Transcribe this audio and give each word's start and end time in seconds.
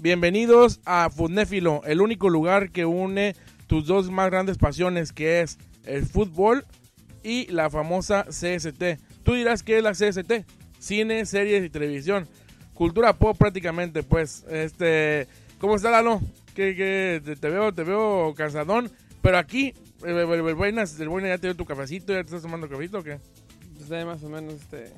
Bienvenidos 0.00 0.80
a 0.84 1.10
Fudnéfilo, 1.10 1.82
el 1.84 2.00
único 2.00 2.28
lugar 2.28 2.70
que 2.70 2.84
une 2.84 3.34
tus 3.66 3.84
dos 3.86 4.12
más 4.12 4.30
grandes 4.30 4.56
pasiones, 4.56 5.12
que 5.12 5.40
es 5.40 5.58
el 5.84 6.06
fútbol 6.06 6.64
y 7.24 7.48
la 7.50 7.68
famosa 7.68 8.24
CST. 8.28 9.00
Tú 9.24 9.34
dirás 9.34 9.64
que 9.64 9.78
es 9.78 9.82
la 9.82 9.90
CST, 9.90 10.46
cine, 10.78 11.26
series 11.26 11.64
y 11.64 11.68
televisión. 11.68 12.28
Cultura 12.74 13.12
pop 13.12 13.36
prácticamente, 13.36 14.04
pues. 14.04 14.44
Este, 14.48 15.26
¿cómo 15.58 15.74
está 15.74 15.90
Lalo? 15.90 16.20
Que, 16.54 16.76
que 16.76 17.34
te, 17.34 17.48
veo, 17.50 17.74
te 17.74 17.82
veo 17.82 18.34
cansadón, 18.36 18.92
pero 19.20 19.38
aquí 19.38 19.74
el, 20.04 20.16
el, 20.16 20.54
buenas, 20.54 20.96
ya 20.96 21.38
te 21.38 21.48
dio 21.48 21.56
tu 21.56 21.64
cafecito, 21.64 22.12
ya 22.12 22.20
te 22.20 22.26
estás 22.26 22.42
tomando 22.42 22.68
cafecito 22.68 23.00
o 23.00 23.02
qué? 23.02 23.18
Pues 23.76 23.90
ahí 23.90 24.04
más 24.04 24.22
o 24.22 24.28
menos 24.28 24.54
este 24.54 24.92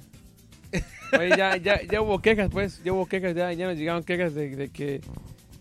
Oye, 1.18 1.30
ya, 1.37 1.57
ya, 1.57 1.82
ya 1.82 2.00
hubo 2.03 2.21
quejas, 2.21 2.48
pues, 2.53 2.82
ya 2.84 2.93
hubo 2.93 3.07
quejas, 3.07 3.34
ya, 3.34 3.53
ya 3.53 3.66
nos 3.66 3.77
llegaron 3.77 4.05
quejas 4.05 4.34
de, 4.34 4.55
de 4.57 4.68
que 4.68 5.00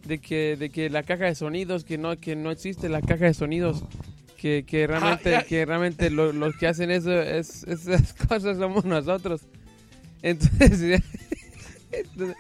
de 0.06 0.20
que 0.20 0.56
de 0.58 0.70
que 0.70 0.90
la 0.90 1.04
caja 1.04 1.26
de 1.26 1.36
sonidos 1.36 1.84
que 1.84 1.98
no 1.98 2.16
que 2.18 2.36
no 2.36 2.52
existe 2.52 2.88
la 2.90 3.02
caja 3.02 3.26
de 3.26 3.34
sonidos 3.34 3.84
que, 4.38 4.64
que 4.66 4.88
realmente 4.88 5.36
Ah, 5.36 5.44
que 5.44 5.66
realmente 5.66 6.10
lo- 6.10 6.32
los 6.32 6.56
que 6.56 6.68
hacen 6.68 6.90
eso 6.90 7.12
es 7.22 7.64
esas 7.66 8.14
cosas 8.28 8.58
somos 8.58 8.86
nosotros 8.86 9.42
entonces 10.22 11.02
entonces, 11.92 12.36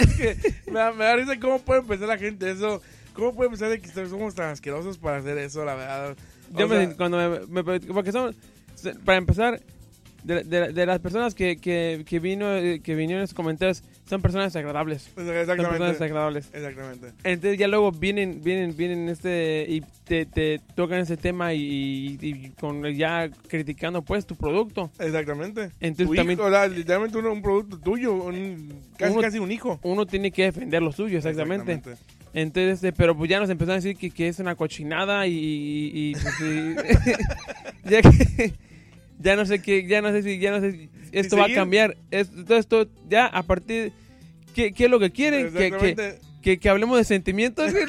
Es 0.00 0.16
que 0.16 0.70
me, 0.70 0.78
da, 0.78 0.92
me 0.92 1.04
da 1.04 1.16
risa 1.16 1.38
cómo 1.40 1.58
puede 1.60 1.80
empezar 1.80 2.08
la 2.08 2.18
gente 2.18 2.50
eso. 2.50 2.82
¿Cómo 3.14 3.34
puede 3.34 3.48
empezar 3.48 3.68
de 3.68 3.80
que 3.80 3.88
somos 3.88 4.34
tan 4.34 4.50
asquerosos 4.50 4.96
para 4.98 5.18
hacer 5.18 5.36
eso, 5.38 5.64
la 5.64 5.74
verdad? 5.74 6.16
O 6.54 6.58
yo 6.58 6.68
me, 6.68 6.86
sea, 6.86 6.96
cuando 6.96 7.46
me, 7.48 7.62
me- 7.62 7.80
porque 7.80 8.10
son 8.12 8.34
para 9.04 9.18
empezar 9.18 9.60
de, 10.24 10.44
de- 10.44 10.72
de 10.72 10.86
las 10.86 10.98
personas 11.00 11.34
que, 11.34 11.56
que, 11.56 12.04
que 12.06 12.18
vino 12.20 12.54
eh, 12.56 12.80
que 12.80 12.94
vinieron 12.94 13.18
en 13.20 13.22
los 13.22 13.34
comentarios 13.34 13.82
son 14.08 14.20
personas 14.22 14.54
agradables 14.56 15.02
son 15.02 15.14
personas 15.14 15.48
Exactamente. 15.48 16.04
agradables 16.04 16.50
Exactamente. 16.52 17.12
Entonces 17.24 17.58
ya 17.58 17.68
luego 17.68 17.90
vienen, 17.92 18.40
vienen, 18.42 18.76
vienen 18.76 19.08
este 19.08 19.66
y 19.68 19.82
te, 20.04 20.26
te 20.26 20.60
tocan 20.74 21.00
ese 21.00 21.16
tema 21.16 21.54
y, 21.54 22.18
y 22.20 22.50
con 22.60 22.84
ya 22.94 23.30
criticando 23.48 24.02
pues 24.02 24.26
tu 24.26 24.34
producto. 24.36 24.90
Exactamente. 24.98 25.70
Entonces 25.80 26.06
Tu 26.08 26.14
también- 26.14 26.38
hijo, 26.38 26.48
o 26.48 26.50
sea, 26.50 26.66
literalmente 26.68 27.18
uno- 27.18 27.32
un 27.32 27.42
producto 27.42 27.78
tuyo, 27.78 28.12
un- 28.14 28.72
casi, 28.98 29.12
Uno- 29.12 29.22
casi 29.22 29.38
un 29.38 29.50
hijo. 29.52 29.78
Uno 29.82 30.06
tiene 30.06 30.30
que 30.30 30.44
defender 30.44 30.82
lo 30.82 30.92
suyo, 30.92 31.18
exactamente. 31.18 31.80
Entonces, 32.34 32.74
este, 32.82 32.92
pero 32.92 33.14
pues 33.16 33.28
ya 33.28 33.40
nos 33.40 33.50
empezaron 33.50 33.74
a 33.74 33.82
decir 33.82 33.96
que, 33.96 34.10
que 34.10 34.28
es 34.28 34.38
una 34.38 34.54
cochinada 34.54 35.26
y, 35.26 35.32
y- 35.34 36.10
y, 36.10 36.12
pues, 36.14 36.40
y- 36.40 36.74
ya 37.90 38.00
que 38.02 38.54
ya 39.22 39.36
no 39.36 39.46
sé 39.46 39.60
qué, 39.62 39.86
ya 39.86 40.02
no 40.02 40.10
sé 40.12 40.22
si 40.22 40.38
ya 40.38 40.50
no 40.50 40.60
sé 40.60 40.72
si 40.72 40.90
esto 41.12 41.36
va 41.36 41.46
a 41.46 41.54
cambiar. 41.54 41.96
Es- 42.10 42.30
Todo 42.46 42.58
esto 42.58 42.88
ya 43.08 43.26
a 43.26 43.42
partir 43.42 43.92
¿qué, 44.54 44.72
qué 44.72 44.84
es 44.84 44.90
lo 44.90 44.98
que 45.00 45.10
quieren? 45.12 45.46
Que, 45.52 45.58
que, 45.58 45.66
Exactamente. 45.66 46.18
que, 46.42 46.58
que 46.58 46.68
hablemos 46.68 46.98
de 46.98 47.04
sentimientos. 47.04 47.72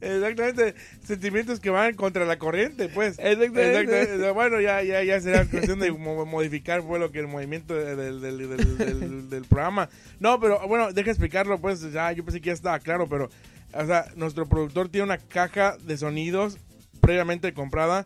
Exactamente. 0.00 0.74
Sentimientos 1.02 1.60
que 1.60 1.70
van 1.70 1.94
contra 1.94 2.26
la 2.26 2.38
corriente, 2.38 2.88
pues. 2.90 3.18
Exactamente. 3.18 3.80
Exactamente. 3.80 4.30
Bueno, 4.32 4.60
ya, 4.60 4.82
ya, 4.82 5.02
ya 5.02 5.18
será 5.20 5.44
cuestión 5.50 5.78
de 5.78 5.92
mo- 5.92 6.26
modificar 6.26 6.82
fue 6.82 6.98
lo 6.98 7.10
que 7.10 7.20
el 7.20 7.26
movimiento 7.26 7.74
del, 7.74 7.96
del, 7.96 8.20
del- 8.20 8.48
del- 8.78 8.78
del- 9.00 9.30
del 9.30 9.44
programa. 9.44 9.88
No, 10.20 10.38
pero 10.40 10.66
bueno, 10.68 10.92
deja 10.92 11.10
explicarlo, 11.10 11.58
pues. 11.58 11.90
Ya, 11.92 12.12
yo 12.12 12.22
pensé 12.24 12.40
que 12.40 12.48
ya 12.48 12.52
estaba 12.52 12.78
claro, 12.80 13.08
pero. 13.08 13.30
O 13.72 13.86
sea, 13.86 14.06
nuestro 14.16 14.46
productor 14.46 14.88
tiene 14.88 15.04
una 15.06 15.18
caja 15.18 15.76
de 15.82 15.96
sonidos 15.96 16.58
previamente 17.04 17.52
comprada. 17.54 18.04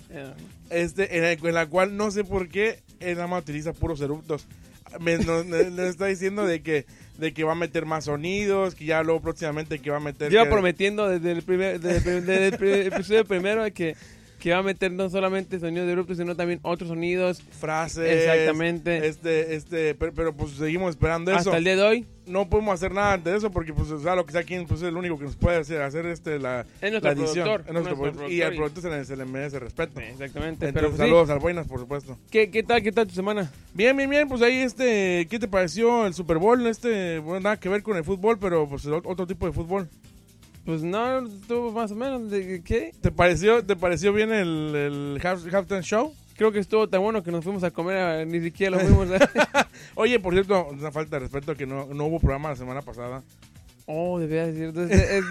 Este, 0.70 1.16
en, 1.18 1.24
el- 1.24 1.38
en 1.46 1.54
la 1.54 1.66
cual 1.66 1.96
no 1.96 2.10
sé 2.10 2.24
por 2.24 2.48
qué 2.48 2.80
él 3.00 3.14
nada 3.16 3.26
más 3.26 3.42
utiliza 3.42 3.72
puros 3.72 4.00
eruptos. 4.00 4.46
Me, 5.00 5.16
nos, 5.18 5.46
nos- 5.46 5.70
nos 5.72 5.86
está 5.86 6.06
diciendo 6.06 6.44
de 6.46 6.62
que, 6.62 6.84
de 7.18 7.32
que 7.32 7.44
va 7.44 7.52
a 7.52 7.56
meter 7.56 7.86
más 7.86 8.04
sonidos, 8.04 8.74
que 8.74 8.84
ya 8.84 9.02
luego 9.02 9.20
próximamente 9.20 9.78
que 9.78 9.90
va 9.90 9.96
a 9.96 10.00
meter... 10.00 10.30
Que- 10.44 10.50
prometiendo 10.50 11.08
desde 11.08 11.32
el 11.32 11.42
primer 11.42 11.80
desde 11.80 12.18
el, 12.18 12.26
desde 12.26 12.86
episodio 12.86 13.24
primero 13.24 13.64
que, 13.72 13.96
que 14.38 14.52
va 14.52 14.58
a 14.58 14.62
meter 14.62 14.92
no 14.92 15.10
solamente 15.10 15.58
sonidos 15.58 15.86
de 15.86 15.92
eruptos, 15.92 16.16
sino 16.16 16.36
también 16.36 16.60
otros 16.62 16.88
sonidos. 16.88 17.42
frases. 17.58 18.24
Exactamente. 18.24 19.06
Este, 19.06 19.54
este, 19.54 19.94
pero, 19.94 20.12
pero, 20.14 20.32
pues 20.36 20.52
seguimos 20.52 20.90
esperando 20.90 21.30
eso. 21.30 21.40
Hasta 21.40 21.56
el 21.56 21.64
día 21.64 21.76
de 21.76 21.82
hoy 21.82 22.06
No 22.26 22.48
podemos 22.48 22.74
hacer 22.74 22.92
nada 22.92 23.14
ante 23.14 23.34
eso 23.34 23.50
porque, 23.50 23.72
pues, 23.72 23.90
o 23.90 24.00
sea, 24.00 24.14
lo 24.14 24.24
que 24.26 24.32
sea 24.32 24.42
quien, 24.44 24.66
pues 24.66 24.82
es 24.82 24.88
el 24.88 24.96
único 24.96 25.18
que 25.18 25.24
nos 25.24 25.36
puede 25.36 25.56
hacer, 25.58 25.82
hacer 25.82 26.06
este, 26.06 26.38
la, 26.38 26.64
Es 26.80 26.90
nuestro 26.90 27.12
la 27.12 27.20
edición. 27.20 27.44
productor, 27.44 27.60
Es 27.66 27.72
nuestro 27.72 27.72
nuestro 27.72 27.96
productor. 27.96 28.30
Y 28.30 28.42
al 28.42 28.54
productor 28.54 28.82
se 28.82 28.90
le, 28.90 29.04
se 29.04 29.16
le 29.16 29.24
merece 29.24 29.58
respeto. 29.58 30.00
Exactamente. 30.00 30.66
Entonces, 30.68 30.72
pero 30.74 30.88
pues, 30.88 31.00
sí, 31.00 31.06
saludos 31.06 31.30
al 31.30 31.38
Buenas, 31.38 31.66
por 31.66 31.80
supuesto. 31.80 32.18
¿qué, 32.30 32.50
¿qué 32.50 32.62
tal 32.62 32.82
qué 32.82 32.92
tal 32.92 33.06
tu 33.06 33.14
semana? 33.14 33.50
Bien, 33.74 33.96
bien, 33.96 34.08
bien, 34.10 34.28
pues 34.28 34.42
ahí 34.42 34.58
este, 34.58 35.26
¿qué 35.30 35.38
te 35.38 35.48
pareció 35.48 36.06
el 36.06 36.14
Super 36.14 36.38
Bowl? 36.38 36.66
Este, 36.66 37.18
bueno, 37.18 37.40
nada 37.40 37.56
que 37.58 37.68
ver 37.68 37.82
con 37.82 37.96
el 37.96 38.04
fútbol, 38.04 38.38
pero 38.38 38.68
pues 38.68 38.86
otro 38.86 39.26
tipo 39.26 39.46
de 39.46 39.52
fútbol. 39.52 39.88
Pues 40.68 40.82
no, 40.82 41.26
estuvo 41.26 41.72
más 41.72 41.90
o 41.92 41.94
menos 41.94 42.30
de 42.30 42.60
qué? 42.62 42.92
¿Te 43.00 43.10
pareció, 43.10 43.64
te 43.64 43.74
pareció 43.74 44.12
bien 44.12 44.30
el, 44.30 44.74
el 44.74 45.20
half, 45.26 45.42
halftime 45.50 45.80
show? 45.80 46.12
Creo 46.36 46.52
que 46.52 46.58
estuvo 46.58 46.86
tan 46.86 47.00
bueno 47.00 47.22
que 47.22 47.30
nos 47.30 47.42
fuimos 47.42 47.64
a 47.64 47.70
comer, 47.70 47.96
a- 47.96 48.24
ni 48.26 48.38
siquiera 48.42 48.76
lo 48.76 48.80
fuimos 48.80 49.08
a... 49.18 49.66
Oye, 49.94 50.20
por 50.20 50.34
cierto, 50.34 50.68
una 50.68 50.92
falta 50.92 51.16
de 51.16 51.20
respeto 51.20 51.54
que 51.56 51.64
no, 51.64 51.86
no 51.86 52.04
hubo 52.04 52.20
programa 52.20 52.50
la 52.50 52.56
semana 52.56 52.82
pasada. 52.82 53.22
Oh, 53.86 54.18
debía 54.18 54.46
decir. 54.46 54.64
entonces, 54.64 55.24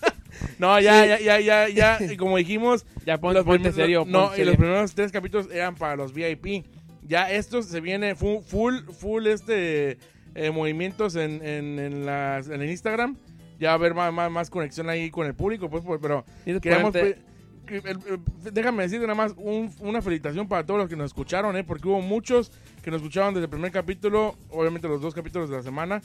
No, 0.58 0.80
ya, 0.80 1.02
Sí. 1.02 1.08
ya, 1.10 1.18
ya, 1.38 1.40
ya, 1.40 1.98
ya, 1.98 1.98
y 2.10 2.16
como 2.16 2.38
dijimos, 2.38 2.86
ya 3.04 3.18
ponte, 3.18 3.34
los 3.40 3.44
ponte 3.44 3.58
primeros- 3.70 3.74
serio. 3.76 4.04
no, 4.06 4.28
ponte 4.28 4.40
y 4.40 4.44
los 4.46 4.52
serio. 4.54 4.58
primeros 4.58 4.94
tres 4.94 5.12
capítulos 5.12 5.48
eran 5.52 5.74
para 5.74 5.96
los 5.96 6.14
VIP. 6.14 6.64
Ya 7.06 7.30
estos 7.30 7.66
se 7.66 7.82
viene 7.82 8.14
full, 8.14 8.38
full, 8.42 8.74
full 8.98 9.26
este 9.26 9.98
eh, 10.34 10.50
movimientos 10.50 11.14
en, 11.14 11.44
en, 11.44 11.78
en, 11.78 12.06
las- 12.06 12.48
en 12.48 12.62
el 12.62 12.70
Instagram. 12.70 13.18
Ya 13.58 13.68
va 13.68 13.72
a 13.72 13.74
haber 13.76 13.94
más, 13.94 14.12
más, 14.12 14.30
más 14.30 14.50
conexión 14.50 14.88
ahí 14.88 15.10
con 15.10 15.26
el 15.26 15.34
público, 15.34 15.68
pues, 15.68 15.82
pero 16.00 16.24
Necesitas 16.46 16.60
queríamos 16.62 16.92
ponerte- 16.94 17.14
pe- 17.14 17.28
que 17.66 17.76
el- 17.76 17.98
el- 18.08 18.54
déjame 18.54 18.84
decirte 18.84 19.06
nada 19.06 19.14
más 19.14 19.34
un- 19.36 19.70
una 19.80 20.00
felicitación 20.00 20.48
para 20.48 20.64
todos 20.64 20.80
los 20.80 20.88
que 20.88 20.96
nos 20.96 21.06
escucharon, 21.06 21.54
¿eh? 21.56 21.64
porque 21.64 21.86
hubo 21.86 22.00
muchos 22.00 22.50
que 22.82 22.90
nos 22.90 23.02
escucharon 23.02 23.34
desde 23.34 23.44
el 23.44 23.50
primer 23.50 23.70
capítulo, 23.72 24.36
obviamente 24.50 24.88
los 24.88 25.02
dos 25.02 25.12
capítulos 25.14 25.50
de 25.50 25.56
la 25.56 25.62
semana, 25.62 26.00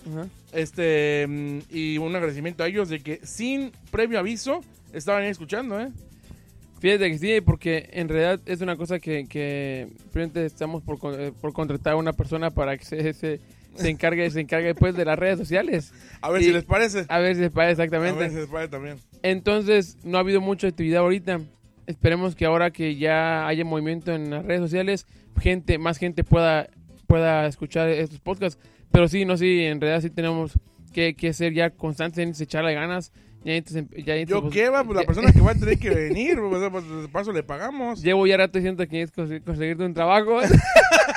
este 0.52 1.26
mm, 1.28 1.60
y 1.70 1.98
un 2.00 2.14
agradecimiento 2.16 2.64
a 2.64 2.68
ellos 2.68 2.90
de 2.90 3.00
que 3.00 3.20
sin 3.24 3.72
previo 3.92 4.20
aviso 4.20 4.62
estaban 4.92 5.24
ahí 5.24 5.30
escuchando, 5.30 5.80
¿eh? 5.80 5.90
Fíjate 6.80 7.10
que 7.12 7.18
sí, 7.18 7.40
porque 7.40 7.90
en 7.94 8.10
realidad 8.10 8.42
es 8.46 8.60
una 8.60 8.76
cosa 8.76 9.00
que, 9.00 9.26
que 9.30 9.88
estamos 10.36 10.84
por, 10.84 10.98
eh, 11.18 11.32
por 11.40 11.54
contratar 11.54 11.94
a 11.94 11.96
una 11.96 12.12
persona 12.12 12.52
para 12.52 12.78
que 12.78 12.84
se, 12.84 13.14
se, 13.14 13.40
se 13.76 13.90
encargue 13.90 14.30
se 14.32 14.42
encargue 14.42 14.68
después 14.68 14.96
de 14.96 15.06
las 15.06 15.18
redes 15.18 15.38
sociales. 15.38 15.94
A 16.22 16.30
ver 16.30 16.42
Y- 16.42 16.46
si 16.46 16.52
les 16.54 16.64
parece. 16.64 17.06
A 17.10 17.20
ver 17.20 17.36
si 17.36 17.42
les 17.42 17.52
parece 17.52 17.82
A 17.82 17.86
exactamente. 17.86 18.20
ver 18.20 18.30
si 18.32 18.36
les 18.38 18.48
parece 18.48 18.70
también. 18.72 18.98
Entonces, 19.24 19.98
no 20.04 20.18
ha 20.18 20.22
habido 20.22 20.42
mucha 20.42 20.68
actividad 20.68 21.02
ahorita. 21.02 21.40
Esperemos 21.88 22.36
que 22.36 22.46
ahora 22.46 22.72
que 22.72 22.96
ya 22.96 23.46
haya 23.48 23.66
movimiento 23.66 24.14
en 24.14 24.30
las 24.30 24.46
redes 24.46 24.62
sociales, 24.62 25.06
gente, 25.40 25.78
más 25.78 25.98
gente 25.98 26.24
pueda, 26.24 26.68
pueda 27.08 27.46
escuchar 27.48 27.90
estos 27.90 28.20
podcasts. 28.20 28.60
Pero 28.92 29.08
sí, 29.08 29.26
no, 29.26 29.36
sí, 29.38 29.62
en 29.66 29.82
realidad 29.82 30.02
sí 30.02 30.10
tenemos 30.10 30.54
que, 30.94 31.16
que 31.16 31.34
ser 31.34 31.54
ya 31.54 31.72
constantes, 31.72 32.40
echarle 32.40 32.74
ganas. 32.74 33.12
Ya, 33.44 33.56
entonces, 33.56 33.84
ya, 34.06 34.16
entonces, 34.16 34.30
Yo 34.30 34.42
pues, 34.44 34.54
qué 34.54 34.70
va, 34.70 34.86
pues 34.86 34.96
la 34.96 35.02
ya- 35.02 35.06
persona 35.08 35.34
que 35.34 35.42
va 35.42 35.52
a 35.52 35.56
tener 35.56 35.78
que 35.78 35.90
venir, 35.94 36.40
sea, 36.60 36.70
pues 36.70 36.84
de 36.90 37.10
paso 37.10 37.34
le 37.34 37.44
pagamos. 37.44 38.02
Llevo 38.02 38.26
ya 38.28 38.38
rato 38.38 38.58
diciendo 38.58 38.88
que 38.88 39.06
conseguirte 39.44 39.84
un 39.84 39.94
trabajo. 39.94 40.40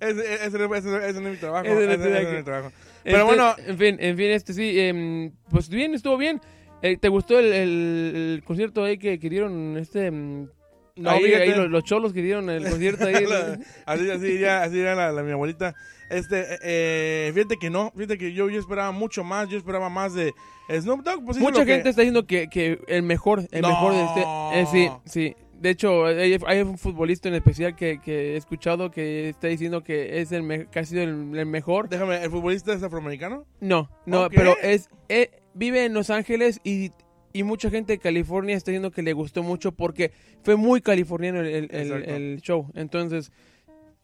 Ese, 0.00 0.34
ese, 0.34 0.46
ese, 0.46 1.08
ese- 1.08 1.20
no 1.20 1.28
es 1.28 1.34
mi 1.34 1.36
trabajo. 1.36 1.66
Ese 1.66 1.86
no 1.98 2.04
es 2.16 2.32
mi 2.36 2.42
trabajo. 2.42 2.72
Pero 3.04 3.16
Este, 3.18 3.24
bueno, 3.26 3.54
En 3.66 3.78
fin, 3.78 3.96
en 4.00 4.16
fin, 4.16 4.26
este 4.30 4.52
sí, 4.52 4.78
em, 4.80 5.32
pues 5.50 5.68
bien, 5.68 5.94
estuvo 5.94 6.16
bien. 6.16 6.40
Eh, 6.82 6.96
¿Te 6.98 7.08
gustó 7.08 7.38
el, 7.38 7.52
el- 7.52 8.12
el 8.36 8.42
concierto 8.44 8.84
ahí 8.84 8.98
que, 8.98 9.18
que 9.18 9.30
dieron 9.30 9.76
este... 9.78 10.06
em, 10.06 10.48
no, 10.96 11.10
ahí, 11.10 11.24
ahí 11.34 11.50
los, 11.54 11.68
los 11.70 11.84
cholos 11.84 12.12
que 12.14 12.22
dieron 12.22 12.48
el 12.50 12.68
concierto 12.68 13.04
ahí. 13.06 13.24
La- 13.28 13.58
así, 13.86 14.10
así 14.10 14.26
diría, 14.26 14.62
así 14.62 14.74
diría 14.76 14.94
la, 14.94 15.12
la- 15.12 15.22
mi 15.22 15.30
abuelita. 15.32 15.74
Este, 16.10 16.44
eh, 16.62 17.30
fíjate 17.34 17.56
que 17.58 17.68
no, 17.70 17.92
fíjate 17.94 18.16
que 18.18 18.32
yo, 18.32 18.48
yo 18.48 18.60
esperaba 18.60 18.92
mucho 18.92 19.22
más, 19.24 19.48
yo 19.48 19.58
esperaba 19.58 19.88
más 19.90 20.14
de 20.14 20.32
Snoop 20.70 21.02
Dogg. 21.02 21.24
Pues 21.24 21.38
Mucha 21.38 21.64
que- 21.64 21.72
gente 21.74 21.90
está 21.90 22.02
diciendo 22.02 22.26
que, 22.26 22.48
que 22.48 22.78
el 22.88 23.02
mejor, 23.02 23.46
el 23.50 23.62
No. 23.62 23.68
mejor 23.68 23.92
de 23.92 24.04
este... 24.04 24.20
eh, 24.52 24.66
sí, 24.70 24.90
sí. 25.04 25.36
De 25.60 25.70
hecho, 25.70 26.04
hay, 26.06 26.36
hay 26.46 26.60
un 26.60 26.76
futbolista 26.78 27.28
en 27.28 27.34
especial 27.34 27.74
que, 27.74 27.98
que 28.00 28.34
he 28.34 28.36
escuchado 28.36 28.90
que 28.90 29.28
está 29.30 29.48
diciendo 29.48 29.82
que 29.82 30.20
es 30.20 30.30
el 30.32 30.42
me- 30.42 30.66
que 30.66 30.78
ha 30.78 30.84
sido 30.84 31.02
el, 31.02 31.36
el 31.36 31.46
mejor. 31.46 31.88
Déjame, 31.88 32.22
¿el 32.22 32.30
futbolista 32.30 32.72
es 32.72 32.82
afroamericano? 32.82 33.46
No, 33.60 33.88
no, 34.04 34.28
pero 34.30 34.54
es 34.62 34.88
eh, 35.08 35.30
vive 35.54 35.84
en 35.84 35.94
Los 35.94 36.10
Ángeles 36.10 36.60
y, 36.62 36.90
y 37.32 37.42
mucha 37.42 37.70
gente 37.70 37.94
de 37.94 37.98
California 37.98 38.54
está 38.56 38.70
diciendo 38.70 38.90
que 38.90 39.02
le 39.02 39.12
gustó 39.14 39.42
mucho 39.42 39.72
porque 39.72 40.12
fue 40.42 40.56
muy 40.56 40.80
californiano 40.80 41.40
el, 41.40 41.68
el- 41.70 41.90
el 42.10 42.40
show. 42.42 42.70
Entonces, 42.74 43.32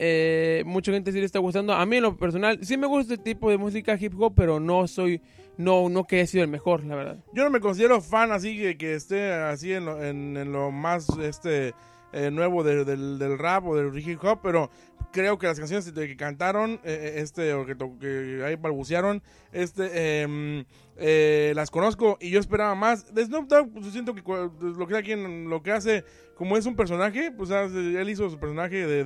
eh, 0.04 0.64
mucha 0.66 0.90
gente 0.90 1.12
sí 1.12 1.20
le 1.20 1.24
está 1.26 1.38
gustando. 1.38 1.72
A 1.74 1.86
mí 1.86 1.96
en 1.98 2.02
lo 2.02 2.16
personal, 2.16 2.58
sí 2.62 2.76
me 2.76 2.88
gusta 2.88 3.14
este 3.14 3.22
tipo 3.24 3.48
de 3.50 3.56
música 3.56 3.96
hip 4.00 4.12
hop, 4.20 4.34
pero 4.34 4.58
no 4.58 4.88
soy, 4.88 5.22
no, 5.56 5.88
no 5.88 6.04
que 6.08 6.16
haya 6.16 6.26
sido 6.26 6.42
el 6.42 6.50
mejor, 6.50 6.82
la 6.84 6.96
verdad. 6.96 7.24
Yo 7.32 7.44
no 7.44 7.50
me 7.50 7.60
considero 7.60 8.00
fan 8.00 8.32
así 8.32 8.58
que, 8.58 8.76
que 8.76 8.94
esté 8.94 9.32
así 9.32 9.72
en 9.72 9.84
lo, 9.84 10.02
en, 10.02 10.50
lo 10.50 10.72
más 10.72 11.06
este 11.22 11.72
eh, 12.12 12.32
nuevo 12.32 12.64
de- 12.64 12.84
del, 12.84 13.16
del 13.20 13.38
rap 13.38 13.64
o 13.64 13.76
del 13.76 13.96
hip 13.96 14.18
hop, 14.24 14.40
pero 14.42 14.70
creo 15.12 15.38
que 15.38 15.46
las 15.46 15.58
canciones 15.60 15.92
que 15.92 16.16
cantaron, 16.16 16.80
eh, 16.82 17.14
este, 17.18 17.54
o 17.54 17.64
que, 17.64 17.76
que 18.00 18.42
ahí 18.44 18.56
balbucearon, 18.56 19.22
este, 19.52 20.22
em, 20.22 20.64
eh, 20.96 21.52
las 21.54 21.70
conozco 21.70 22.18
y 22.20 22.30
yo 22.30 22.40
esperaba 22.40 22.74
más. 22.74 23.14
De 23.14 23.24
Snoop 23.24 23.46
pues 23.72 23.86
siento 23.92 24.14
que 24.16 24.22
lo 24.24 24.86
que 24.88 25.02
quien 25.04 25.48
lo 25.48 25.62
que 25.62 25.70
hace, 25.70 26.04
como 26.34 26.56
es 26.56 26.66
un 26.66 26.74
personaje, 26.74 27.30
pues 27.30 27.50
él 27.50 28.08
hizo 28.10 28.28
su 28.28 28.38
personaje 28.40 28.84
de, 28.86 29.04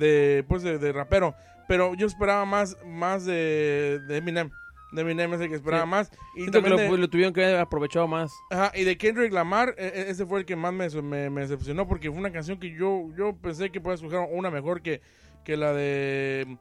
de, 0.00 0.44
pues 0.48 0.64
de, 0.64 0.78
de 0.78 0.92
rapero, 0.92 1.36
pero 1.68 1.94
yo 1.94 2.08
esperaba 2.08 2.44
más, 2.44 2.76
más 2.84 3.24
de, 3.24 4.00
de 4.08 4.16
Eminem. 4.16 4.50
De 4.92 5.02
Eminem 5.02 5.32
es 5.34 5.40
el 5.40 5.48
que 5.48 5.54
esperaba 5.54 5.84
Sí. 5.84 5.88
más. 5.88 6.10
Y 6.34 6.40
Siento 6.40 6.62
que 6.64 6.70
lo, 6.70 6.76
de- 6.76 6.98
lo 6.98 7.08
tuvieron 7.08 7.32
que 7.32 7.44
haber 7.44 7.60
aprovechado 7.60 8.08
más. 8.08 8.32
Ajá, 8.50 8.72
y 8.74 8.82
de 8.82 8.98
Kendrick 8.98 9.32
Lamar, 9.32 9.68
eh, 9.78 9.92
eh, 9.94 10.04
ese 10.08 10.26
fue 10.26 10.40
el 10.40 10.44
que 10.44 10.56
más 10.56 10.72
me, 10.72 10.88
me, 11.00 11.30
me 11.30 11.40
decepcionó 11.42 11.86
porque 11.86 12.10
fue 12.10 12.18
una 12.18 12.32
canción 12.32 12.58
que 12.58 12.70
yo, 12.74 13.06
yo 13.16 13.36
pensé 13.40 13.70
que 13.70 13.80
podía 13.80 13.94
escoger 13.94 14.18
una 14.32 14.50
mejor 14.50 14.82
que, 14.82 15.00
que 15.44 15.56
la 15.56 15.72
de... 15.72 16.58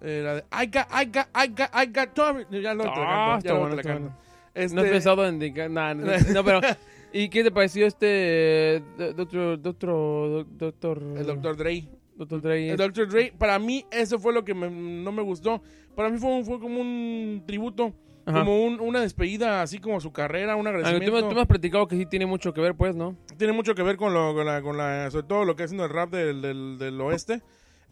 eh, 0.00 0.20
la 0.22 0.34
de 0.36 0.44
I 0.52 0.66
got, 0.66 0.86
I 0.92 1.06
got, 1.06 1.26
I 1.34 1.48
got, 1.48 1.70
I 1.74 1.86
got 1.92 2.14
Tommy. 2.14 2.44
Ya 2.62 2.72
lo 2.74 2.84
la 2.84 2.92
Ah, 2.94 3.38
ya 3.42 3.54
bueno, 3.54 3.74
la 3.74 3.82
bueno. 3.82 4.16
Este, 4.54 4.76
No 4.76 4.84
he 4.84 4.90
pensado 4.90 5.26
en... 5.26 5.38
nah, 5.74 5.92
no, 5.94 6.06
no, 6.32 6.44
pero... 6.44 6.60
¿Y 7.14 7.28
qué 7.30 7.42
te 7.42 7.50
pareció 7.50 7.84
este... 7.86 8.76
eh, 8.76 8.82
doctor... 9.16 9.60
Doctor... 9.60 10.46
Doctor... 10.56 11.02
El 11.16 11.26
Dr. 11.26 11.56
Dre. 11.56 11.84
Doctor 12.16 12.40
Dre? 12.42 12.70
El 12.70 12.76
Dr. 12.76 13.08
Dre, 13.08 13.32
para 13.36 13.58
mí, 13.58 13.84
eso 13.90 14.18
fue 14.18 14.32
lo 14.32 14.44
que 14.44 14.54
me- 14.54 14.70
no 14.70 15.12
me 15.12 15.22
gustó. 15.22 15.62
Para 15.96 16.08
mí 16.10 16.18
fue, 16.18 16.30
un- 16.30 16.44
fue 16.44 16.60
como 16.60 16.80
un 16.80 17.42
tributo, 17.46 17.92
Ajá. 18.24 18.40
como 18.40 18.62
un- 18.64 18.80
una 18.80 19.00
despedida, 19.00 19.62
así 19.62 19.78
como 19.78 20.00
su 20.00 20.12
carrera, 20.12 20.56
un 20.56 20.66
Ah, 20.66 20.70
agradecimiento. 20.70 21.28
tú 21.28 21.34
me 21.34 21.40
has 21.40 21.46
platicado 21.46 21.88
que 21.88 21.96
sí 21.96 22.06
tiene 22.06 22.26
mucho 22.26 22.52
que 22.52 22.60
ver, 22.60 22.74
pues, 22.74 22.94
¿no? 22.94 23.16
tiene 23.38 23.52
mucho 23.52 23.74
que 23.74 23.82
ver 23.82 23.96
con, 23.96 24.14
lo, 24.14 24.34
con, 24.34 24.46
la, 24.46 24.62
con 24.62 24.76
la, 24.76 25.10
sobre 25.10 25.26
todo 25.26 25.44
lo 25.44 25.56
que 25.56 25.64
haciendo 25.64 25.84
el 25.84 25.90
rap 25.90 26.10
del, 26.10 26.40
del, 26.42 26.78
del 26.78 27.00
oeste. 27.00 27.42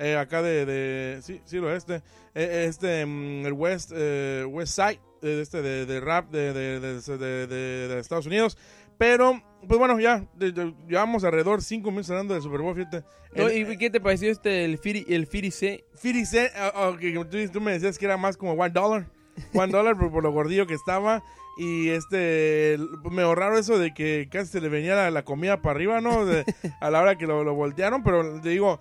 eh, 0.02 0.16
acá 0.16 0.40
de, 0.40 0.64
de, 0.64 1.18
sí, 1.20 1.42
sí, 1.44 1.58
el 1.58 1.64
oeste. 1.64 1.96
Eh, 2.34 2.64
este, 2.68 3.04
mm, 3.04 3.44
el 3.44 3.52
west, 3.52 3.92
eh, 3.94 4.46
west 4.48 4.74
side, 4.74 4.98
eh, 5.20 5.40
este, 5.42 5.60
de, 5.60 5.84
de 5.84 6.00
rap 6.00 6.30
de 6.30 7.98
Estados 8.00 8.24
Unidos. 8.24 8.56
Pero, 9.00 9.42
pues 9.66 9.78
bueno, 9.78 9.98
ya, 9.98 10.26
de- 10.34 10.52
de- 10.52 10.74
llevamos 10.86 11.24
alrededor 11.24 11.62
cinco 11.62 11.90
minutos 11.90 12.10
hablando 12.10 12.34
de 12.34 12.42
Super 12.42 12.60
Bowl, 12.60 12.76
fíjate. 12.76 13.02
No, 13.34 13.48
El- 13.48 13.72
¿Y 13.72 13.78
qué 13.78 13.88
te 13.88 13.98
pareció 13.98 14.30
este, 14.30 14.66
el 14.66 14.76
Firi, 14.76 15.06
el 15.08 15.26
Firi 15.26 15.50
C? 15.50 15.86
50 15.94 16.26
Cent, 16.30 16.50
ah, 16.54 16.70
ah, 16.74 16.96
que 17.00 17.12
tú, 17.24 17.38
tú 17.50 17.60
me 17.62 17.72
decías 17.72 17.96
que 17.96 18.04
era 18.04 18.18
más 18.18 18.36
como 18.36 18.52
one 18.52 18.68
dollar. 18.68 19.06
One 19.54 19.72
dollar 19.72 19.96
por, 19.96 20.12
por 20.12 20.22
lo 20.22 20.30
gordillo 20.32 20.66
que 20.66 20.74
estaba. 20.74 21.22
Y 21.56 21.88
este, 21.88 22.76
me 23.10 23.34
raro 23.34 23.56
eso 23.56 23.78
de 23.78 23.94
que 23.94 24.28
casi 24.30 24.50
se 24.52 24.60
le 24.60 24.68
venía 24.68 24.94
la, 24.94 25.10
la 25.10 25.24
comida 25.24 25.62
para 25.62 25.76
arriba, 25.76 26.02
¿no? 26.02 26.26
De- 26.26 26.44
a 26.80 26.90
la 26.90 27.00
hora 27.00 27.16
que 27.16 27.26
lo, 27.26 27.42
lo 27.42 27.54
voltearon. 27.54 28.02
Pero 28.02 28.38
te 28.42 28.50
digo, 28.50 28.80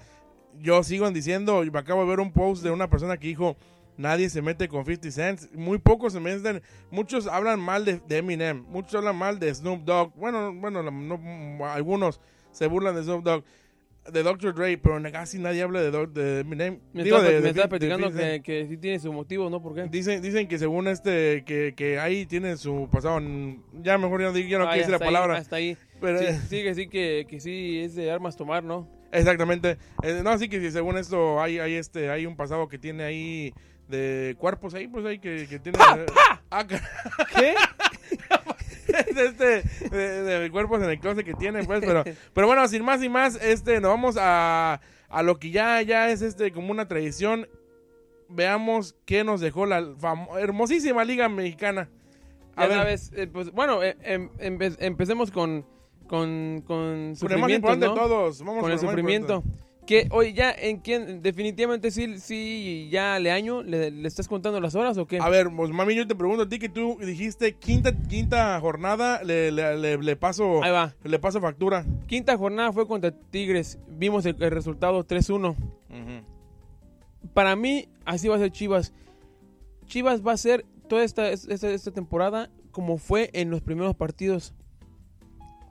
yo 0.59 0.83
sigo 0.83 1.09
diciendo, 1.11 1.63
y 1.63 1.71
me 1.71 1.79
acabo 1.79 2.01
de 2.03 2.09
ver 2.09 2.19
un 2.19 2.33
post 2.33 2.61
de 2.61 2.71
una 2.71 2.89
persona 2.89 3.15
que 3.15 3.27
dijo, 3.27 3.55
nadie 3.99 4.29
se 4.29 4.41
mete 4.41 4.67
con 4.67 4.85
50 4.85 5.11
Cent. 5.11 5.41
Muy 5.53 5.77
pocos 5.77 6.13
se 6.13 6.19
meten. 6.19 6.61
Muchos 6.89 7.27
hablan 7.27 7.59
mal 7.59 7.85
de, 7.85 7.99
de 8.07 8.17
Eminem. 8.17 8.63
Muchos 8.69 8.95
hablan 8.95 9.15
mal 9.17 9.37
de 9.39 9.53
Snoop 9.53 9.83
Dogg. 9.83 10.13
Bueno, 10.15 10.53
bueno, 10.55 10.81
no- 10.81 11.65
algunos 11.67 12.19
se 12.51 12.65
burlan 12.67 12.95
de 12.95 13.03
Snoop 13.03 13.23
Dogg. 13.23 13.43
De 14.11 14.23
Dr. 14.23 14.55
Dre, 14.55 14.77
pero 14.77 14.99
casi 15.11 15.37
nadie 15.37 15.61
habla 15.61 15.81
de, 15.81 16.39
Eminem. 16.39 16.79
Me 16.93 17.03
Digo, 17.03 17.21
de- 17.21 17.41
me 17.41 17.49
50 17.49 17.67
platicando 17.69 18.07
50 18.07 18.27
Cent. 18.31 18.43
que, 18.45 18.61
que 18.63 18.67
sí 18.67 18.77
tiene 18.77 18.97
su 18.99 19.11
motivo, 19.13 19.49
¿no? 19.51 19.61
¿Por 19.61 19.75
qué? 19.75 19.83
Dicen, 19.83 20.21
dicen 20.21 20.47
que 20.47 20.57
según 20.57 20.87
este, 20.87 21.43
que, 21.45 21.73
que 21.75 21.99
ahí 21.99 22.25
tiene 22.25 22.57
su 22.57 22.87
pasado. 22.91 23.17
en- 23.19 23.61
Ya 23.83 23.97
mejor 23.99 24.21
ya 24.21 24.27
no, 24.27 24.33
digo- 24.33 24.47
ya 24.49 24.57
no 24.57 24.63
Ah, 24.63 24.73
quiero 24.73 24.87
decir 24.87 24.91
la 24.91 24.95
hasta 24.95 25.05
ahí, 25.05 25.13
palabra. 25.13 25.37
hasta 25.37 25.55
ahí. 25.57 25.77
pero, 26.01 26.19
Sí, 26.19 26.25
eh, 26.25 26.39
sí, 26.49 26.63
que 26.63 26.75
sí, 26.75 26.87
que, 26.87 27.27
que 27.29 27.39
sí 27.41 27.81
es 27.81 27.93
de 27.93 28.09
armas 28.09 28.35
tomar, 28.37 28.63
¿no? 28.63 28.87
Exactamente. 29.11 29.77
Eh, 30.01 30.21
no, 30.23 30.29
así 30.31 30.47
que 30.49 30.59
si 30.61 30.71
según 30.71 30.97
esto 30.97 31.41
hay, 31.41 31.59
hay 31.59 31.73
este, 31.73 32.09
hay 32.09 32.25
un 32.25 32.35
pasado 32.35 32.67
que 32.67 32.79
tiene 32.79 33.03
ahí 33.03 33.53
de 33.89 34.35
cuerpos 34.39 34.73
ahí, 34.73 34.87
pues 34.87 35.05
ahí 35.05 35.19
que, 35.19 35.47
que 35.49 35.59
tiene. 35.59 35.77
Ah, 36.49 36.65
¿Qué? 36.67 37.53
es 38.87 39.17
este 39.17 39.63
de, 39.89 40.23
de 40.23 40.51
cuerpos 40.51 40.81
en 40.81 40.89
el 40.89 40.99
closet 40.99 41.25
que 41.25 41.33
tiene, 41.33 41.63
pues, 41.63 41.81
pero, 41.81 42.03
pero 42.33 42.47
bueno, 42.47 42.67
sin 42.67 42.83
más 42.83 43.03
y 43.03 43.09
más, 43.09 43.35
este, 43.41 43.79
nos 43.81 43.89
vamos 43.91 44.15
a, 44.19 44.79
a 45.09 45.23
lo 45.23 45.37
que 45.39 45.51
ya, 45.51 45.81
ya 45.81 46.09
es 46.09 46.21
este 46.21 46.51
como 46.51 46.71
una 46.71 46.87
tradición. 46.87 47.47
Veamos 48.31 48.95
qué 49.05 49.23
nos 49.23 49.41
dejó 49.41 49.65
la 49.65 49.83
hermosísima 50.39 51.03
Liga 51.03 51.27
Mexicana. 51.29 51.89
A 52.55 52.63
Ya 52.63 52.67
ver, 52.67 52.77
sabes, 52.77 53.11
eh, 53.15 53.27
pues, 53.31 53.51
bueno, 53.51 53.81
eh, 53.83 53.97
em- 54.03 54.29
empe- 54.37 54.75
empecemos 54.79 55.31
con, 55.31 55.65
con, 56.07 56.61
con 56.67 57.15
sufrimiento, 57.15 57.55
importante 57.55 57.85
¿no? 57.87 57.93
de 57.93 57.99
todos. 57.99 58.39
Vamos 58.43 58.61
con 58.61 58.71
el 58.71 58.77
sufrimiento. 58.79 59.35
importante. 59.37 59.68
Que 59.89 60.07
hoy 60.11 60.33
ya, 60.33 60.51
en 60.51 60.77
quién, 60.81 61.23
definitivamente 61.23 61.89
sí, 61.89 62.19
sí, 62.19 62.89
ya 62.91 63.17
le 63.17 63.31
año, 63.31 63.63
¿le, 63.63 63.89
le 63.89 64.07
estás 64.07 64.27
contando 64.27 64.61
las 64.61 64.75
horas 64.75 64.95
o 64.99 65.07
qué? 65.07 65.17
A 65.17 65.29
ver, 65.29 65.47
pues 65.55 65.71
mami, 65.71 65.95
yo 65.95 66.05
te 66.05 66.13
pregunto 66.13 66.43
a 66.43 66.47
ti 66.47 66.59
que 66.59 66.69
tú 66.69 66.95
dijiste 67.01 67.53
quinta, 67.55 67.91
quinta 68.07 68.59
jornada, 68.59 69.23
le, 69.23 69.51
le, 69.51 69.97
le- 69.97 70.15
paso, 70.15 70.63
Ahí 70.63 70.71
va. 70.71 70.93
le 71.03 71.17
paso 71.17 71.41
factura. 71.41 71.87
Quinta 72.05 72.37
jornada 72.37 72.71
fue 72.71 72.85
contra 72.87 73.09
Tigres. 73.09 73.79
Vimos 73.87 74.27
el, 74.27 74.35
el 74.43 74.51
resultado 74.51 75.03
3-1. 75.07 75.55
Para 77.33 77.55
mí, 77.55 77.89
así 78.05 78.27
va 78.27 78.35
a 78.35 78.39
ser 78.39 78.51
Chivas. 78.51 78.93
Chivas 79.87 80.21
va 80.25 80.33
a 80.33 80.37
ser 80.37 80.65
toda 80.87 81.03
esta, 81.03 81.29
esta, 81.31 81.67
esta 81.71 81.91
temporada 81.91 82.51
como 82.71 82.99
fue 82.99 83.31
en 83.33 83.49
los 83.49 83.61
primeros 83.61 83.95
partidos. 83.95 84.53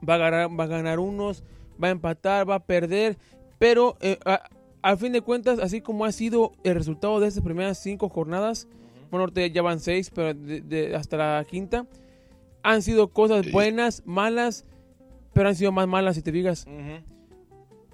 Va 0.07 0.15
a 0.15 0.17
ganar, 0.17 0.59
va 0.59 0.65
a 0.65 0.67
ganar 0.67 0.99
unos, 0.99 1.43
va 1.81 1.87
a 1.87 1.91
empatar, 1.91 2.49
va 2.49 2.55
a 2.55 2.65
perder. 2.65 3.17
Pero 3.59 3.97
eh, 4.01 4.17
a- 4.25 4.49
al 4.81 4.97
fin 4.97 5.11
de 5.11 5.21
cuentas, 5.21 5.59
así 5.59 5.81
como 5.81 6.05
ha 6.05 6.11
sido 6.11 6.53
el 6.63 6.73
resultado 6.75 7.19
de 7.19 7.27
estas 7.27 7.43
primeras 7.43 7.77
cinco 7.77 8.09
jornadas, 8.09 8.67
bueno, 9.11 9.27
ya 9.33 9.61
van 9.61 9.79
seis, 9.79 10.09
pero 10.09 10.33
de- 10.33 10.61
de- 10.61 10.95
hasta 10.95 11.17
la 11.17 11.45
quinta, 11.49 11.85
han 12.63 12.81
sido 12.81 13.09
cosas 13.09 13.51
buenas, 13.51 14.01
malas, 14.05 14.65
pero 15.33 15.49
han 15.49 15.55
sido 15.55 15.71
más 15.71 15.87
malas 15.87 16.15
si 16.15 16.21
te 16.21 16.31
fijas. 16.31 16.65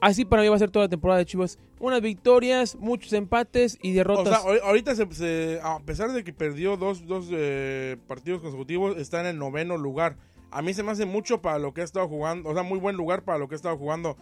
Así 0.02 0.26
para 0.26 0.42
mí 0.44 0.50
va 0.50 0.56
a 0.56 0.60
ser 0.60 0.70
toda 0.72 0.86
la 0.86 0.90
temporada 0.90 1.20
de 1.20 1.26
Chivas. 1.26 1.58
Unas 1.80 2.02
victorias, 2.02 2.76
muchos 2.76 3.12
empates 3.14 3.80
y 3.82 3.92
O 3.94 3.96
derrotas. 3.96 4.28
sea, 4.28 4.38
ahor- 4.52 4.62
ahorita, 4.64 4.94
se, 4.96 5.12
se- 5.14 5.60
a 5.64 5.80
pesar 5.80 6.12
de 6.12 6.24
que 6.24 6.34
perdió 6.34 6.78
dos, 6.78 7.08
dos 7.08 7.28
eh, 7.32 7.98
partidos 8.08 8.42
consecutivos, 8.42 8.98
está 8.98 9.22
en 9.22 9.26
el 9.28 9.40
noveno 9.40 9.78
lugar. 9.78 10.18
A 10.52 10.62
mí 10.62 10.74
se 10.74 10.84
me 10.84 10.92
hace 10.92 11.06
mucho 11.06 11.42
para 11.42 11.58
lo 11.60 11.74
que 11.74 11.82
ha 11.82 11.84
estado 11.84 12.08
jugando, 12.08 12.50
o 12.50 12.54
sea, 12.54 12.62
muy 12.64 12.78
buen 12.78 12.96
lugar 12.98 13.24
para 13.24 13.40
lo 13.40 13.48
que 13.48 13.56
ha 13.56 13.58
estado 13.58 13.78
jugando. 13.78 14.16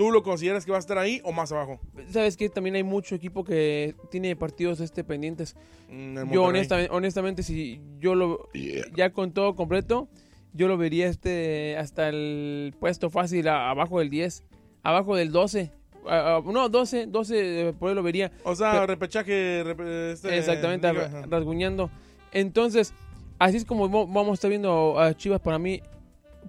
¿Tú 0.00 0.10
lo 0.10 0.22
consideras 0.22 0.64
que 0.64 0.70
va 0.70 0.78
a 0.78 0.80
estar 0.80 0.96
ahí 0.96 1.20
o 1.24 1.30
más 1.32 1.52
abajo? 1.52 1.78
Sabes 2.10 2.38
que 2.38 2.48
también 2.48 2.74
hay 2.74 2.82
mucho 2.82 3.14
equipo 3.14 3.44
que 3.44 3.94
tiene 4.10 4.34
partidos 4.34 4.80
este 4.80 5.04
pendientes. 5.04 5.56
Mm, 5.90 6.32
Yo 6.32 6.44
honestamente, 6.44 6.90
honestamente, 6.90 7.42
si 7.42 7.82
yo 7.98 8.14
lo 8.14 8.48
ya 8.96 9.10
con 9.12 9.32
todo 9.32 9.54
completo, 9.54 10.08
yo 10.54 10.68
lo 10.68 10.78
vería 10.78 11.06
este 11.06 11.76
hasta 11.76 12.08
el 12.08 12.74
puesto 12.80 13.10
fácil 13.10 13.46
a- 13.48 13.68
abajo 13.68 13.98
del 13.98 14.08
10, 14.08 14.42
abajo 14.82 15.16
del 15.16 15.32
12. 15.32 15.70
Ah, 16.06 16.38
ah, 16.38 16.50
no, 16.50 16.70
12, 16.70 17.04
12 17.06 17.68
eh, 17.68 17.72
por 17.78 17.90
ahí 17.90 17.94
lo 17.94 18.02
vería. 18.02 18.32
O 18.44 18.54
sea, 18.54 18.72
Pero- 18.72 18.86
repechaje. 18.86 19.62
repe- 19.62 20.12
este, 20.14 20.38
Exactamente, 20.38 20.90
rasguñando. 21.28 21.90
Entonces, 22.32 22.94
así 23.38 23.58
es 23.58 23.66
como 23.66 23.86
mo- 23.86 24.06
vamos 24.06 24.30
a 24.30 24.34
estar 24.34 24.48
viendo 24.48 24.98
a 24.98 25.12
Chivas 25.14 25.40
para 25.40 25.58
mí. 25.58 25.82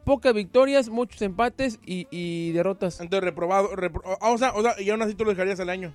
Pocas 0.04 0.34
victorias, 0.34 0.90
muchos 0.90 1.22
empates 1.22 1.80
y, 1.86 2.08
y 2.12 2.52
derrotas. 2.54 3.00
Entonces, 3.02 3.24
reprobado. 3.24 3.70
repro- 3.76 4.02
ah, 4.22 4.32
o, 4.32 4.38
sea, 4.38 4.52
o 4.54 4.62
sea, 4.62 4.74
y 4.82 4.90
aún 4.90 5.02
así 5.02 5.14
tú 5.14 5.24
lo 5.26 5.32
dejarías 5.32 5.60
al 5.60 5.70
año. 5.70 5.94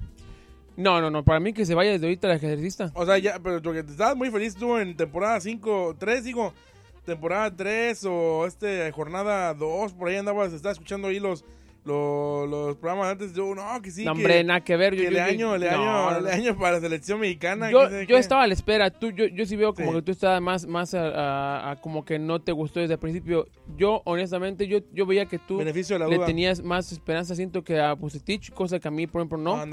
No, 0.77 1.01
no, 1.01 1.11
no, 1.11 1.25
para 1.25 1.41
mí 1.41 1.53
que 1.53 1.65
se 1.65 1.75
vaya 1.75 1.93
desde 1.93 2.07
ahorita 2.07 2.29
el 2.31 2.37
ejercista. 2.37 2.93
O 2.95 3.07
sea, 3.07 3.17
ya, 3.19 3.39
pero 3.43 3.63
porque 3.63 3.81
estabas 3.81 4.15
muy 4.17 4.31
feliz 4.31 4.55
tú 4.55 4.77
en 4.77 4.95
temporada 4.97 5.41
5, 5.41 5.97
3, 5.99 6.25
digo, 6.25 6.53
temporada 7.07 7.55
3 7.55 8.05
o 8.05 8.47
este 8.47 8.91
jornada 8.93 9.55
2, 9.55 9.95
por 9.95 10.09
ahí 10.09 10.17
andabas, 10.17 10.53
estaba 10.53 10.73
escuchando 10.73 11.09
ahí 11.09 11.19
los, 11.19 11.45
los, 11.87 12.49
los 12.51 12.77
programas 12.77 13.13
antes, 13.13 13.33
yo, 13.33 13.55
no, 13.55 13.81
que 13.81 13.91
sí, 13.91 14.05
no, 14.05 14.13
que, 14.15 14.19
hombre, 14.19 14.45
nada 14.45 14.61
que 14.63 14.77
ver. 14.77 14.95
Yo, 14.95 14.99
que 14.99 15.05
yo- 15.05 15.11
le 15.13 15.19
yo- 15.19 15.25
año, 15.25 15.57
le 15.57 15.71
no, 15.71 15.77
año, 15.77 16.11
no, 16.11 16.21
le 16.21 16.33
año 16.33 16.57
para 16.59 16.73
la 16.77 16.81
selección 16.81 17.21
mexicana. 17.21 17.71
Yo, 17.71 17.89
que 17.89 18.01
yo 18.07 18.17
qué. 18.17 18.19
estaba 18.19 18.43
a 18.43 18.47
la 18.47 18.55
espera. 18.55 18.91
Tú, 18.91 19.11
yo, 19.11 19.27
yo 19.27 19.47
sí 19.47 19.57
veo 19.57 19.73
como 19.73 19.91
Sí. 19.91 19.97
que 19.97 20.03
tú 20.03 20.11
estabas 20.13 20.43
más, 20.43 20.67
más 20.67 20.93
a, 20.95 21.09
a- 21.09 21.71
a 21.71 21.77
como 21.81 22.05
que 22.05 22.19
no 22.19 22.41
te 22.41 22.53
gustó 22.53 22.81
desde 22.81 22.95
el 22.95 22.99
principio. 23.01 23.47
Yo, 23.77 24.03
honestamente, 24.05 24.67
yo, 24.67 24.79
yo 24.93 25.07
veía 25.07 25.27
que 25.27 25.39
tú 25.39 25.59
Beneficio 25.59 25.95
de 25.99 26.01
la 26.01 26.09
le 26.09 26.19
tenías 26.27 26.63
más 26.63 26.91
esperanza, 26.93 27.35
siento 27.35 27.63
que 27.63 27.81
a 27.81 27.95
Pusetich, 27.97 28.53
cosa 28.53 28.79
que 28.81 28.89
a 28.89 28.91
mí, 28.91 29.07
por 29.07 29.21
ejemplo, 29.21 29.39
no. 29.39 29.55
Ah, 29.57 29.67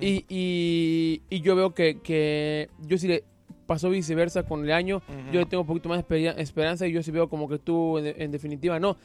y, 0.00 0.24
y, 0.28 1.22
y 1.28 1.40
yo 1.40 1.56
veo 1.56 1.74
que, 1.74 1.98
que 2.00 2.68
yo 2.86 2.96
sí 2.98 3.08
le 3.08 3.24
pasó 3.66 3.90
viceversa 3.90 4.44
con 4.44 4.64
el 4.64 4.70
año. 4.70 4.98
Ujú. 5.08 5.32
Yo 5.32 5.40
le 5.40 5.46
tengo 5.46 5.62
un 5.62 5.66
poquito 5.66 5.88
más 5.88 6.06
de 6.08 6.34
esperanza 6.38 6.86
y 6.86 6.92
yo 6.92 7.02
sí 7.02 7.10
veo 7.10 7.28
como 7.28 7.48
que 7.48 7.58
tú, 7.58 7.98
en, 7.98 8.14
en 8.22 8.30
definitiva, 8.30 8.78
no. 8.78 8.96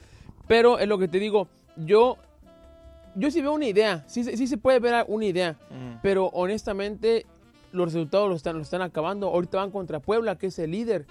Pero 0.48 0.78
es 0.80 0.88
lo 0.88 0.98
que 1.00 1.08
te 1.08 1.18
digo, 1.20 1.48
yo, 1.78 2.18
yo 3.16 3.32
sí 3.32 3.42
veo 3.42 3.54
una 3.54 3.66
idea. 3.68 4.04
Sí, 4.08 4.24
sí 4.24 4.48
se 4.48 4.58
puede 4.58 4.80
ver 4.80 5.06
una 5.08 5.26
idea. 5.26 5.58
Ujú. 5.70 6.00
Pero 6.02 6.26
honestamente, 6.28 7.26
los 7.72 7.94
resultados 7.94 8.30
lo 8.30 8.36
están, 8.36 8.56
lo 8.58 8.62
están 8.62 8.82
acabando. 8.82 9.28
Ahorita 9.28 9.58
van 9.58 9.72
contra 9.72 10.00
Puebla, 10.00 10.38
que 10.38 10.48
es 10.48 10.60
el 10.60 10.72
líder. 10.72 11.06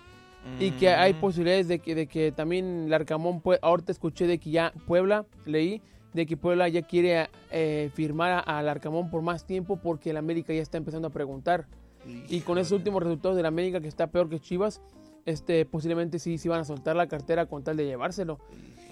Y 0.58 0.70
que 0.70 0.88
hay 0.88 1.12
Ujú. 1.12 1.20
posibilidades 1.20 1.68
de 1.68 1.80
que, 1.80 1.94
de 1.94 2.06
que 2.06 2.32
también 2.32 2.88
Larcamón, 2.88 3.42
puede, 3.42 3.58
ahorita 3.60 3.92
escuché 3.92 4.26
de 4.26 4.38
que 4.38 4.50
ya 4.50 4.72
Puebla, 4.86 5.26
leí, 5.44 5.82
de 6.14 6.24
que 6.24 6.38
Puebla 6.38 6.66
ya 6.68 6.80
quiere 6.80 7.28
eh, 7.50 7.90
firmar 7.92 8.42
al 8.46 8.68
Arcamón 8.68 9.10
por 9.10 9.20
más 9.20 9.44
tiempo 9.44 9.76
porque 9.76 10.10
el 10.10 10.16
América 10.16 10.54
ya 10.54 10.62
está 10.62 10.78
empezando 10.78 11.08
a 11.08 11.10
preguntar. 11.10 11.66
Y 12.30 12.40
con 12.40 12.56
esos 12.56 12.72
últimos 12.72 13.02
resultados 13.02 13.36
del 13.36 13.44
América 13.44 13.82
que 13.82 13.88
está 13.88 14.06
peor 14.06 14.30
que 14.30 14.40
Chivas, 14.40 14.80
este, 15.26 15.64
posiblemente 15.64 16.18
sí, 16.18 16.38
sí 16.38 16.48
van 16.48 16.60
a 16.60 16.64
soltar 16.64 16.96
la 16.96 17.08
cartera 17.08 17.46
con 17.46 17.62
tal 17.62 17.76
de 17.76 17.86
llevárselo. 17.86 18.38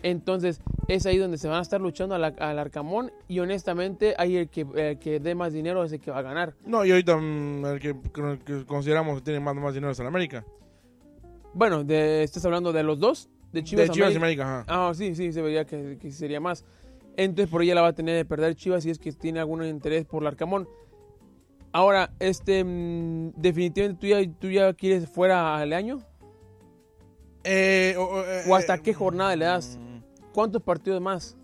Entonces 0.02 0.60
es 0.86 1.06
ahí 1.06 1.18
donde 1.18 1.38
se 1.38 1.48
van 1.48 1.58
a 1.58 1.62
estar 1.62 1.80
luchando 1.80 2.14
al, 2.14 2.24
al 2.24 2.58
Arcamón 2.58 3.10
y 3.26 3.40
honestamente 3.40 4.14
ahí 4.18 4.36
el 4.36 4.48
que, 4.48 4.66
el 4.76 4.98
que 4.98 5.18
dé 5.18 5.34
más 5.34 5.52
dinero 5.52 5.82
es 5.82 5.92
el 5.92 6.00
que 6.00 6.10
va 6.10 6.18
a 6.18 6.22
ganar. 6.22 6.54
No, 6.64 6.84
y 6.84 6.90
ahorita 6.90 7.16
mm, 7.16 7.66
el 7.66 7.80
que, 7.80 7.96
que 8.44 8.64
consideramos 8.64 9.16
que 9.16 9.24
tiene 9.24 9.40
más, 9.40 9.56
más 9.56 9.74
dinero 9.74 9.92
es 9.92 9.98
el 9.98 10.06
América. 10.06 10.44
Bueno, 11.54 11.82
de, 11.82 12.22
¿estás 12.22 12.44
hablando 12.44 12.72
de 12.72 12.82
los 12.82 12.98
dos? 13.00 13.28
De 13.52 13.64
Chivas, 13.64 13.88
de 13.88 13.94
Chivas 13.94 14.12
y 14.12 14.16
América. 14.16 14.44
América, 14.44 14.72
ajá. 14.72 14.88
Ah, 14.88 14.94
sí, 14.94 15.14
sí, 15.14 15.32
se 15.32 15.42
vería 15.42 15.64
que, 15.64 15.98
que 15.98 16.12
sería 16.12 16.38
más. 16.38 16.64
Entonces 17.16 17.50
por 17.50 17.62
ella 17.62 17.74
la 17.74 17.82
va 17.82 17.88
a 17.88 17.92
tener 17.94 18.14
de 18.14 18.24
perder 18.24 18.54
Chivas 18.54 18.84
si 18.84 18.90
es 18.90 18.98
que 18.98 19.10
tiene 19.10 19.40
algún 19.40 19.64
interés 19.64 20.04
por 20.04 20.22
el 20.22 20.28
Arcamón. 20.28 20.68
Ahora, 21.72 22.12
este, 22.18 22.64
mm, 22.64 23.32
definitivamente 23.36 24.00
tú 24.00 24.06
ya, 24.06 24.38
tú 24.38 24.50
ya 24.50 24.72
quieres 24.72 25.08
fuera 25.08 25.56
al 25.56 25.72
año. 25.72 25.98
Eh, 27.44 27.94
o, 27.98 28.22
eh, 28.24 28.42
¿O 28.48 28.54
hasta 28.56 28.74
eh, 28.76 28.80
qué 28.82 28.92
jornada 28.94 29.34
le 29.36 29.44
das? 29.44 29.78
mm, 29.80 30.32
¿Cuántos 30.32 30.62
partidos 30.62 31.00
más? 31.00 31.36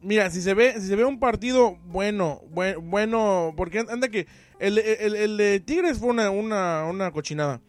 Mira, 0.00 0.30
si 0.30 0.40
se 0.42 0.54
ve, 0.54 0.74
si 0.80 0.86
se 0.86 0.96
ve 0.96 1.04
un 1.04 1.18
partido 1.18 1.76
bueno, 1.86 2.40
buen- 2.50 2.88
bueno, 2.90 3.52
porque 3.56 3.80
anda 3.80 4.08
que 4.08 4.26
el, 4.60 4.78
el- 4.78 5.16
el 5.16 5.36
de 5.36 5.60
Tigres 5.60 5.98
fue 5.98 6.10
una, 6.10 6.30
una, 6.30 6.84
una 6.88 7.10
cochinada. 7.10 7.60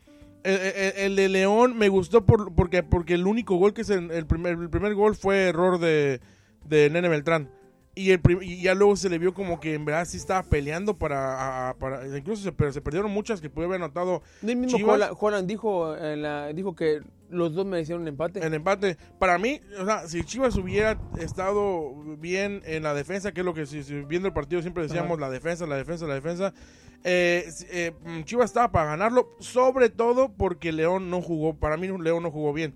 El, 0.44 0.60
el- 0.60 0.94
el 0.98 1.16
de 1.16 1.28
León 1.30 1.78
me 1.78 1.90
gustó 1.90 2.26
por, 2.26 2.54
porque, 2.54 2.84
porque 2.84 3.16
el 3.16 3.26
único 3.28 3.56
gol 3.56 3.74
que 3.74 3.82
es 3.82 3.90
el, 3.90 4.12
el 4.12 4.26
primer, 4.28 4.54
el 4.54 4.70
primer 4.70 4.94
gol 4.94 5.16
fue 5.16 5.48
error 5.50 5.80
de, 5.80 6.22
de 6.66 6.90
Nene 6.92 7.10
Beltrán. 7.10 7.50
Y, 8.00 8.12
el 8.12 8.22
y 8.42 8.62
ya 8.62 8.74
luego 8.76 8.96
se 8.96 9.10
le 9.10 9.18
vio 9.18 9.34
como 9.34 9.60
que 9.60 9.74
en 9.74 9.84
verdad 9.84 10.06
sí 10.06 10.18
estaba 10.18 10.44
peleando 10.44 10.98
para, 10.98 11.76
para 11.80 12.06
incluso 12.18 12.44
se, 12.44 12.52
pero 12.52 12.72
se 12.72 12.80
perdieron 12.82 13.12
muchas 13.12 13.42
que 13.42 13.50
pude 13.50 13.66
haber 13.66 13.82
anotado 13.82 14.22
El 14.42 14.56
mismo 14.56 14.78
Chivas. 14.78 14.96
Holland, 14.96 15.18
Holland 15.20 15.48
dijo, 15.48 15.98
en 15.98 16.22
la- 16.22 16.48
dijo 16.54 16.76
que 16.76 17.02
los 17.30 17.54
dos 17.54 17.66
merecieron 17.66 18.04
un 18.04 18.08
empate. 18.08 18.46
en 18.46 18.54
empate. 18.54 18.98
Para 19.20 19.38
mí, 19.38 19.60
o 19.80 19.86
sea, 19.86 20.08
si 20.08 20.24
Chivas 20.24 20.56
hubiera 20.56 20.98
estado 21.20 21.94
bien 22.18 22.62
en 22.66 22.84
la 22.84 22.94
defensa, 22.94 23.32
que 23.34 23.42
es 23.42 23.46
lo 23.46 23.54
que 23.54 23.66
si, 23.66 23.84
si 23.84 23.96
viendo 24.04 24.28
el 24.28 24.34
partido 24.34 24.62
siempre 24.62 24.84
decíamos, 24.84 25.12
Ajá. 25.18 25.22
la 25.28 25.30
defensa, 25.30 25.66
la 25.68 25.76
defensa, 25.76 26.08
la 26.08 26.16
defensa. 26.16 26.54
eh, 27.04 27.50
eh, 27.72 27.92
mm, 28.06 28.24
Chivas 28.24 28.46
estaba 28.50 28.72
para 28.72 28.92
ganarlo, 28.92 29.36
sobre 29.40 29.90
todo 29.90 30.32
porque 30.36 30.72
León 30.72 31.10
no 31.10 31.22
jugó. 31.22 31.54
Para 31.54 31.78
mí, 31.78 31.88
León 31.88 32.24
no 32.24 32.32
jugó 32.32 32.54
bien. 32.54 32.74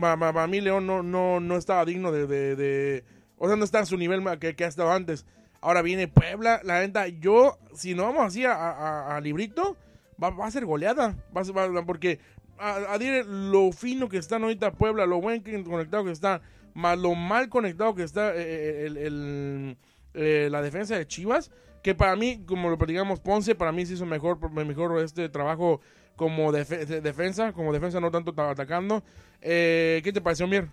Pa- 0.00 0.16
pa- 0.16 0.32
Para, 0.32 0.46
mí, 0.46 0.60
León 0.60 0.86
no, 0.86 1.02
no, 1.02 1.40
no 1.40 1.56
estaba 1.56 1.84
digno 1.84 2.12
de, 2.12 2.26
de- 2.26 2.56
de- 2.56 3.04
O 3.42 3.48
sea, 3.48 3.56
no 3.56 3.64
está 3.64 3.78
en 3.78 3.86
su 3.86 3.96
nivel 3.96 4.22
que, 4.38 4.54
ha 4.64 4.68
estado 4.68 4.92
antes. 4.92 5.24
Ahora 5.62 5.80
viene 5.80 6.08
Puebla, 6.08 6.60
la 6.62 6.80
neta. 6.80 7.08
Yo, 7.08 7.58
si 7.74 7.94
no 7.94 8.02
vamos 8.04 8.26
así 8.26 8.44
a, 8.44 8.52
a- 8.52 9.16
a 9.16 9.20
librito, 9.22 9.78
va, 10.22 10.28
va 10.28 10.46
a 10.46 10.50
ser 10.50 10.66
goleada. 10.66 11.16
A 11.34 11.42
porque 11.86 12.20
a, 12.58 12.92
a 12.92 12.98
dire 12.98 13.24
lo 13.24 13.72
fino 13.72 14.10
que 14.10 14.18
están 14.18 14.42
ahorita 14.42 14.72
Puebla, 14.72 15.06
lo 15.06 15.22
buen 15.22 15.40
conectado 15.64 16.04
que 16.04 16.12
está, 16.12 16.42
más 16.74 16.98
lo 16.98 17.14
mal 17.14 17.48
conectado 17.48 17.94
que 17.94 18.02
está 18.02 18.32
eh, 18.36 18.84
el- 18.86 19.76
eh, 20.12 20.48
la 20.50 20.60
defensa 20.60 20.96
de 20.98 21.06
Chivas, 21.06 21.50
que 21.82 21.94
para 21.94 22.16
mí, 22.16 22.44
como 22.46 22.68
lo 22.68 22.76
platicamos, 22.76 23.20
Ponce, 23.20 23.54
para 23.54 23.72
mí 23.72 23.86
sí 23.86 23.94
hizo 23.94 24.04
mejor, 24.04 24.50
mejor 24.52 25.00
este 25.02 25.30
trabajo 25.30 25.80
como 26.14 26.52
defe- 26.52 26.84
de- 26.84 27.00
defensa, 27.00 27.54
como 27.54 27.72
defensa 27.72 28.00
no 28.00 28.10
tanto 28.10 28.34
ta- 28.34 28.50
atacando. 28.50 29.02
Eh, 29.40 30.02
¿Qué 30.04 30.12
te 30.12 30.20
pareció, 30.20 30.46
Mier? 30.46 30.68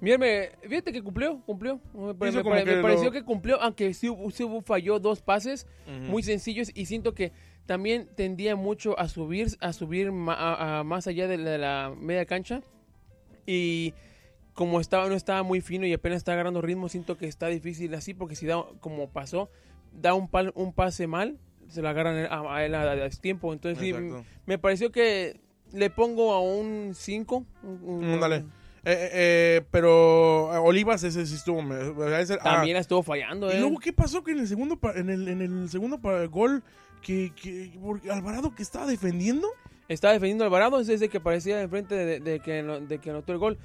Mira, 0.00 0.16
me- 0.18 0.50
fíjate 0.68 0.92
que 0.92 1.02
cumplió, 1.02 1.40
cumplió. 1.44 1.80
Me, 1.92 2.14
me 2.38 2.42
que 2.44 2.50
me 2.70 2.76
lo- 2.76 2.82
pareció 2.82 3.10
que 3.10 3.24
cumplió, 3.24 3.60
aunque 3.60 3.94
sí, 3.94 4.08
sí 4.32 4.44
falló 4.64 4.98
dos 5.00 5.20
pases 5.22 5.66
muy 6.08 6.22
sencillos 6.22 6.70
y 6.74 6.86
siento 6.86 7.14
que 7.14 7.32
también 7.66 8.08
tendía 8.14 8.54
mucho 8.56 8.98
a 8.98 9.08
subir, 9.08 9.48
a 9.60 9.72
subir 9.72 10.12
ma- 10.12 10.34
a- 10.34 10.78
a 10.80 10.84
más 10.84 11.06
allá 11.06 11.26
de 11.26 11.36
la, 11.38 11.50
de 11.50 11.58
la 11.58 11.94
media 11.98 12.24
cancha 12.26 12.62
y 13.46 13.92
como 14.54 14.80
estaba 14.80 15.08
no 15.08 15.14
estaba 15.14 15.42
muy 15.42 15.60
fino 15.60 15.86
y 15.86 15.92
apenas 15.92 16.18
está 16.18 16.32
agarrando 16.32 16.60
ritmo, 16.60 16.88
siento 16.88 17.16
que 17.16 17.26
está 17.26 17.46
difícil 17.48 17.94
así 17.94 18.14
porque 18.14 18.34
si 18.36 18.46
da 18.46 18.64
como 18.80 19.08
pasó, 19.10 19.50
da 19.92 20.14
un 20.14 20.28
pal- 20.28 20.52
un 20.54 20.72
pase 20.72 21.06
mal, 21.06 21.38
se 21.68 21.82
lo 21.82 21.88
agarran 21.88 22.26
a, 22.30 22.54
a 22.56 22.64
él 22.64 22.74
a, 22.74 23.10
tiempo, 23.20 23.52
entonces 23.52 23.78
sí, 23.84 23.92
me 24.46 24.58
pareció 24.58 24.90
que 24.90 25.40
le 25.72 25.90
pongo 25.90 26.32
a 26.32 26.40
un 26.40 26.92
5. 26.94 27.44
Mm, 27.62 28.20
dale. 28.20 28.36
Eh, 28.36 28.44
eh, 28.84 29.10
eh, 29.12 29.62
pero 29.70 30.54
eh, 30.54 30.58
Olivas 30.58 31.02
ese 31.04 31.26
sí 31.26 31.34
estuvo. 31.34 31.60
ese- 32.16 32.34
ah, 32.40 32.56
También 32.56 32.76
estuvo 32.76 33.02
fallando, 33.02 33.52
y 33.54 33.58
luego, 33.58 33.78
¿qué 33.78 33.92
pasó 33.92 34.22
que 34.22 34.32
en 34.32 34.38
el 34.40 34.48
segundo, 34.48 34.78
en 34.94 35.10
el, 35.10 35.28
en 35.28 35.40
el 35.42 35.68
segundo 35.68 35.98
gol, 36.30 36.62
que, 37.02 37.32
que 37.34 37.72
Alvarado 38.10 38.54
que 38.54 38.62
estaba 38.62 38.86
defendiendo? 38.86 39.48
Estaba 39.88 40.12
defendiendo 40.12 40.44
Alvarado, 40.44 40.80
es 40.80 40.88
ese 40.88 41.08
que 41.08 41.18
parecía 41.20 41.60
enfrente 41.62 41.94
de, 41.94 42.20
de 42.20 42.40
que, 42.40 42.62
de 42.62 42.98
que 42.98 43.10
anotó 43.10 43.32
el 43.32 43.38
gol. 43.38 43.58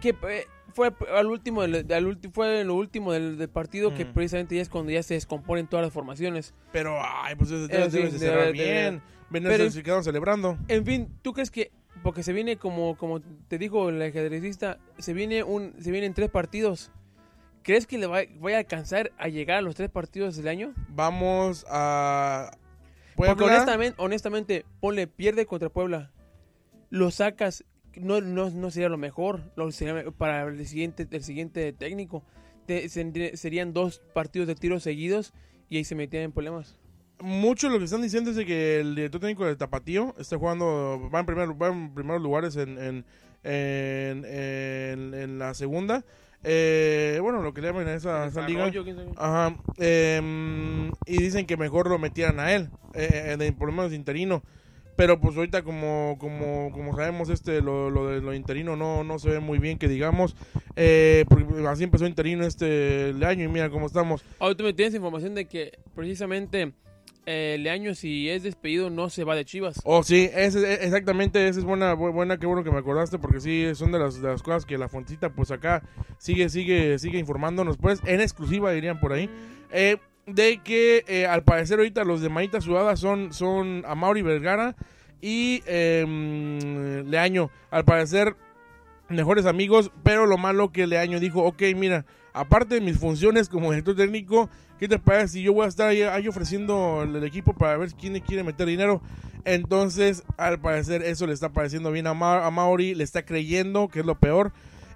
Que 0.00 0.10
eh, 0.10 0.46
fue 0.74 0.92
al 1.16 1.26
último, 1.26 1.62
del, 1.62 1.92
al 1.92 2.18
fue 2.32 2.64
lo 2.64 2.74
último 2.74 3.12
del, 3.12 3.36
del 3.38 3.48
partido 3.48 3.94
que 3.94 4.04
Mm. 4.04 4.12
precisamente 4.14 4.56
ya 4.56 4.62
es 4.62 4.68
cuando 4.68 4.90
ya 4.92 5.02
se 5.02 5.14
descomponen 5.14 5.66
todas 5.66 5.84
las 5.86 5.92
formaciones. 5.92 6.54
Pero, 6.72 6.98
ay, 7.00 7.34
pues 7.36 7.50
debe, 7.50 7.88
debe 7.88 8.52
bien. 8.52 9.02
Pero- 9.30 9.70
se 9.70 9.82
quedaron 9.82 10.04
celebrando. 10.04 10.58
En 10.68 10.84
fin, 10.84 11.08
¿tú 11.22 11.32
crees 11.32 11.50
que 11.50 11.70
porque 12.02 12.22
se 12.22 12.32
viene 12.32 12.56
como 12.56 12.96
como 12.96 13.20
te 13.20 13.58
dijo 13.58 13.88
el 13.88 14.00
ajedrecista, 14.02 14.78
se 14.98 15.12
viene 15.12 15.42
un 15.42 15.74
se 15.80 15.90
vienen 15.90 16.14
tres 16.14 16.30
partidos? 16.30 16.90
¿Crees 17.62 17.86
que 17.86 17.98
le 17.98 18.06
va- 18.06 18.22
vaya 18.40 18.56
a 18.56 18.60
alcanzar 18.60 19.12
a 19.18 19.28
llegar 19.28 19.58
a 19.58 19.60
los 19.62 19.74
tres 19.74 19.90
partidos 19.90 20.36
del 20.36 20.48
año? 20.48 20.72
Vamos 20.88 21.66
a. 21.68 22.50
Porque 23.16 23.44
honestamente, 23.44 23.96
honestamente, 24.00 24.64
ponle, 24.80 25.06
pierde 25.06 25.44
contra 25.44 25.68
Puebla. 25.68 26.10
Lo 26.88 27.10
sacas, 27.10 27.64
no, 27.96 28.20
no, 28.20 28.48
no 28.50 28.70
sería 28.70 28.88
lo 28.88 28.96
mejor 28.96 29.42
lo 29.56 29.70
sería 29.72 30.10
para 30.12 30.44
el 30.44 30.66
siguiente, 30.66 31.06
el 31.10 31.22
siguiente 31.22 31.72
técnico. 31.72 32.22
Te- 32.66 32.88
se- 32.88 33.36
serían 33.36 33.72
dos 33.72 34.00
partidos 34.14 34.46
de 34.48 34.54
tiros 34.54 34.82
seguidos 34.82 35.34
y 35.68 35.76
ahí 35.78 35.84
se 35.84 35.94
metían 35.94 36.22
en 36.22 36.32
problemas. 36.32 36.78
Mucho 37.20 37.68
lo 37.68 37.78
que 37.78 37.84
están 37.84 38.02
diciendo 38.02 38.30
es 38.30 38.36
de 38.36 38.46
que 38.46 38.80
el 38.80 38.94
director 38.94 39.20
técnico 39.20 39.44
de 39.44 39.56
Tapatío 39.56 40.14
está 40.18 40.38
jugando, 40.38 41.10
va 41.12 41.20
en, 41.20 41.26
primer, 41.26 41.60
va 41.60 41.68
en 41.68 41.92
primeros 41.92 42.22
lugares 42.22 42.56
en, 42.56 42.78
en, 42.78 43.04
en, 44.24 45.38
la 45.38 45.54
segunda. 45.54 46.04
Eh, 46.44 47.18
bueno, 47.20 47.42
lo 47.42 47.52
que 47.52 47.60
le 47.60 47.68
llaman 47.68 47.88
a 47.88 47.94
esa, 47.94 48.26
esa 48.26 48.46
liga. 48.46 48.70
Ajá. 49.16 49.56
em, 49.78 50.92
y 51.06 51.18
dicen 51.18 51.46
que 51.46 51.56
mejor 51.56 51.88
lo 51.88 51.98
metieran 51.98 52.38
a 52.38 52.54
él, 52.54 52.70
eh, 52.94 53.32
eh, 53.32 53.36
de, 53.36 53.52
por 53.52 53.68
lo 53.68 53.74
menos 53.74 53.92
interino. 53.92 54.42
Pero 54.98 55.20
pues 55.20 55.36
ahorita 55.36 55.62
como, 55.62 56.16
como, 56.18 56.72
como 56.72 56.96
sabemos, 56.96 57.28
este 57.28 57.60
lo, 57.60 57.88
lo 57.88 58.08
de 58.08 58.20
lo 58.20 58.34
interino 58.34 58.74
no, 58.74 59.04
no 59.04 59.20
se 59.20 59.30
ve 59.30 59.38
muy 59.38 59.58
bien 59.58 59.78
que 59.78 59.86
digamos. 59.86 60.34
Eh, 60.74 61.24
porque 61.28 61.66
así 61.68 61.84
empezó 61.84 62.04
interino 62.04 62.44
este 62.44 63.10
el 63.10 63.22
año 63.22 63.44
y 63.44 63.48
mira 63.48 63.70
cómo 63.70 63.86
estamos. 63.86 64.24
Ahora 64.40 64.56
tú 64.56 64.64
me 64.64 64.72
tienes 64.72 64.96
información 64.96 65.36
de 65.36 65.44
que 65.44 65.78
precisamente 65.94 66.72
eh, 67.30 67.58
Leaño 67.60 67.94
si 67.94 68.30
es 68.30 68.42
despedido 68.42 68.88
no 68.88 69.10
se 69.10 69.22
va 69.24 69.36
de 69.36 69.44
Chivas. 69.44 69.82
Oh, 69.84 70.02
sí, 70.02 70.30
e- 70.32 70.78
exactamente, 70.80 71.46
esa 71.46 71.58
es 71.60 71.64
buena, 71.66 71.94
bu- 71.94 72.10
buena, 72.12 72.38
qué 72.38 72.46
bueno 72.46 72.64
que 72.64 72.70
me 72.70 72.78
acordaste, 72.78 73.18
porque 73.18 73.38
sí, 73.40 73.66
son 73.74 73.92
de 73.92 73.98
las, 73.98 74.16
cosas 74.42 74.64
que 74.64 74.78
la 74.78 74.88
fontita, 74.88 75.28
pues 75.28 75.50
acá 75.50 75.82
sigue, 76.16 76.48
sigue, 76.48 76.98
sigue 76.98 77.18
informándonos, 77.18 77.76
pues, 77.76 78.00
en 78.06 78.22
exclusiva 78.22 78.72
dirían 78.72 78.98
por 78.98 79.12
ahí, 79.12 79.28
eh, 79.70 79.98
de 80.26 80.60
que 80.64 81.04
eh, 81.06 81.26
al 81.26 81.42
parecer 81.44 81.78
ahorita 81.78 82.02
los 82.04 82.22
de 82.22 82.30
Manita 82.30 82.60
Sudada 82.62 82.96
son, 82.96 83.32
son 83.34 83.82
Amauri 83.86 84.22
Vergara 84.22 84.74
y 85.20 85.62
mm, 86.06 87.08
Leaño, 87.10 87.50
al 87.70 87.84
parecer 87.84 88.36
mejores 89.08 89.46
amigos, 89.46 89.90
pero 90.02 90.26
lo 90.26 90.38
malo 90.38 90.70
que 90.70 90.86
Leaño 90.86 91.20
dijo, 91.20 91.42
ok, 91.42 91.62
mira, 91.76 92.04
aparte 92.32 92.76
de 92.76 92.80
mis 92.80 92.98
funciones 92.98 93.48
como 93.48 93.70
director 93.70 93.96
técnico, 93.96 94.48
¿qué 94.78 94.88
te 94.88 94.98
parece 94.98 95.28
si 95.28 95.42
yo 95.42 95.52
voy 95.52 95.64
a 95.64 95.68
estar 95.68 95.88
ahí, 95.88 96.02
ahí 96.02 96.28
ofreciendo 96.28 97.02
el, 97.02 97.22
equipo 97.24 97.54
para 97.54 97.76
ver 97.76 97.92
quién 97.94 98.18
quiere 98.20 98.44
meter 98.44 98.66
dinero? 98.66 99.00
Entonces, 99.44 100.24
al 100.36 100.60
parecer, 100.60 101.02
eso 101.02 101.26
le 101.26 101.32
está 101.32 101.48
pareciendo 101.50 101.90
bien 101.90 102.06
a, 102.06 102.14
Ma- 102.14 102.46
a 102.46 102.50
Mauri, 102.50 102.94
le 102.94 103.04
está 103.04 103.24
creyendo, 103.24 103.88
que 103.88 104.00
es 104.00 104.06
lo 104.06 104.16
peor. 104.16 104.52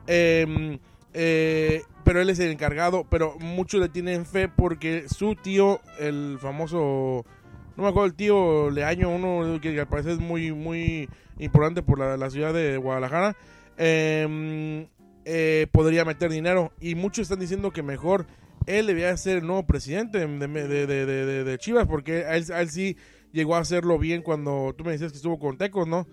Eh, 0.06 0.78
eh, 1.14 1.82
pero 2.04 2.20
él 2.20 2.30
es 2.30 2.38
el 2.38 2.50
encargado, 2.50 3.06
pero 3.08 3.36
muchos 3.38 3.80
le 3.80 3.88
tienen 3.88 4.26
fe 4.26 4.48
porque 4.48 5.04
su 5.08 5.36
tío, 5.36 5.80
el 5.98 6.38
famoso, 6.40 7.24
no 7.76 7.82
me 7.82 7.88
acuerdo 7.88 8.06
el 8.06 8.14
tío 8.14 8.70
Leaño, 8.70 9.08
uno 9.08 9.60
que 9.60 9.78
al 9.78 9.88
parecer 9.88 10.12
es 10.12 10.18
muy, 10.18 10.52
muy 10.52 11.08
importante 11.38 11.82
por 11.82 11.98
la 11.98 12.30
ciudad 12.30 12.52
de 12.52 12.76
Guadalajara, 12.76 13.36
eh, 13.78 14.86
eh, 15.24 15.66
podría 15.72 16.04
meter 16.04 16.30
dinero. 16.30 16.72
Y 16.80 16.94
muchos 16.94 17.22
están 17.24 17.40
diciendo 17.40 17.70
que 17.72 17.82
mejor 17.82 18.26
él 18.66 18.86
debería 18.86 19.16
ser 19.16 19.38
el 19.38 19.46
nuevo 19.46 19.66
presidente 19.66 20.18
de, 20.18 20.26
de, 20.28 20.86
de- 20.86 21.44
de- 21.44 21.58
Chivas, 21.58 21.86
porque 21.86 22.24
a 22.24 22.36
él, 22.36 22.44
a 22.52 22.60
él 22.60 22.70
sí 22.70 22.96
llegó 23.32 23.56
a 23.56 23.60
hacerlo 23.60 23.98
bien 23.98 24.22
cuando 24.22 24.74
tú 24.76 24.84
me 24.84 24.92
decías 24.92 25.10
que 25.12 25.16
estuvo 25.16 25.38
con 25.38 25.58
Tecos, 25.58 25.88
¿no? 25.88 26.06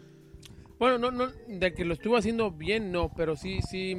Bueno, 0.80 0.98
no, 0.98 1.12
no, 1.12 1.28
de 1.48 1.74
que 1.74 1.84
lo 1.86 1.94
estuvo 1.94 2.16
haciendo 2.16 2.52
bien, 2.52 2.92
no, 2.92 3.12
pero 3.16 3.36
sí, 3.36 3.60
sí, 3.70 3.98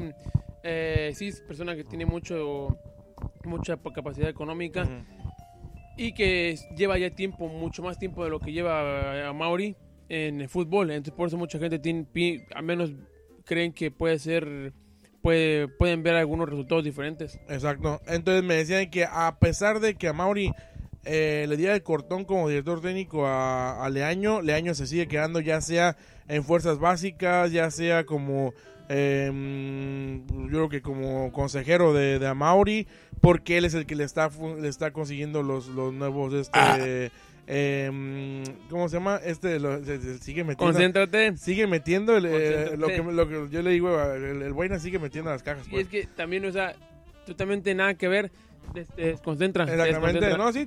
eh, 0.64 1.12
sí 1.14 1.28
es 1.28 1.42
persona 1.42 1.76
que 1.76 1.84
tiene 1.84 2.06
mucho 2.06 2.76
mucha 3.44 3.76
capacidad 3.76 4.28
económica 4.30 4.88
y 5.96 6.12
que 6.14 6.56
lleva 6.76 6.96
ya 6.98 7.10
tiempo, 7.10 7.48
mucho 7.48 7.82
más 7.82 7.98
tiempo 7.98 8.24
de 8.24 8.30
lo 8.30 8.40
que 8.40 8.52
lleva 8.52 9.28
a 9.28 9.32
Mauri 9.34 9.76
en 10.08 10.40
el 10.40 10.48
fútbol. 10.48 10.90
Entonces 10.90 11.12
por 11.14 11.28
eso 11.28 11.36
mucha 11.36 11.58
gente 11.58 11.78
tiene, 11.78 12.06
al 12.54 12.62
menos 12.64 12.92
creen 13.50 13.72
que 13.72 13.90
puede 13.90 14.20
ser, 14.20 14.72
puede, 15.22 15.66
pueden 15.66 16.04
ver 16.04 16.14
algunos 16.14 16.48
resultados 16.48 16.84
diferentes. 16.84 17.40
Exacto. 17.48 18.00
Entonces 18.06 18.44
me 18.44 18.54
decían 18.54 18.88
que 18.90 19.04
a 19.04 19.40
pesar 19.40 19.80
de 19.80 19.96
que 19.96 20.06
a 20.06 20.12
Mauri 20.12 20.52
eh, 21.04 21.46
le 21.48 21.56
diera 21.56 21.74
el 21.74 21.82
cortón 21.82 22.24
como 22.24 22.48
director 22.48 22.80
técnico 22.80 23.26
a, 23.26 23.84
a 23.84 23.90
Leaño, 23.90 24.40
Leaño 24.40 24.72
se 24.74 24.86
sigue 24.86 25.08
quedando 25.08 25.40
ya 25.40 25.60
sea 25.60 25.96
en 26.28 26.44
fuerzas 26.44 26.78
básicas, 26.78 27.50
ya 27.50 27.72
sea 27.72 28.06
como 28.06 28.54
eh, 28.88 30.20
yo 30.28 30.48
creo 30.48 30.68
que 30.68 30.80
como 30.80 31.32
consejero 31.32 31.92
de, 31.92 32.20
de 32.20 32.28
Amauri, 32.28 32.86
porque 33.20 33.58
él 33.58 33.64
es 33.64 33.74
el 33.74 33.84
que 33.84 33.96
le 33.96 34.04
está 34.04 34.30
le 34.60 34.68
está 34.68 34.92
consiguiendo 34.92 35.42
los, 35.42 35.66
los 35.66 35.92
nuevos 35.92 36.32
este 36.34 37.10
eh, 37.52 37.90
mm, 37.92 38.68
¿cómo 38.70 38.88
se 38.88 38.96
llama? 38.96 39.20
Este 39.24 39.58
lo- 39.58 39.82
se- 39.84 40.00
se 40.00 40.18
sigue 40.18 40.44
metiendo 40.44 40.72
Concéntrate. 40.72 41.36
sigue 41.36 41.66
metiendo 41.66 42.16
el, 42.16 42.26
eh, 42.26 42.76
lo, 42.76 42.86
que, 42.86 42.98
lo 43.02 43.28
que 43.28 43.48
yo 43.50 43.60
le 43.62 43.70
digo 43.70 44.00
el, 44.00 44.42
el 44.42 44.52
Buena 44.52 44.78
sigue 44.78 45.00
metiendo 45.00 45.30
las 45.32 45.42
cajas 45.42 45.66
Y 45.66 45.70
pues. 45.70 45.82
es 45.82 45.88
que 45.88 46.06
también, 46.06 46.44
o 46.44 46.52
sea, 46.52 46.74
totalmente 47.26 47.74
nada 47.74 47.94
que 47.94 48.06
ver. 48.08 48.30
Te, 48.72 48.84
te 48.84 49.02
desconcentra. 49.06 49.66
te 49.66 49.72
Exactamente, 49.72 50.20
desconcentra. 50.20 50.38
no, 50.38 50.52
sí, 50.52 50.64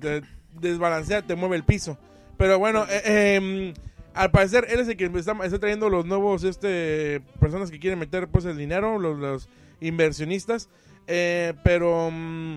te, 0.00 0.22
desbalancea, 0.60 1.22
te 1.22 1.36
mueve 1.36 1.56
el 1.56 1.64
piso. 1.64 1.96
Pero 2.36 2.58
bueno, 2.58 2.84
eh, 2.90 3.36
em, 3.36 3.74
al 4.14 4.30
parecer 4.32 4.66
él 4.68 4.80
es 4.80 4.88
el 4.88 4.96
que 4.96 5.04
está, 5.14 5.32
está 5.44 5.58
trayendo 5.60 5.88
los 5.90 6.06
nuevos 6.06 6.42
este 6.42 7.20
personas 7.38 7.70
que 7.70 7.78
quieren 7.78 7.98
meter 8.00 8.26
pues 8.26 8.44
el 8.46 8.56
dinero, 8.56 8.98
los, 8.98 9.16
los 9.18 9.48
inversionistas. 9.80 10.68
Eh, 11.06 11.52
pero 11.62 12.10
mm, 12.10 12.56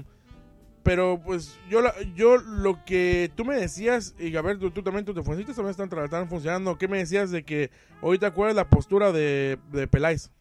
pero 0.84 1.22
pues 1.24 1.58
yo 1.70 1.82
la- 1.82 1.94
yo 2.16 2.38
lo 2.38 2.84
que 2.86 3.32
tú 3.36 3.46
me 3.46 3.56
decías, 3.56 4.16
y 4.20 4.36
a 4.36 4.42
ver, 4.42 4.58
tú, 4.60 4.72
tú 4.72 4.82
también, 4.82 5.06
tus 5.06 5.14
funcionistas 5.16 5.56
también 5.56 5.72
están, 5.72 6.04
están 6.04 6.30
funcionando. 6.30 6.78
¿Qué 6.78 6.88
me 6.88 6.98
decías 7.00 7.32
de 7.32 7.44
que 7.44 7.70
ahorita 8.02 8.32
cuál 8.32 8.52
es 8.52 8.56
la 8.56 8.70
postura 8.70 9.12
de, 9.12 9.58
de 9.72 9.88
Peláez? 9.88 10.32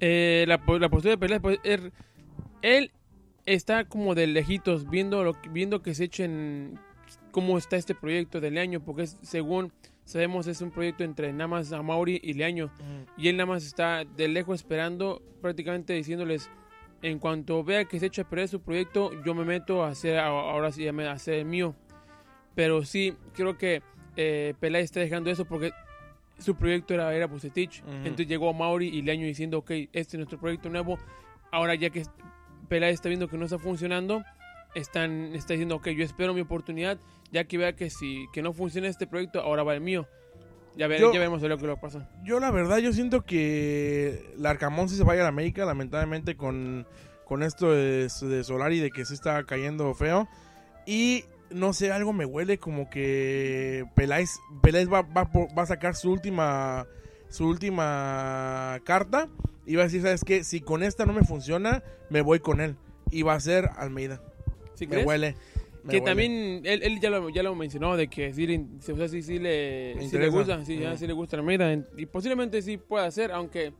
Eh, 0.00 0.44
la, 0.48 0.60
la 0.78 0.88
postura 0.88 1.10
de 1.12 1.18
Peláez, 1.18 1.40
pues, 1.40 1.58
er- 1.62 1.92
él 2.62 2.90
está 3.46 3.84
como 3.84 4.14
de 4.14 4.26
lejitos 4.26 4.88
viendo 4.88 5.22
lo 5.22 5.36
viendo 5.50 5.82
que 5.82 5.94
se 5.94 6.04
echen 6.04 6.78
cómo 7.30 7.58
está 7.58 7.76
este 7.76 7.94
proyecto 7.94 8.40
de 8.40 8.50
Leaño, 8.50 8.80
porque 8.84 9.02
es- 9.02 9.18
según 9.22 9.72
sabemos 10.04 10.46
es 10.46 10.60
un 10.60 10.70
proyecto 10.70 11.04
entre 11.04 11.32
nada 11.32 11.48
más 11.48 11.72
Amauri 11.72 12.20
y 12.22 12.34
Leaño, 12.34 12.70
y 13.16 13.28
él 13.28 13.36
nada 13.36 13.46
más 13.46 13.64
está 13.64 14.04
de 14.04 14.28
lejos 14.28 14.60
esperando, 14.60 15.22
prácticamente 15.40 15.92
diciéndoles, 15.94 16.50
en 17.04 17.18
cuanto 17.18 17.62
vea 17.62 17.84
que 17.84 18.00
se 18.00 18.06
echa 18.06 18.22
a 18.22 18.28
perder 18.28 18.48
su 18.48 18.60
proyecto, 18.62 19.10
yo 19.24 19.34
me 19.34 19.44
meto 19.44 19.84
a 19.84 19.88
hacer, 19.88 20.18
a- 20.18 20.26
ahora 20.26 20.72
sí, 20.72 20.88
a 20.88 21.12
hacer 21.12 21.34
el 21.34 21.44
mío. 21.44 21.74
Pero 22.54 22.84
sí, 22.84 23.14
creo 23.34 23.58
que 23.58 23.82
eh, 24.16 24.54
Peláez 24.60 24.84
está 24.84 25.00
dejando 25.00 25.30
eso 25.30 25.44
porque 25.44 25.72
su 26.38 26.54
proyecto 26.56 26.94
era, 26.94 27.14
era 27.14 27.26
Bucetich. 27.26 27.82
Ujú. 27.82 27.90
Entonces 27.98 28.26
llegó 28.28 28.52
Mauri 28.54 28.88
y 28.88 29.02
Leaño 29.02 29.26
diciendo, 29.26 29.58
ok, 29.58 29.70
este 29.92 29.98
es 30.00 30.14
nuestro 30.14 30.38
proyecto 30.38 30.68
nuevo. 30.70 30.98
Ahora 31.52 31.74
ya 31.74 31.90
que 31.90 32.04
Peláez 32.68 32.94
está 32.94 33.08
viendo 33.08 33.28
que 33.28 33.36
no 33.36 33.44
está 33.44 33.58
funcionando, 33.58 34.24
están, 34.74 35.34
está 35.34 35.52
diciendo, 35.54 35.76
ok, 35.76 35.88
yo 35.90 36.04
espero 36.04 36.32
mi 36.32 36.40
oportunidad, 36.40 36.98
ya 37.32 37.44
que 37.44 37.58
vea 37.58 37.74
que 37.76 37.90
si 37.90 38.26
que 38.32 38.40
no 38.42 38.52
funciona 38.52 38.88
este 38.88 39.06
proyecto, 39.06 39.40
ahora 39.40 39.62
va 39.62 39.74
el 39.74 39.80
mío. 39.80 40.06
Ya, 40.76 40.86
ve- 40.88 40.98
Yo- 40.98 41.12
ya 41.12 41.18
veremos 41.18 41.40
lo 41.42 41.56
que 41.58 41.66
lo 41.66 41.76
pasa. 41.78 42.08
Yo 42.24 42.40
la 42.40 42.50
verdad, 42.50 42.78
yo 42.78 42.92
siento 42.92 43.22
que 43.22 44.32
el 44.36 44.44
Arcamón 44.46 44.88
sí 44.88 44.96
se 44.96 45.04
vaya 45.04 45.20
a 45.20 45.24
la 45.24 45.28
América, 45.28 45.64
lamentablemente 45.64 46.36
con, 46.36 46.86
con 47.24 47.42
esto 47.42 47.70
de, 47.72 48.08
de 48.08 48.44
Solari, 48.44 48.80
de 48.80 48.90
que 48.90 49.04
se 49.04 49.14
está 49.14 49.44
cayendo 49.44 49.94
feo. 49.94 50.28
Y 50.86 51.24
no 51.50 51.72
sé, 51.72 51.92
algo 51.92 52.12
me 52.12 52.24
huele 52.26 52.58
como 52.58 52.90
que 52.90 53.84
Peláez, 53.94 54.30
Peláez 54.62 54.92
va, 54.92 55.02
va, 55.02 55.30
va 55.56 55.62
a 55.62 55.66
sacar 55.66 55.94
su 55.94 56.10
última, 56.10 56.86
su 57.28 57.46
última 57.46 58.80
carta 58.84 59.28
y 59.66 59.76
va 59.76 59.82
a 59.82 59.84
decir, 59.84 60.02
¿sabes 60.02 60.24
qué? 60.24 60.44
Si 60.44 60.60
con 60.60 60.82
esta 60.82 61.06
no 61.06 61.12
me 61.12 61.22
funciona, 61.22 61.82
me 62.10 62.20
voy 62.20 62.40
con 62.40 62.60
él. 62.60 62.76
Y 63.10 63.22
va 63.22 63.34
a 63.34 63.40
ser 63.40 63.70
Almeida. 63.76 64.20
¿Sí 64.74 64.86
me 64.86 64.92
crees? 64.94 65.06
huele. 65.06 65.36
Me 65.84 65.90
que 65.90 65.96
huele. 65.98 66.04
también 66.06 66.32
él, 66.64 66.82
él 66.82 67.00
ya, 67.00 67.10
lo, 67.10 67.28
ya 67.30 67.42
lo 67.42 67.54
mencionó 67.54 67.96
de 67.96 68.08
que 68.08 68.32
sí, 68.34 68.46
le- 68.46 68.64
o 68.92 68.96
sea, 68.96 69.08
sí, 69.08 69.22
sí 69.22 69.38
le, 69.38 69.96
sí 70.08 70.18
le 70.18 70.28
gusta, 70.28 70.64
sí, 70.64 70.78
ya 70.78 70.94
Mm. 70.94 70.96
sí 70.96 71.06
le 71.06 71.12
gusta 71.12 71.36
Almeida 71.36 71.72
y 71.96 72.06
posiblemente 72.06 72.60
sí 72.62 72.76
pueda 72.78 73.10
ser, 73.10 73.30
aunque 73.32 73.72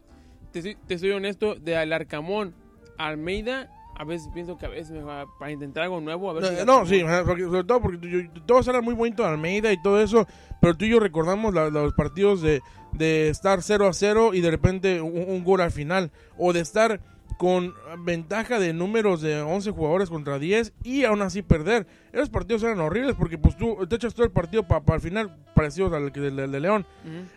te, 0.53 0.77
te 0.87 0.99
soy 0.99 1.11
honesto, 1.11 1.55
de 1.57 1.77
Alarcamón 1.77 2.55
a 2.99 3.07
Almeida, 3.09 3.71
a 3.97 4.05
veces 4.05 4.29
pienso 4.35 4.57
que 4.59 4.67
a 4.67 4.69
veces 4.69 4.91
me 4.93 5.03
va 5.03 5.25
para 5.39 5.51
intentar 5.53 5.85
algo 5.85 6.01
nuevo, 6.01 6.29
a 6.31 6.35
ver 6.35 6.45
si 6.45 6.65
No, 6.67 6.85
sí, 6.87 7.03
porque- 7.27 7.45
sobre 7.45 7.65
todo 7.65 7.81
porque 7.81 8.09
yo- 8.09 8.43
todos 8.47 8.67
hablan 8.69 8.85
muy 8.85 8.95
bonito 8.95 9.25
Almeida 9.25 9.73
y 9.73 9.81
todo 9.83 10.01
eso, 10.03 10.27
pero 10.61 10.77
tú 10.77 10.85
y 10.85 10.91
yo 10.91 11.01
recordamos 11.01 11.55
la- 11.55 11.71
los 11.71 11.93
partidos 11.95 12.43
de, 12.43 12.61
de 12.93 13.29
estar 13.31 13.63
0 13.63 13.87
a 13.89 13.93
0 13.93 14.35
y 14.35 14.41
de 14.41 14.51
repente 14.51 15.01
un, 15.01 15.17
un 15.29 15.43
gol 15.45 15.61
al 15.61 15.71
final, 15.71 16.11
o 16.37 16.53
de 16.53 16.61
estar 16.61 17.01
con 17.39 17.75
ventaja 17.99 18.59
de 18.59 18.73
números 18.73 19.21
de 19.21 19.41
11 19.43 19.71
jugadores 19.73 20.11
contra 20.11 20.39
10 20.39 20.73
y 20.83 21.05
aún 21.05 21.23
así 21.23 21.43
perder. 21.43 21.87
Esos 22.13 22.31
partidos 22.31 22.63
eran 22.63 22.81
horribles 22.81 23.17
porque 23.17 23.39
pues 23.39 23.57
tú 23.57 23.87
te 23.89 23.97
echas 23.97 24.15
todo 24.15 24.25
el 24.25 24.33
partido 24.33 24.67
para 24.67 24.83
el 24.95 25.01
final 25.01 25.37
parecidos 25.55 25.93
al 25.93 26.13
que 26.13 26.21
del, 26.21 26.51
de 26.51 26.61
León. 26.61 26.87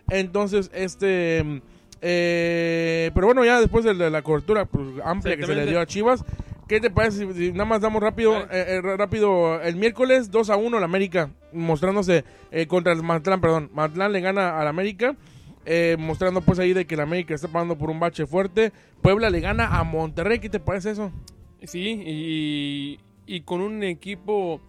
Entonces, 0.08 0.70
este... 0.72 1.62
eh, 2.00 3.10
pero 3.14 3.26
bueno, 3.26 3.44
ya 3.44 3.60
después 3.60 3.84
de 3.84 3.94
la, 3.94 4.10
la 4.10 4.22
cobertura 4.22 4.64
pues, 4.66 4.86
amplia 5.04 5.36
que 5.36 5.46
se 5.46 5.54
le 5.54 5.66
dio 5.66 5.80
a 5.80 5.86
Chivas, 5.86 6.24
¿qué 6.68 6.80
te 6.80 6.90
parece 6.90 7.26
si, 7.26 7.32
si 7.34 7.52
nada 7.52 7.64
más 7.64 7.80
damos 7.80 8.02
rápido, 8.02 8.36
eh, 8.36 8.46
eh, 8.52 8.80
rápido 8.96 9.60
el 9.60 9.76
miércoles 9.76 10.30
2 10.30 10.50
a 10.50 10.56
1 10.56 10.78
el 10.78 10.84
América, 10.84 11.30
mostrándose 11.52 12.24
eh, 12.50 12.66
contra 12.66 12.92
el 12.92 13.02
Matlán, 13.02 13.40
perdón, 13.40 13.70
Matlán 13.74 14.12
le 14.12 14.20
gana 14.20 14.60
al 14.60 14.68
América, 14.68 15.16
eh, 15.64 15.96
mostrando 15.98 16.40
pues 16.40 16.58
ahí 16.58 16.72
de 16.72 16.86
que 16.86 16.94
el 16.94 17.00
América 17.00 17.34
está 17.34 17.48
pasando 17.48 17.76
por 17.76 17.90
un 17.90 18.00
bache 18.00 18.26
fuerte, 18.26 18.72
Puebla 19.02 19.30
le 19.30 19.40
gana 19.40 19.78
a 19.78 19.84
Monterrey, 19.84 20.38
¿qué 20.38 20.48
te 20.48 20.60
parece 20.60 20.90
eso? 20.92 21.12
Sí, 21.64 22.02
y, 22.06 23.00
y 23.26 23.40
con 23.42 23.60
un 23.60 23.82
equipo 23.82 24.60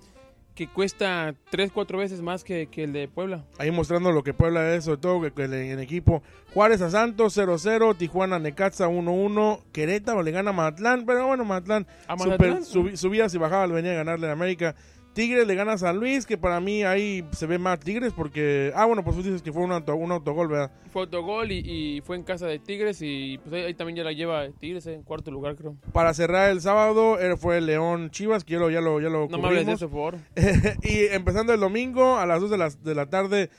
que 0.55 0.67
cuesta 0.67 1.33
3, 1.51 1.71
4 1.71 1.97
veces 1.97 2.21
más 2.21 2.43
que, 2.43 2.67
que 2.67 2.83
el 2.83 2.91
de 2.91 3.07
Puebla. 3.07 3.45
Ahí 3.59 3.71
mostrando 3.71 4.11
lo 4.11 4.23
que 4.23 4.33
Puebla 4.33 4.75
es, 4.75 4.83
sobre 4.83 4.97
todo 4.99 5.21
que, 5.21 5.31
que 5.31 5.43
el, 5.45 5.53
el 5.53 5.79
equipo. 5.79 6.21
Juárez 6.53 6.81
a 6.81 6.89
Santos 6.89 7.37
0-0, 7.37 7.95
Tijuana 7.95 8.39
Necaxa 8.39 8.89
1-1, 8.89 9.61
Querétaro 9.71 10.21
le 10.21 10.31
gana 10.31 10.49
a 10.49 10.53
Matlán, 10.53 11.05
pero 11.05 11.27
bueno, 11.27 11.45
Matlán, 11.45 11.87
¿A 12.07 12.17
super, 12.17 12.55
Mazatlán? 12.55 12.97
subidas 12.97 13.33
y 13.33 13.37
bajadas 13.37 13.71
venía 13.71 13.91
a 13.91 13.95
ganarle 14.03 14.27
a 14.27 14.33
América. 14.33 14.75
Tigres 15.13 15.45
le 15.47 15.55
gana 15.55 15.73
a 15.73 15.77
San 15.77 15.97
Luis, 15.97 16.25
que 16.25 16.37
para 16.37 16.59
mí 16.61 16.83
ahí 16.83 17.25
se 17.31 17.45
ve 17.45 17.57
más 17.57 17.79
Tigres 17.79 18.13
porque... 18.15 18.71
Ah, 18.75 18.85
bueno, 18.85 19.03
pues 19.03 19.15
tú 19.17 19.23
dices 19.23 19.41
que 19.41 19.51
fue 19.51 19.63
un, 19.63 19.71
auto- 19.71 19.95
un 19.95 20.11
autogol, 20.11 20.47
¿verdad? 20.47 20.71
Fue 20.93 21.01
autogol 21.01 21.51
y, 21.51 21.57
y 21.97 22.01
fue 22.01 22.15
en 22.15 22.23
casa 22.23 22.45
de 22.47 22.59
Tigres 22.59 22.99
y 23.01 23.37
pues 23.39 23.51
ahí, 23.53 23.63
ahí 23.63 23.73
también 23.73 23.97
ya 23.97 24.03
la 24.03 24.13
lleva 24.13 24.47
Tigres 24.59 24.85
en 24.87 25.03
cuarto 25.03 25.29
lugar, 25.31 25.55
creo. 25.55 25.75
Para 25.91 26.13
cerrar 26.13 26.49
el 26.51 26.61
sábado 26.61 27.19
eh, 27.19 27.35
fue 27.37 27.59
León 27.59 28.11
Chivas, 28.11 28.43
que 28.43 28.53
ya 28.53 28.59
lo, 28.59 28.69
ya 28.69 28.79
lo, 28.81 29.01
ya 29.01 29.09
lo 29.09 29.27
No 29.27 29.37
me 29.39 29.47
hables 29.47 29.65
de 29.65 29.73
cubrimos. 29.75 29.81
eso, 29.81 29.89
por 29.89 30.17
favor. 30.35 30.77
y 30.83 31.05
empezando 31.13 31.53
el 31.53 31.59
domingo 31.59 32.17
a 32.17 32.25
las 32.25 32.39
2 32.39 32.51
de 32.51 32.57
la, 32.57 32.69
de 32.69 32.95
la 32.95 33.05
tarde, 33.09 33.49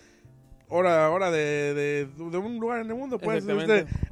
hora, 0.68 1.10
hora 1.10 1.30
de, 1.30 1.74
de, 1.74 2.06
de 2.06 2.38
un 2.38 2.58
lugar 2.58 2.80
en 2.80 2.88
el 2.90 2.94
mundo, 2.94 3.18
pues. 3.18 3.44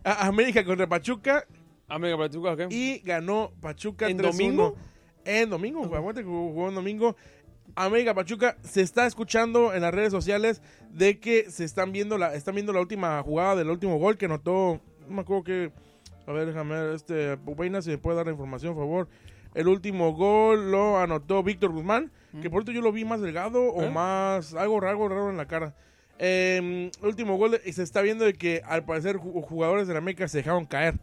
A- 0.05 0.27
América 0.27 0.64
contra 0.64 0.87
Pachuca 0.88 1.46
Amiga, 1.90 2.18
Pachuca, 2.18 2.55
y 2.68 2.98
ganó 2.98 3.53
Pachuca 3.62 4.09
¿En 4.11 4.18
3-1. 4.18 4.22
domingo? 4.33 4.77
En 5.28 5.50
domingo, 5.50 5.84
aguante 5.94 6.22
que 6.22 6.26
jugó 6.26 6.70
en 6.70 6.74
domingo. 6.74 7.14
América 7.76 8.14
Pachuca 8.14 8.56
se 8.62 8.80
está 8.80 9.06
escuchando 9.06 9.74
en 9.74 9.82
las 9.82 9.92
redes 9.92 10.10
sociales 10.10 10.62
de 10.90 11.18
que 11.20 11.50
se 11.50 11.64
están 11.64 11.92
viendo 11.92 12.16
la 12.16 12.34
están 12.34 12.54
viendo 12.54 12.72
la 12.72 12.80
última 12.80 13.22
jugada 13.22 13.56
del 13.56 13.68
último 13.68 13.98
gol 13.98 14.16
que 14.16 14.24
anotó, 14.24 14.80
no 15.06 15.14
me 15.14 15.20
acuerdo 15.20 15.44
que 15.44 15.70
a 16.26 16.32
ver, 16.32 16.46
déjame 16.46 16.74
ver, 16.80 16.94
este 16.94 17.36
Pupeina 17.36 17.82
si 17.82 17.90
me 17.90 17.98
puede 17.98 18.16
dar 18.16 18.24
la 18.26 18.32
información, 18.32 18.74
por 18.74 18.84
favor. 18.84 19.08
El 19.54 19.68
último 19.68 20.14
gol 20.14 20.70
lo 20.70 20.98
anotó 20.98 21.42
Víctor 21.42 21.72
Guzmán, 21.72 22.10
que 22.40 22.48
por 22.48 22.62
cierto 22.62 22.72
yo 22.72 22.80
lo 22.80 22.90
vi 22.90 23.04
más 23.04 23.20
delgado 23.20 23.62
o 23.62 23.82
¿Eh? 23.82 23.90
más 23.90 24.54
algo 24.54 24.80
raro, 24.80 24.92
algo 24.92 25.08
raro 25.10 25.30
en 25.30 25.36
la 25.36 25.46
cara. 25.46 25.74
Eh, 26.18 26.90
último 27.02 27.36
gol 27.36 27.60
y 27.66 27.72
se 27.74 27.82
está 27.82 28.00
viendo 28.00 28.24
de 28.24 28.32
que 28.32 28.62
al 28.64 28.84
parecer 28.86 29.16
ju- 29.18 29.42
jugadores 29.42 29.86
de 29.86 29.92
la 29.92 29.98
América 29.98 30.26
se 30.26 30.38
dejaron 30.38 30.64
caer. 30.64 30.98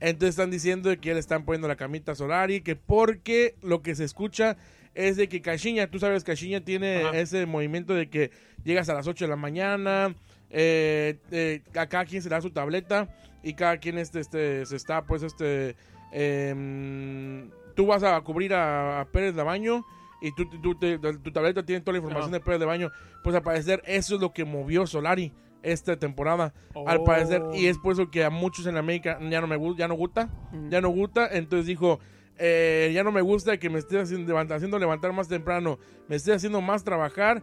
Entonces 0.00 0.30
están 0.30 0.50
diciendo 0.50 0.90
que 0.90 1.08
ya 1.08 1.14
le 1.14 1.20
están 1.20 1.44
poniendo 1.44 1.68
la 1.68 1.76
camita 1.76 2.12
a 2.12 2.14
Solari, 2.14 2.60
que 2.60 2.76
porque 2.76 3.54
lo 3.62 3.80
que 3.82 3.94
se 3.94 4.04
escucha 4.04 4.56
es 4.94 5.16
de 5.16 5.28
que 5.28 5.40
Caixinha, 5.40 5.90
tú 5.90 5.98
sabes, 5.98 6.24
Caixinha 6.24 6.60
tiene 6.64 7.02
Ajá. 7.04 7.18
ese 7.18 7.46
movimiento 7.46 7.94
de 7.94 8.08
que 8.10 8.30
llegas 8.64 8.88
a 8.88 8.94
las 8.94 9.06
8 9.06 9.24
de 9.24 9.28
la 9.28 9.36
mañana, 9.36 10.14
eh, 10.50 11.18
eh, 11.30 11.62
a 11.76 11.86
cada 11.88 12.04
quien 12.04 12.22
se 12.22 12.28
le 12.28 12.34
da 12.36 12.40
su 12.42 12.50
tableta 12.50 13.08
y 13.42 13.54
cada 13.54 13.78
quien 13.78 13.98
este, 13.98 14.20
este, 14.20 14.66
se 14.66 14.76
está, 14.76 15.02
pues, 15.04 15.22
este, 15.22 15.74
em, 16.12 17.50
tú 17.74 17.86
vas 17.86 18.02
a 18.02 18.20
cubrir 18.20 18.54
a, 18.54 19.00
a 19.00 19.04
Pérez 19.06 19.34
de 19.34 19.42
Baño 19.42 19.84
y 20.22 20.32
tú, 20.34 20.48
tú 20.62 20.74
te- 20.78 20.98
tu 20.98 21.32
tableta 21.32 21.64
tiene 21.64 21.80
toda 21.80 21.92
la 21.94 21.98
información 21.98 22.30
Ajá. 22.30 22.38
de 22.38 22.44
Pérez 22.44 22.60
de 22.60 22.66
Baño, 22.66 22.90
pues 23.22 23.34
al 23.36 23.42
parecer 23.42 23.82
eso 23.86 24.14
es 24.14 24.20
lo 24.20 24.32
que 24.32 24.44
movió 24.44 24.86
Solari. 24.86 25.32
Esta 25.64 25.96
temporada, 25.98 26.52
al 26.86 27.02
parecer. 27.04 27.42
Y 27.54 27.66
es 27.66 27.78
por 27.78 27.92
eso 27.94 28.10
que 28.10 28.24
a 28.24 28.30
muchos 28.30 28.66
en 28.66 28.76
América 28.76 29.18
ya 29.30 29.40
no 29.40 29.46
me 29.46 29.56
gusta, 29.56 29.78
ya 29.80 29.88
no 29.88 29.94
gusta, 29.94 30.28
Ujú. 30.52 30.68
ya 30.70 30.80
no 30.80 30.88
gusta. 30.90 31.28
Entonces 31.32 31.66
dijo, 31.66 31.98
eh, 32.38 32.90
ya 32.94 33.02
no 33.04 33.12
me 33.12 33.20
gusta 33.22 33.56
que 33.58 33.70
me 33.70 33.78
esté 33.78 33.98
haciendo, 34.00 34.32
levant- 34.34 34.52
haciendo 34.54 34.78
levantar 34.78 35.12
más 35.12 35.28
temprano, 35.28 35.78
me 36.08 36.16
esté 36.16 36.32
haciendo 36.32 36.60
más 36.60 36.84
trabajar. 36.84 37.42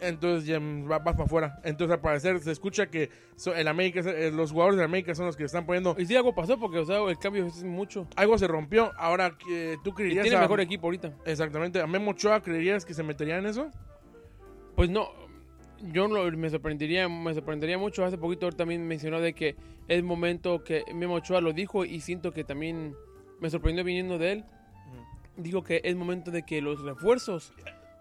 Entonces 0.00 0.46
ya 0.46 0.58
mm, 0.60 0.90
va- 0.90 0.98
vas 0.98 1.14
para 1.14 1.24
afuera. 1.24 1.60
Entonces 1.64 1.94
al 1.94 2.00
parecer 2.00 2.38
se 2.40 2.50
escucha 2.50 2.90
que 2.90 3.10
so- 3.36 3.54
el 3.54 3.68
América, 3.68 4.00
eh, 4.00 4.30
los 4.34 4.50
jugadores 4.50 4.76
de 4.76 4.84
América 4.84 5.14
son 5.14 5.26
los 5.26 5.36
que 5.36 5.44
están 5.44 5.64
poniendo. 5.64 5.94
Y 5.98 6.04
sí, 6.04 6.16
algo 6.16 6.34
pasó 6.34 6.58
porque, 6.58 6.78
o 6.78 6.84
sea, 6.84 6.98
el 7.08 7.18
cambio 7.18 7.46
es 7.46 7.62
mucho. 7.62 8.06
Algo 8.16 8.36
se 8.36 8.46
rompió. 8.48 8.92
Ahora, 8.98 9.38
que 9.38 9.76
¿tú 9.84 9.90
Y 9.90 9.94
creerías 9.94 10.22
tiene 10.24 10.36
a- 10.36 10.40
mejor 10.40 10.60
equipo 10.60 10.88
ahorita. 10.88 11.12
Exactamente. 11.24 11.80
¿A 11.80 11.86
Memo 11.86 12.10
Ochoa 12.10 12.42
creerías 12.42 12.84
que 12.84 12.92
se 12.92 13.02
metería 13.02 13.38
en 13.38 13.46
eso? 13.46 13.70
Pues 14.74 14.90
no, 14.90 15.08
yo 15.92 16.08
no- 16.08 16.24
me 16.36 16.50
sorprendería, 16.50 17.08
me 17.08 17.34
sorprendería 17.34 17.78
mucho. 17.78 18.04
Hace 18.04 18.18
poquito 18.18 18.48
él 18.48 18.56
también 18.56 18.86
mencionó 18.86 19.20
de 19.20 19.32
que 19.34 19.56
es 19.88 20.02
momento 20.02 20.64
que 20.64 20.84
Memo 20.94 21.14
Ochoa 21.14 21.40
lo 21.40 21.52
dijo 21.52 21.84
y 21.84 22.00
siento 22.00 22.32
que 22.32 22.44
también 22.44 22.94
me 23.40 23.50
sorprendió 23.50 23.84
viniendo 23.84 24.18
de 24.18 24.32
él. 24.32 24.44
Dijo 25.36 25.62
que 25.64 25.80
es 25.84 25.96
momento 25.96 26.30
de 26.30 26.44
que 26.44 26.60
los 26.62 26.80
refuerzos 26.82 27.52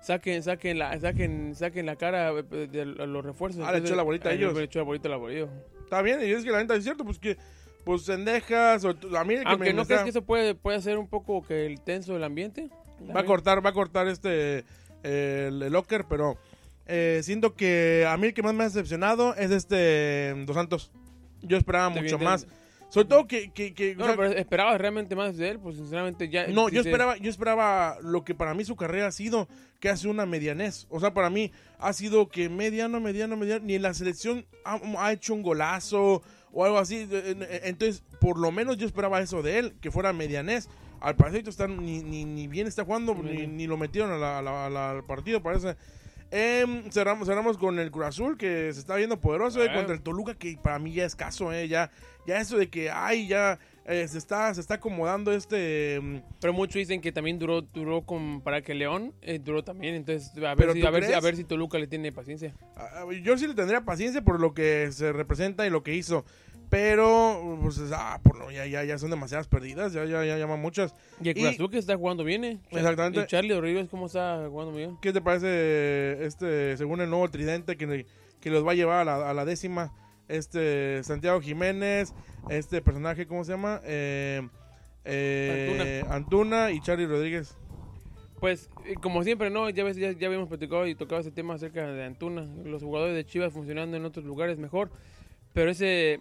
saquen, 0.01 0.43
saquen 0.43 0.77
la, 0.77 0.99
saquen, 0.99 1.55
saquen 1.55 1.85
la 1.85 1.95
cara 1.95 2.31
de 2.33 2.85
los 2.85 3.25
refuerzos. 3.25 3.63
Ah, 3.65 3.71
le 3.71 3.79
echó 3.79 3.95
la 3.95 4.03
bolita 4.03 4.29
a 4.29 4.33
ellos. 4.33 4.53
Le 4.53 4.63
echó 4.63 4.79
la 4.79 4.85
bolita 4.85 5.07
a 5.07 5.11
la 5.11 5.17
bolita. 5.17 5.49
Está 5.83 6.01
bien, 6.01 6.19
y 6.21 6.31
es 6.31 6.43
que 6.43 6.51
la 6.51 6.59
neta 6.59 6.75
es 6.75 6.83
cierto, 6.83 7.03
pues 7.03 7.19
que 7.19 7.37
pues 7.83 8.03
Sendejas, 8.03 8.85
o 8.85 8.89
a 9.17 9.23
mí 9.23 9.35
que 9.35 9.43
Aunque 9.45 9.65
me, 9.69 9.73
no 9.73 9.85
crees 9.85 10.03
que 10.03 10.09
eso 10.09 10.21
puede, 10.21 10.55
puede 10.55 10.77
hacer 10.77 10.97
un 10.97 11.07
poco 11.07 11.41
que 11.41 11.65
el 11.65 11.81
tenso 11.81 12.13
del 12.13 12.23
ambiente. 12.23 12.69
va 13.13 13.21
a 13.21 13.25
cortar, 13.25 13.65
va 13.65 13.71
a 13.71 13.73
cortar 13.73 14.07
este 14.07 14.63
eh, 15.03 15.49
el 15.49 15.59
locker, 15.71 16.05
pero 16.07 16.37
eh, 16.85 17.21
siento 17.23 17.55
que 17.55 18.05
a 18.07 18.15
mí 18.17 18.27
el 18.27 18.33
que 18.33 18.43
más 18.43 18.53
me 18.53 18.63
ha 18.63 18.67
decepcionado 18.67 19.35
es 19.35 19.51
este 19.51 20.33
Dos 20.45 20.55
Santos. 20.55 20.91
Yo 21.41 21.57
esperaba 21.57 21.89
mucho 21.89 22.17
bien, 22.17 22.23
más. 22.23 22.47
Sobre 22.89 23.07
todo 23.07 23.27
que, 23.27 23.51
que, 23.51 23.73
que- 23.73 23.95
No, 23.95 24.03
o 24.03 24.07
sea, 24.07 24.15
no, 24.15 24.21
pero 24.21 24.33
esperabas 24.37 24.79
realmente 24.79 25.15
más 25.15 25.35
de 25.35 25.49
él, 25.49 25.59
pues 25.59 25.77
sinceramente 25.77 26.29
ya. 26.29 26.47
No, 26.47 26.69
si 26.69 26.75
yo 26.75 26.83
se- 26.83 26.89
esperaba, 26.89 27.17
yo 27.17 27.29
esperaba 27.29 27.97
lo 28.01 28.23
que 28.23 28.35
para 28.35 28.53
mí 28.53 28.63
su 28.65 28.75
carrera 28.75 29.07
ha 29.07 29.11
sido, 29.11 29.47
que 29.79 29.89
hace 29.89 30.07
una 30.07 30.25
medianez. 30.27 30.85
O 30.89 30.99
sea, 30.99 31.13
para 31.13 31.29
mí 31.31 31.51
ha 31.79 31.91
sido 31.93 32.29
que 32.29 32.49
mediano, 32.49 32.99
mediano, 33.01 33.35
mediano, 33.35 33.65
ni 33.65 33.73
en 33.75 33.81
la 33.81 33.93
selección 33.95 34.45
ha, 34.63 34.79
ha 34.99 35.11
hecho 35.11 35.33
un 35.33 35.41
golazo 35.41 36.21
o 36.51 36.65
algo 36.65 36.77
así. 36.77 37.07
Entonces, 37.63 38.03
por 38.21 38.37
lo 38.37 38.51
menos 38.51 38.77
yo 38.77 38.85
esperaba 38.85 39.19
eso 39.21 39.41
de 39.41 39.57
él, 39.57 39.73
que 39.81 39.89
fuera 39.89 40.13
medianez. 40.13 40.69
Al 41.01 41.15
parecer 41.15 41.49
está, 41.49 41.67
ni, 41.67 42.01
ni, 42.03 42.23
ni 42.25 42.47
bien 42.47 42.67
está 42.67 42.85
jugando, 42.85 43.13
ni, 43.15 43.47
ni 43.47 43.65
lo 43.67 43.75
metieron 43.75 44.11
a 44.11 44.17
la- 44.17 44.37
a 44.37 44.41
la- 44.41 44.65
a 44.67 44.69
la- 44.69 44.91
al 44.91 45.03
partido, 45.03 45.41
parece. 45.41 45.75
Em, 46.35 46.89
cerramos, 46.89 47.27
cerramos 47.27 47.59
con 47.59 47.77
el 47.77 47.91
Cruz 47.91 48.07
Azul, 48.07 48.37
que 48.39 48.73
se 48.73 48.79
está 48.79 48.95
viendo 48.95 49.21
poderoso, 49.21 49.63
eh, 49.63 49.67
Ah. 49.69 49.75
contra 49.75 49.93
el 49.93 50.01
Toluca, 50.01 50.33
que 50.33 50.57
para 50.61 50.79
mí 50.79 50.91
ya 50.91 51.05
es 51.05 51.15
caso, 51.15 51.53
eh, 51.53 51.67
ya, 51.67 51.91
ya 52.25 52.39
eso 52.41 52.57
de 52.57 52.69
que, 52.71 52.89
ay, 52.89 53.27
ya 53.27 53.59
eh, 53.85 54.07
se, 54.07 54.17
está, 54.17 54.51
se 54.55 54.59
está 54.61 54.75
acomodando 54.75 55.31
este... 55.31 55.95
em, 55.95 56.23
Pero 56.41 56.51
muchos 56.53 56.73
dicen 56.75 57.01
que 57.01 57.11
también 57.11 57.37
duró, 57.37 57.61
duró 57.61 58.01
con, 58.01 58.41
para 58.41 58.63
que 58.63 58.73
León 58.73 59.13
eh, 59.21 59.37
duró 59.43 59.63
también. 59.63 59.93
Entonces, 59.93 60.31
a 60.43 60.55
¿Pero 60.55 60.73
ver, 60.73 60.81
si, 60.81 60.85
a, 60.87 60.89
ver 60.89 61.03
si, 61.05 61.13
a 61.13 61.19
ver 61.19 61.35
si 61.35 61.43
Toluca 61.43 61.77
le 61.77 61.85
tiene 61.85 62.11
paciencia. 62.11 62.55
Yo 63.21 63.37
sí 63.37 63.45
le 63.45 63.53
tendría 63.53 63.81
paciencia 63.81 64.23
por 64.23 64.39
lo 64.39 64.55
que 64.55 64.91
se 64.91 65.13
representa 65.13 65.67
y 65.67 65.69
lo 65.69 65.83
que 65.83 65.93
hizo. 65.93 66.25
Pero, 66.73 67.59
pues, 67.61 67.77
es- 67.77 67.91
ah, 67.93 68.19
por 68.23 68.35
lo- 68.35 68.49
ya, 68.49 68.65
ya, 68.65 68.83
ya 68.83 68.97
son 68.97 69.11
demasiadas 69.11 69.47
perdidas, 69.47 69.93
ya, 69.93 70.05
ya, 70.05 70.25
ya 70.25 70.39
llaman 70.39 70.59
muchas. 70.59 70.95
Y 71.21 71.29
el 71.29 71.55
Cruz 71.55 71.69
que 71.69 71.77
está 71.77 71.95
jugando 71.95 72.23
bien, 72.23 72.43
¿eh? 72.43 72.59
Exactamente. 72.71 73.19
Y 73.19 73.25
Charlie 73.27 73.53
Rodríguez, 73.53 73.89
¿cómo 73.91 74.07
está 74.07 74.47
jugando 74.49 74.75
bien? 74.75 74.97
¿Qué 74.99 75.13
te 75.13 75.21
parece, 75.21 76.25
este, 76.25 76.75
según 76.77 76.99
el 77.01 77.11
nuevo 77.11 77.29
tridente 77.29 77.77
que, 77.77 78.07
que 78.41 78.49
los 78.49 78.65
va 78.65 78.71
a 78.71 78.73
llevar 78.73 79.01
a 79.01 79.05
la, 79.05 79.29
a 79.29 79.33
la 79.35 79.45
décima? 79.45 79.93
Este, 80.27 81.03
Santiago 81.03 81.39
Jiménez, 81.41 82.15
este 82.49 82.81
personaje, 82.81 83.27
¿cómo 83.27 83.43
se 83.43 83.51
llama? 83.51 83.79
Eh, 83.83 84.41
eh, 85.05 86.03
Antuna. 86.09 86.71
y 86.71 86.79
Charlie 86.81 87.05
Rodríguez. 87.05 87.55
Pues, 88.39 88.71
eh, 88.87 88.95
como 88.99 89.23
siempre, 89.23 89.51
¿no? 89.51 89.69
Ya, 89.69 89.83
ves, 89.83 89.95
ya, 89.97 90.11
ya 90.11 90.25
habíamos 90.25 90.49
platicado 90.49 90.87
y 90.87 90.95
tocado 90.95 91.21
ese 91.21 91.29
tema 91.29 91.53
acerca 91.53 91.85
de 91.85 92.03
Antuna. 92.03 92.47
Los 92.65 92.81
jugadores 92.81 93.15
de 93.15 93.25
Chivas 93.25 93.53
funcionando 93.53 93.95
en 93.95 94.05
otros 94.05 94.25
lugares 94.25 94.57
mejor. 94.57 94.89
Pero 95.53 95.69
ese... 95.69 96.19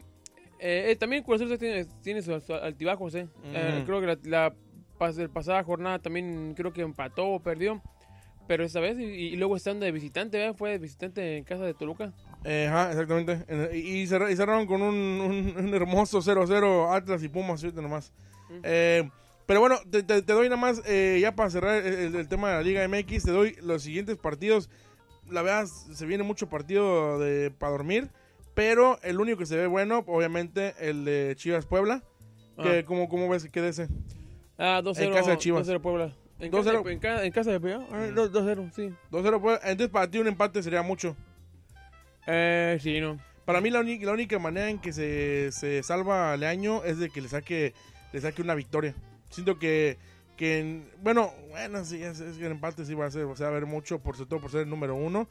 eh, 0.63 0.91
eh, 0.93 0.97
también 0.97 1.23
Cruz 1.25 1.43
Azul 1.43 1.59
tiene, 1.59 1.85
tiene 2.03 2.23
sus 2.23 2.43
sus 2.45 2.57
altibajos, 2.57 3.15
¿eh? 3.15 3.27
Eh, 3.53 3.83
creo 3.85 4.01
que 4.01 4.07
la, 4.07 4.19
la 4.25 4.55
pas- 4.99 5.19
el 5.19 5.29
pasada 5.31 5.63
jornada 5.65 5.99
también 5.99 6.55
creo 6.57 6.73
que 6.73 6.83
empató 6.83 7.27
o 7.29 7.41
perdió. 7.43 7.83
Pero 8.49 8.65
esta 8.65 8.81
vez, 8.81 8.99
y, 8.99 9.03
y 9.05 9.37
luego 9.37 9.55
estando 9.57 9.85
de 9.87 9.93
visitante, 9.93 10.37
¿verdad? 10.37 10.57
Fue 10.57 10.71
de 10.71 10.79
visitante 10.79 11.37
en 11.39 11.45
casa 11.45 11.65
de 11.65 11.75
Toluca. 11.75 12.13
Eh, 12.45 12.67
ajá, 12.69 12.91
exactamente. 12.91 13.45
En- 13.47 13.69
Y, 13.73 14.01
y 14.03 14.07
cerra- 14.09 14.31
y 14.33 14.37
cerraron 14.37 14.67
con 14.67 14.83
un, 14.83 14.95
un- 14.95 15.55
un 15.57 15.75
hermoso 15.75 16.21
0-0 16.21 16.93
Atlas 16.93 17.23
y 17.23 17.29
Pumas, 17.29 17.63
ahorita 17.63 17.81
nomás. 17.81 18.13
Mm. 18.51 18.61
Eh, 18.65 19.11
pero 19.47 19.61
bueno, 19.61 19.77
te, 19.91 20.03
te- 20.03 20.23
te 20.23 20.33
doy 20.33 20.49
nada 20.49 20.61
más, 20.61 20.83
eh, 20.87 21.19
ya 21.23 21.35
para 21.37 21.51
cerrar 21.51 21.85
el, 21.87 21.95
el- 21.95 22.15
el 22.17 22.29
tema 22.29 22.49
de 22.51 22.55
la 22.57 22.63
Liga 22.63 22.83
MX, 22.89 23.23
te 23.25 23.31
doy 23.31 23.57
los 23.63 23.83
siguientes 23.85 24.17
partidos. 24.17 24.69
La 25.31 25.43
verdad, 25.43 25.67
se 25.67 26.05
viene 26.05 26.25
mucho 26.25 26.49
partido 26.49 27.21
de 27.21 27.53
para 27.53 27.71
dormir, 27.73 28.11
pero 28.55 28.99
el 29.03 29.21
único 29.21 29.39
que 29.39 29.47
se 29.47 29.57
ve 29.57 29.67
bueno, 29.67 30.05
obviamente, 30.07 30.75
el 30.79 31.05
de 31.05 31.35
Chivas 31.37 31.67
Puebla. 31.67 32.03
Que, 32.63 32.81
Ah. 32.81 32.85
¿cómo, 32.87 33.09
¿Cómo 33.09 33.29
ves 33.29 33.49
que 33.51 33.61
de 33.63 33.69
ese? 33.71 33.89
Ah, 34.59 34.81
2-0. 34.83 35.07
En 35.07 35.13
casa 35.13 35.31
de 35.31 35.39
Chivas. 35.39 35.67
2-0 35.67 35.81
Puebla. 35.81 36.13
En 36.39 36.51
2-0. 36.53 36.83
casa, 36.83 36.91
en, 36.93 36.99
ca- 36.99 37.25
en 37.25 37.33
casa 37.33 37.51
de 37.53 37.61
Puebla. 37.61 37.87
Ah, 37.91 38.07
no, 38.13 38.29
2-0, 38.31 38.71
sí. 38.75 38.93
2-0 39.11 39.41
Puebla. 39.41 39.61
Entonces, 39.65 39.89
para 39.89 40.11
ti 40.11 40.19
un 40.19 40.27
empate 40.29 40.63
sería 40.63 40.83
mucho. 40.83 41.17
Eh, 42.27 42.79
sí, 42.81 43.01
no. 43.01 43.19
Para 43.45 43.61
mí 43.61 43.71
la, 43.71 43.83
la 43.83 44.13
única 44.13 44.39
manera 44.39 44.69
en 44.71 44.79
que 44.79 44.93
se, 44.93 45.51
se 45.53 45.83
salva 45.83 46.37
Leaño 46.37 46.85
es 46.85 46.99
de 46.99 47.11
que 47.11 47.21
le 47.21 47.29
saque, 47.29 47.75
le 48.13 48.21
saque 48.21 48.43
una 48.43 48.55
victoria. 48.55 48.95
Siento 49.31 49.59
que, 49.59 49.97
que 50.37 50.61
en- 50.61 50.89
bueno, 51.03 51.33
bueno, 51.51 51.85
sí, 51.85 52.01
es, 52.03 52.21
es 52.21 52.37
que 52.37 52.47
el 52.47 52.53
empate 52.53 52.85
sí 52.85 52.95
va 52.95 53.07
a 53.07 53.11
ser, 53.11 53.25
o 53.25 53.35
sea, 53.35 53.47
va 53.49 53.55
a 53.55 53.57
haber 53.57 53.67
mucho, 53.67 53.99
por 53.99 54.17
sobre 54.17 54.29
todo 54.29 54.41
por 54.41 54.51
ser 54.51 54.61
el 54.63 54.69
número 54.71 54.95
uno. 54.95 55.29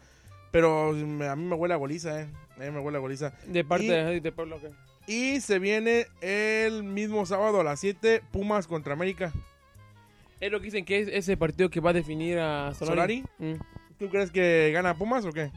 Pero 0.52 0.92
me- 0.94 1.28
a 1.28 1.36
mí 1.36 1.44
me 1.46 1.56
huele 1.56 1.74
a 1.74 1.78
goliza, 1.78 2.22
eh. 2.22 2.28
A 2.58 2.60
mí 2.60 2.72
me 2.72 2.80
huele 2.80 2.98
a 2.98 3.02
goliza. 3.02 3.34
De 3.48 3.64
parte 3.64 3.86
Y- 3.86 3.90
de, 3.90 4.20
de 4.22 4.32
Puebla, 4.32 4.58
ok. 4.58 4.64
Y 5.08 5.42
se 5.42 5.58
viene 5.60 6.06
el 6.22 6.84
mismo 6.84 7.26
sábado 7.26 7.60
a 7.62 7.64
las 7.64 7.80
7, 7.80 8.22
Pumas 8.32 8.68
contra 8.68 8.94
América. 8.94 9.32
Es 10.40 10.52
lo 10.52 10.60
que 10.60 10.66
dicen 10.66 10.86
que 10.86 11.00
es 11.00 11.08
ese 11.08 11.38
partido 11.38 11.70
que 11.70 11.80
va 11.80 11.90
a 11.92 11.94
definir 11.94 12.38
a 12.40 12.74
Solari. 12.74 13.24
¿Solari? 13.38 13.54
Mm. 13.56 13.60
¿Tú 13.98 14.10
crees 14.10 14.32
que 14.32 14.72
gana 14.74 14.96
Pumas 14.96 15.26
o 15.26 15.32
qué? 15.32 15.52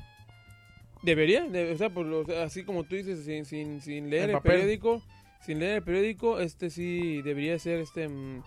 Debería, 1.02 1.44
de- 1.44 1.72
o 1.72 1.76
sea, 1.76 1.90
por 1.90 2.07
lo- 2.07 2.24
así 2.42 2.64
como 2.64 2.85
tú 2.85 2.94
dices, 2.96 3.24
sin, 3.24 3.44
sin, 3.44 3.80
sin 3.83 4.09
leer 4.11 4.30
el 4.30 4.40
periódico, 4.40 5.02
sin 5.44 5.59
leer 5.59 5.76
el 5.76 5.83
periódico, 5.83 6.40
este 6.40 6.70
sí 6.70 7.20
debería 7.22 7.59
ser 7.59 7.80
este 7.80 8.09
mm, 8.09 8.42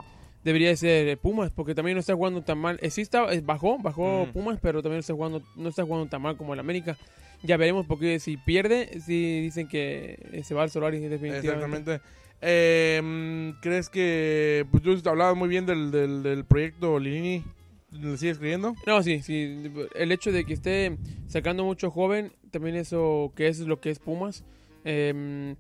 debería 0.47 0.73
ser 0.77 1.17
Pumas, 1.17 1.51
porque 1.51 1.75
también 1.75 1.95
no 1.95 1.99
está 1.99 2.15
jugando 2.15 2.41
tan 2.41 2.57
mal. 2.57 2.79
Eh, 2.81 2.89
sí 2.89 3.01
está, 3.01 3.33
eh, 3.33 3.41
bajó, 3.43 3.77
bajó 3.79 4.25
Mm. 4.27 4.31
Pumas, 4.31 4.59
pero 4.61 4.81
también 4.81 5.01
está 5.01 5.13
jugando, 5.13 5.41
no 5.57 5.67
está 5.67 5.83
jugando 5.83 6.07
tan 6.07 6.21
mal 6.21 6.37
como 6.37 6.53
el 6.53 6.59
América. 6.61 6.97
Ya 7.43 7.57
veremos 7.57 7.85
porque 7.85 8.19
si 8.21 8.37
pierde, 8.37 9.01
sí 9.05 9.41
dicen 9.41 9.67
que 9.67 10.17
eh, 10.31 10.43
se 10.45 10.55
va 10.55 10.63
al 10.63 10.69
Solari 10.71 10.99
definitivamente. 10.99 11.47
Exactamente. 11.47 12.01
Eh, 12.39 13.01
mm, 13.03 13.59
¿Crees 13.61 13.89
que 13.89 14.65
pues, 14.71 14.83
tú 14.83 15.09
hablabas 15.09 15.35
muy 15.35 15.49
bien 15.49 15.65
del, 15.65 15.91
del, 15.91 16.23
del 16.23 16.45
proyecto 16.45 16.97
Lilini? 16.97 17.43
¿Le 17.91 18.17
sigues 18.17 18.37
creyendo? 18.37 18.73
No, 18.85 19.03
sí, 19.03 19.21
sí. 19.21 19.69
El 19.95 20.13
hecho 20.13 20.31
de 20.31 20.45
que 20.45 20.53
esté 20.53 20.97
sacando 21.27 21.65
mucho 21.65 21.91
joven, 21.91 22.31
también 22.51 22.77
eso, 22.77 23.33
que 23.35 23.49
eso 23.49 23.63
es 23.63 23.67
lo 23.67 23.81
que 23.81 23.89
es 23.89 23.99
Pumas, 23.99 24.45
eh, 24.85 25.55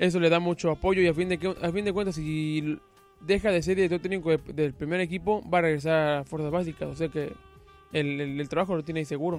eso 0.00 0.18
le 0.18 0.30
da 0.30 0.40
mucho 0.40 0.70
apoyo 0.72 1.00
y 1.00 1.06
a 1.06 1.14
fin 1.14 1.28
de, 1.28 1.38
a 1.62 1.70
fin 1.70 1.84
de 1.84 1.92
cuentas, 1.92 2.16
si 2.16 2.78
deja 3.20 3.50
de 3.50 3.62
ser 3.62 3.76
director 3.76 4.00
técnico 4.00 4.30
de- 4.30 4.52
del 4.52 4.72
primer 4.74 5.00
equipo, 5.00 5.42
va 5.48 5.58
a 5.58 5.62
regresar 5.62 6.18
a 6.18 6.24
fuerzas 6.24 6.50
básicas. 6.50 6.88
O 6.88 6.94
sea 6.94 7.08
que 7.08 7.32
el, 7.92 8.20
el- 8.20 8.40
el 8.40 8.48
trabajo 8.48 8.74
lo 8.76 8.82
tiene 8.84 9.00
ahí 9.00 9.04
seguro. 9.06 9.38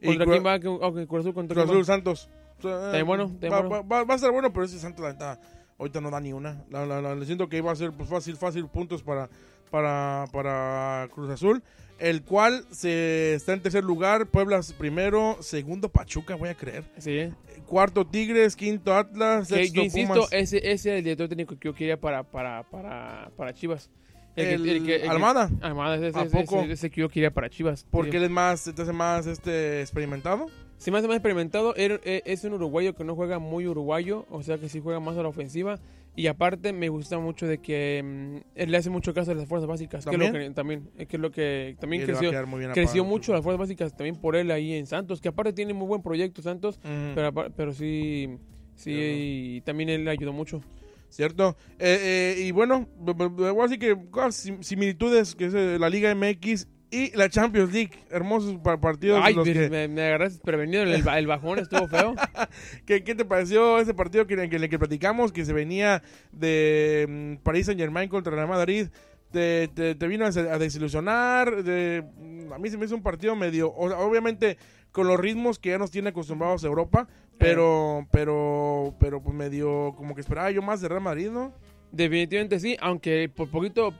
Y 0.00 0.06
¿Contra 0.06 0.26
quién 0.26 0.44
va? 0.44 0.56
Ok, 0.56 1.06
Cruz 1.06 1.20
Azul 1.20 1.34
contra 1.34 1.54
Cruz? 1.62 1.70
Azul 1.70 1.84
Santos. 1.84 2.28
O 2.58 2.62
sea, 2.62 2.76
Está 2.76 2.92
bien 2.92 3.06
bueno, 3.06 3.24
está 3.24 3.48
va, 3.48 3.60
bueno. 3.62 3.70
va- 3.70 3.82
va- 3.98 4.04
va 4.04 4.14
a 4.14 4.16
estar 4.16 4.30
bueno, 4.32 4.52
pero 4.52 4.64
ese 4.64 4.78
Santos 4.78 5.02
la 5.04 5.12
neta, 5.12 5.40
ahorita 5.78 6.00
no 6.00 6.10
da 6.10 6.20
ni 6.20 6.32
una. 6.32 6.64
La, 6.70 6.86
la- 6.86 7.00
la- 7.00 7.14
le 7.14 7.24
siento 7.26 7.48
que 7.48 7.58
iba 7.58 7.70
a 7.72 7.76
ser 7.76 7.92
pues, 7.92 8.08
fácil, 8.08 8.36
fácil 8.36 8.66
puntos 8.68 9.02
para, 9.02 9.28
para, 9.70 10.24
para 10.32 11.08
Cruz 11.12 11.28
Azul. 11.30 11.62
El 11.98 12.22
cual 12.22 12.66
se 12.70 13.34
está 13.34 13.54
en 13.54 13.62
tercer 13.62 13.82
lugar, 13.82 14.26
Puebla 14.26 14.60
primero, 14.78 15.38
segundo 15.40 15.88
Pachuca, 15.90 16.34
voy 16.34 16.50
a 16.50 16.54
creer. 16.54 16.84
Sí. 16.98 17.30
Cuarto 17.66 18.06
Tigres, 18.06 18.54
quinto 18.54 18.94
Atlas, 18.94 19.48
Que, 19.48 19.54
sexto 19.56 19.74
yo 19.76 19.82
insisto, 19.82 20.12
Pumas. 20.14 20.28
ese, 20.32 20.58
ese 20.58 20.72
es 20.72 20.86
el 20.86 21.04
director 21.04 21.28
técnico 21.28 21.58
que 21.58 21.68
yo 21.68 21.74
quería 21.74 21.98
para, 21.98 22.22
para, 22.22 22.62
para, 22.64 23.30
para 23.36 23.54
Chivas. 23.54 23.90
que- 24.34 24.52
El 24.52 24.68
el 24.68 24.84
que- 24.84 24.96
el 24.96 25.02
que- 25.02 25.08
Almada, 25.08 25.50
Almada, 25.62 25.96
ese, 25.96 26.18
¿A 26.18 26.22
ese- 26.24 26.36
poco? 26.36 26.60
ese- 26.62 26.72
ese 26.72 26.90
que 26.90 27.00
yo 27.00 27.08
quería 27.08 27.30
para 27.30 27.48
Chivas. 27.48 27.86
porque 27.90 28.10
Sí. 28.10 28.16
él 28.18 28.24
es 28.24 28.30
más, 28.30 28.66
entonces 28.66 28.94
más 28.94 29.26
este 29.26 29.80
experimentado. 29.80 30.46
Se 30.78 30.90
me 30.90 30.98
hace 30.98 31.08
más 31.08 31.16
experimentado. 31.16 31.74
er- 31.74 32.00
eh, 32.04 32.22
Es 32.26 32.44
un 32.44 32.52
uruguayo 32.54 32.94
que 32.94 33.04
no 33.04 33.14
juega 33.14 33.38
muy 33.38 33.66
uruguayo, 33.66 34.26
o 34.30 34.42
sea 34.42 34.58
que 34.58 34.68
sí 34.68 34.80
juega 34.80 35.00
más 35.00 35.16
a 35.16 35.22
la 35.22 35.28
ofensiva. 35.28 35.78
Y 36.18 36.28
aparte 36.28 36.72
me 36.72 36.88
gusta 36.88 37.18
mucho 37.18 37.46
de 37.46 37.58
que 37.58 38.02
mm, 38.02 38.36
él 38.54 38.70
le 38.70 38.76
hace 38.78 38.88
mucho 38.88 39.12
caso 39.12 39.32
a 39.32 39.34
las 39.34 39.46
fuerzas 39.46 39.68
básicas. 39.68 40.04
Que 40.06 40.10
es 40.12 40.18
lo 40.18 40.24
¿También? 40.24 40.48
que, 40.48 40.54
también, 40.54 40.90
eh, 40.96 41.06
que 41.06 41.16
es 41.16 41.20
lo 41.20 41.30
que 41.30 41.76
también 41.78 42.04
creció, 42.04 42.30
creció 42.72 43.04
mucho 43.04 43.32
las 43.34 43.42
fuerzas 43.42 43.58
básicas 43.60 43.94
también 43.94 44.16
por 44.16 44.34
él 44.36 44.50
ahí 44.50 44.72
en 44.74 44.86
Santos. 44.86 45.20
Que 45.20 45.28
aparte 45.28 45.52
tiene 45.52 45.74
muy 45.74 45.86
buen 45.86 46.02
proyecto 46.02 46.40
Santos. 46.42 46.76
Ujú. 46.78 47.12
Pero, 47.14 47.28
apar- 47.32 47.52
pero 47.54 47.72
sí, 47.74 48.38
sí, 48.76 48.92
Claro. 48.92 49.12
y 49.14 49.60
también 49.66 49.88
él 49.90 50.04
le 50.04 50.10
ayudó 50.10 50.32
mucho. 50.32 50.62
¿Cierto? 51.08 51.56
Eh, 51.78 52.34
eh, 52.38 52.42
y 52.46 52.50
bueno, 52.50 52.88
b- 52.98 53.12
b- 53.14 53.28
b- 53.28 53.50
voy 53.50 53.60
a 53.60 53.68
decir 53.68 53.78
que 53.78 53.94
sim- 54.32 54.62
similitudes 54.62 55.34
que 55.36 55.46
es 55.46 55.54
eh, 55.54 55.78
la 55.78 55.88
Liga 55.88 56.10
MX 56.14 56.66
y 56.90 57.16
la 57.16 57.28
Champions 57.28 57.72
League. 57.72 57.90
Hermosos 58.10 58.56
pa- 58.62 58.80
partidos. 58.80 59.20
Ay, 59.22 59.34
los 59.34 59.46
me, 59.46 59.52
que- 59.52 59.70
me, 59.70 59.88
me 59.88 60.02
agarraste 60.02 60.40
prevenido. 60.44 60.82
El, 60.84 61.06
el 61.06 61.26
bajón 61.26 61.58
estuvo 61.58 61.88
feo. 61.88 62.14
¿Qué, 62.86 63.02
qué 63.04 63.14
te 63.14 63.24
pareció 63.24 63.78
ese 63.78 63.94
partido 63.94 64.26
que, 64.26 64.34
en 64.34 64.52
el 64.54 64.68
que 64.68 64.78
platicamos 64.78 65.32
que 65.32 65.44
se 65.44 65.52
venía 65.52 66.02
de 66.32 67.06
mm, 67.38 67.42
París 67.42 67.66
Saint 67.66 67.80
Germain 67.80 68.08
contra 68.08 68.34
Real 68.34 68.48
Madrid? 68.48 68.88
Te, 69.32 69.68
te- 69.68 69.94
te 69.96 70.06
vino 70.06 70.24
a, 70.24 70.30
des- 70.30 70.36
a 70.50 70.58
desilusionar. 70.58 71.62
de- 71.64 72.04
mm, 72.16 72.52
a 72.52 72.58
mí 72.58 72.70
se 72.70 72.78
me 72.78 72.84
hizo 72.86 72.94
un 72.94 73.02
partido 73.02 73.34
medio. 73.36 73.72
obviamente 73.74 74.56
con 74.92 75.08
los 75.08 75.20
ritmos 75.20 75.58
que 75.58 75.70
ya 75.70 75.78
nos 75.78 75.90
tiene 75.90 76.08
acostumbrados 76.08 76.64
Europa, 76.64 77.06
pero, 77.36 78.06
pero, 78.10 78.94
pero 78.98 79.22
pues 79.22 79.34
medio 79.36 79.92
como 79.94 80.14
que 80.14 80.22
esperaba 80.22 80.50
yo 80.50 80.62
más 80.62 80.80
de 80.80 80.88
Real 80.88 81.02
Madrid, 81.02 81.28
¿no? 81.30 81.52
Definitivamente 81.92 82.58
sí, 82.58 82.78
aunque 82.80 83.28
por 83.28 83.50
poquito, 83.50 83.92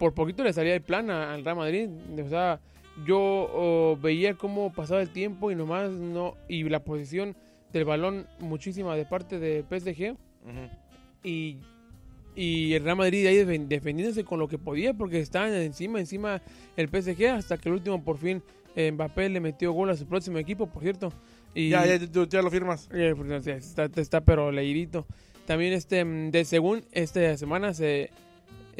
por 0.00 0.14
poquito 0.14 0.42
le 0.42 0.52
salía 0.52 0.74
el 0.74 0.80
plan 0.82 1.08
al 1.10 1.44
Real 1.44 1.56
Madrid. 1.56 1.88
O 2.24 2.28
sea, 2.28 2.58
yo 3.06 3.18
oh, 3.20 3.96
veía 4.02 4.34
cómo 4.34 4.72
pasaba 4.72 5.00
el 5.00 5.10
tiempo 5.10 5.52
y 5.52 5.54
nomás 5.54 5.90
no, 5.92 6.36
y 6.48 6.64
la 6.64 6.82
posición 6.82 7.36
del 7.72 7.84
balón 7.84 8.26
muchísima 8.40 8.96
de 8.96 9.04
parte 9.04 9.38
de 9.38 9.62
PSG 9.62 10.16
y, 11.22 11.58
y 12.34 12.72
el 12.72 12.82
Real 12.82 12.96
Madrid 12.96 13.26
ahí 13.26 13.36
defen- 13.36 13.68
defendiéndose 13.68 14.24
con 14.24 14.38
lo 14.40 14.48
que 14.48 14.58
podía 14.58 14.94
porque 14.94 15.20
estaban 15.20 15.52
encima, 15.54 16.00
encima 16.00 16.42
el 16.76 16.88
PSG 16.88 17.26
hasta 17.28 17.58
que 17.58 17.68
el 17.68 17.74
último 17.76 18.02
por 18.02 18.18
fin 18.18 18.42
eh, 18.74 18.90
Mbappé 18.90 19.28
le 19.28 19.40
metió 19.40 19.72
gol 19.72 19.90
a 19.90 19.96
su 19.96 20.06
próximo 20.06 20.38
equipo, 20.38 20.66
por 20.66 20.82
cierto. 20.82 21.12
Y, 21.54 21.68
Ya, 21.70 21.84
ya, 21.86 21.98
ya 22.28 22.42
lo 22.42 22.50
firmas. 22.50 22.88
eh, 22.92 23.14
pues, 23.16 23.46
está, 23.46 23.84
está 23.96 24.20
pero 24.22 24.50
leidito. 24.52 25.06
También 25.46 25.72
este, 25.72 26.04
mm, 26.04 26.30
de 26.30 26.44
según 26.44 26.84
esta 26.92 27.36
semana 27.36 27.74
se 27.74 28.10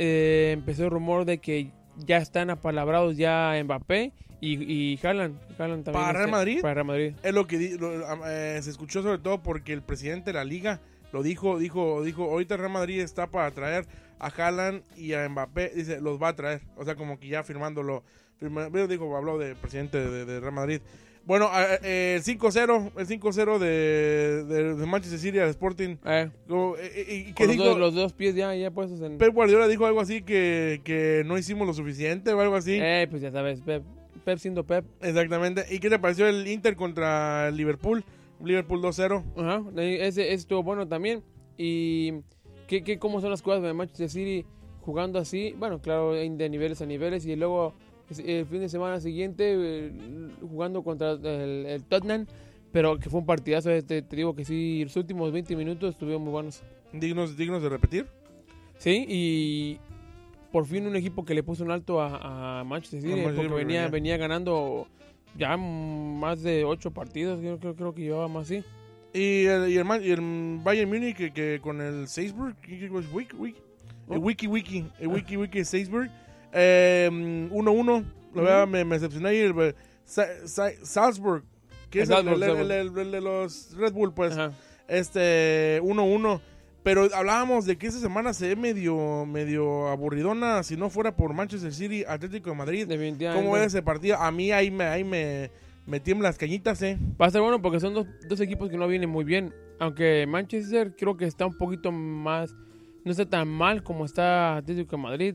eh, 0.02 0.52
empezó 0.52 0.84
el 0.84 0.90
rumor 0.90 1.26
de 1.26 1.38
que 1.38 1.70
ya 1.98 2.16
están 2.16 2.48
apalabrados 2.48 3.16
ya 3.18 3.52
Mbappé 3.62 4.12
y, 4.40 4.54
y 4.72 4.98
Haaland. 5.04 5.38
Haaland 5.58 5.84
también, 5.84 6.04
¿Para 6.06 6.18
Real 6.18 6.30
Madrid? 6.30 6.60
Para 6.62 6.74
Real 6.74 6.86
Madrid. 6.86 7.14
Es 7.22 7.34
lo 7.34 7.46
que 7.46 7.58
di- 7.58 7.76
lo- 7.76 7.92
eh, 8.26 8.58
se 8.62 8.70
escuchó 8.70 9.02
sobre 9.02 9.18
todo 9.18 9.42
porque 9.42 9.74
el 9.74 9.82
presidente 9.82 10.30
de 10.30 10.34
la 10.34 10.44
liga 10.44 10.80
lo 11.12 11.22
dijo, 11.22 11.58
dijo, 11.58 12.02
dijo, 12.02 12.24
ahorita 12.24 12.56
Real 12.56 12.70
Madrid 12.72 13.00
está 13.00 13.26
para 13.26 13.50
traer 13.50 13.84
a 14.18 14.28
Haaland 14.28 14.82
y 14.96 15.12
a 15.12 15.28
Mbappé, 15.28 15.72
dice, 15.74 16.00
los 16.00 16.20
va 16.22 16.28
a 16.28 16.36
traer, 16.36 16.62
o 16.76 16.84
sea, 16.84 16.94
como 16.94 17.18
que 17.20 17.28
ya 17.28 17.42
firmándolo, 17.42 18.02
firma- 18.38 18.68
dijo, 18.70 19.14
habló 19.16 19.36
de 19.38 19.54
presidente 19.56 19.98
de, 19.98 20.24
de 20.24 20.40
Real 20.40 20.52
Madrid. 20.54 20.80
Bueno, 21.26 21.48
eh, 21.54 21.78
eh, 21.82 22.14
el 22.16 22.22
5-0, 22.24 22.92
el 22.96 23.06
5-0 23.06 23.58
de, 23.58 24.44
de, 24.44 24.74
de 24.74 24.86
Manchester 24.86 25.20
City 25.20 25.38
al 25.38 25.50
Sporting, 25.50 25.96
Eh, 26.04 26.30
como, 26.48 26.76
eh, 26.76 26.90
eh, 26.94 27.24
¿y 27.28 27.32
qué 27.32 27.44
con 27.44 27.46
los, 27.46 27.56
dijo? 27.56 27.64
dos, 27.68 27.78
los 27.78 27.94
dos 27.94 28.12
pies 28.12 28.34
ya, 28.34 28.54
ya 28.54 28.70
puestos 28.70 29.00
en... 29.02 29.18
Pep 29.18 29.32
Guardiola 29.32 29.68
dijo 29.68 29.86
algo 29.86 30.00
así 30.00 30.22
que, 30.22 30.80
que 30.82 31.22
no 31.26 31.38
hicimos 31.38 31.66
lo 31.66 31.74
suficiente 31.74 32.32
o 32.32 32.40
algo 32.40 32.56
así. 32.56 32.78
Eh, 32.80 33.06
pues 33.08 33.22
ya 33.22 33.30
sabes, 33.30 33.60
Pep, 33.60 33.84
Pep 34.24 34.38
siendo 34.38 34.64
Pep. 34.64 34.84
Exactamente. 35.02 35.64
¿Y 35.70 35.78
qué 35.78 35.88
te 35.90 35.98
pareció 35.98 36.26
el 36.26 36.48
Inter 36.48 36.74
contra 36.74 37.48
el 37.48 37.56
Liverpool? 37.56 38.02
Liverpool 38.42 38.80
2-0. 38.80 39.22
Ajá, 39.36 39.62
ese, 39.76 40.06
ese 40.08 40.32
estuvo 40.32 40.62
bueno 40.62 40.88
también. 40.88 41.22
Y 41.58 42.12
¿qué, 42.66 42.82
qué, 42.82 42.98
cómo 42.98 43.20
son 43.20 43.30
las 43.30 43.42
cosas 43.42 43.62
de 43.62 43.72
Manchester 43.74 44.08
City 44.08 44.46
jugando 44.80 45.18
así. 45.18 45.54
Bueno, 45.58 45.80
claro, 45.82 46.14
de 46.14 46.48
niveles 46.48 46.80
a 46.80 46.86
niveles. 46.86 47.26
Y 47.26 47.36
luego 47.36 47.74
el 48.18 48.46
fin 48.46 48.60
de 48.60 48.68
semana 48.68 49.00
siguiente 49.00 49.54
eh, 49.56 49.92
jugando 50.40 50.82
contra 50.82 51.12
el, 51.12 51.66
el 51.66 51.84
Tottenham. 51.84 52.26
Pero 52.72 52.98
que 52.98 53.10
fue 53.10 53.20
un 53.20 53.26
partidazo. 53.26 53.70
Este, 53.70 54.00
te 54.02 54.16
digo 54.16 54.34
que 54.36 54.44
sí, 54.44 54.84
los 54.84 54.94
últimos 54.96 55.32
20 55.32 55.56
minutos 55.56 55.90
estuvieron 55.90 56.22
muy 56.22 56.30
buenos. 56.32 56.62
Dignos, 56.92 57.36
dignos 57.36 57.62
de 57.62 57.68
repetir. 57.68 58.06
Sí, 58.78 59.04
y 59.08 59.78
por 60.52 60.66
fin 60.66 60.86
un 60.86 60.96
equipo 60.96 61.24
que 61.24 61.34
le 61.34 61.42
puso 61.42 61.64
un 61.64 61.70
alto 61.72 62.00
a, 62.00 62.60
a 62.60 62.64
Manchester 62.64 63.02
City. 63.02 63.20
Porque 63.22 63.40
venía, 63.42 63.56
venía. 63.56 63.88
venía 63.88 64.16
ganando 64.16 64.86
ya 65.36 65.56
más 65.56 66.42
de 66.42 66.64
8 66.64 66.92
partidos. 66.92 67.40
Creo, 67.40 67.58
creo, 67.58 67.74
creo 67.74 67.94
que 67.94 68.02
llevaba 68.02 68.28
más, 68.28 68.46
sí. 68.48 68.62
Y 69.12 69.46
el, 69.46 69.68
y 69.70 69.76
el, 69.76 69.86
y 70.06 70.10
el 70.12 70.58
Bayern 70.62 70.88
Múnich 70.88 71.16
que, 71.16 71.32
que 71.32 71.58
con 71.60 71.80
el 71.80 72.06
Salzburg, 72.06 72.54
¿qué- 72.60 72.78
qué- 72.78 72.88
qué- 72.88 72.88
wiki, 73.12 73.34
wiki, 73.36 73.58
el 74.08 74.16
Oh. 74.16 74.20
wiki 74.20 74.46
wiki, 74.46 74.86
el 75.00 75.08
wiki 75.08 75.36
wiki 75.36 75.64
Salzburg, 75.64 76.08
eh, 76.52 77.08
1-1, 77.12 78.04
la 78.34 78.42
verdad 78.42 78.68
me, 78.68 78.84
me 78.84 78.96
decepcioné 78.96 79.74
Sa- 80.04 80.46
Sa- 80.46 80.72
Salzburg, 80.82 81.44
que 81.90 82.02
es 82.02 82.10
El 82.10 83.10
de 83.10 83.20
los 83.20 83.76
Red 83.76 83.92
Bull, 83.92 84.12
pues, 84.12 84.32
Ajá. 84.32 84.52
este 84.88 85.80
1-1. 85.82 86.40
Pero 86.82 87.08
hablábamos 87.14 87.66
de 87.66 87.76
que 87.76 87.86
esta 87.88 88.00
semana 88.00 88.32
se 88.32 88.48
ve 88.48 88.56
medio, 88.56 89.26
medio 89.26 89.88
aburridona 89.88 90.62
si 90.62 90.78
no 90.78 90.88
fuera 90.88 91.14
por 91.14 91.34
Manchester 91.34 91.74
City, 91.74 92.04
Atlético 92.08 92.48
de 92.50 92.56
Madrid. 92.56 92.86
Definitivamente. 92.88 93.44
¿Cómo 93.44 93.56
es 93.58 93.66
ese 93.66 93.82
partido? 93.82 94.16
A 94.16 94.30
mí 94.32 94.50
ahí 94.50 94.70
me, 94.70 94.84
ahí 94.84 95.04
me, 95.04 95.50
me 95.84 96.00
tiemblan 96.00 96.30
las 96.30 96.38
cañitas, 96.38 96.80
¿eh? 96.80 96.98
Va 97.20 97.26
a 97.26 97.30
ser 97.30 97.42
bueno 97.42 97.60
porque 97.60 97.80
son 97.80 97.92
dos, 97.92 98.06
dos 98.26 98.40
equipos 98.40 98.70
que 98.70 98.78
no 98.78 98.88
vienen 98.88 99.10
muy 99.10 99.24
bien. 99.24 99.52
Aunque 99.78 100.26
Manchester 100.26 100.94
creo 100.96 101.18
que 101.18 101.26
está 101.26 101.44
un 101.44 101.56
poquito 101.58 101.92
más. 101.92 102.54
No 103.04 103.10
está 103.12 103.26
tan 103.28 103.46
mal 103.48 103.82
como 103.82 104.06
está 104.06 104.56
Atlético 104.56 104.96
de 104.96 105.02
Madrid. 105.02 105.34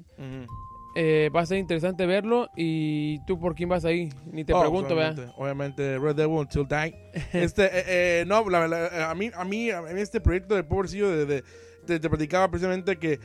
Eh, 0.97 1.29
va 1.35 1.41
a 1.41 1.45
ser 1.45 1.57
interesante 1.57 2.05
verlo. 2.05 2.49
¿Y 2.55 3.19
tú 3.25 3.37
por 3.37 3.53
quién 3.53 3.67
vas 3.69 3.83
ahí? 3.83 4.09
Ni 4.31 4.45
te 4.45 4.53
Oh, 4.53 4.61
pregunto, 4.61 4.93
obviamente, 4.93 5.21
¿verdad? 5.21 5.35
Obviamente, 5.37 5.99
Red 5.99 6.15
Devil 6.15 6.37
Until 6.37 6.65
Die. 6.67 6.95
este, 7.33 7.65
eh, 7.65 7.83
eh, 8.21 8.23
no, 8.25 8.49
la, 8.49 8.67
la- 8.67 9.11
a, 9.11 9.15
mí, 9.15 9.29
a 9.35 9.43
mí, 9.43 9.69
a 9.71 9.81
mí 9.81 9.99
este 10.01 10.21
proyecto 10.21 10.55
de 10.55 10.63
pobrecillo, 10.63 11.09
de, 11.09 11.25
de- 11.25 11.43
te, 11.85 11.99
te 11.99 12.09
platicaba 12.09 12.49
precisamente 12.49 12.95
que 12.97 13.19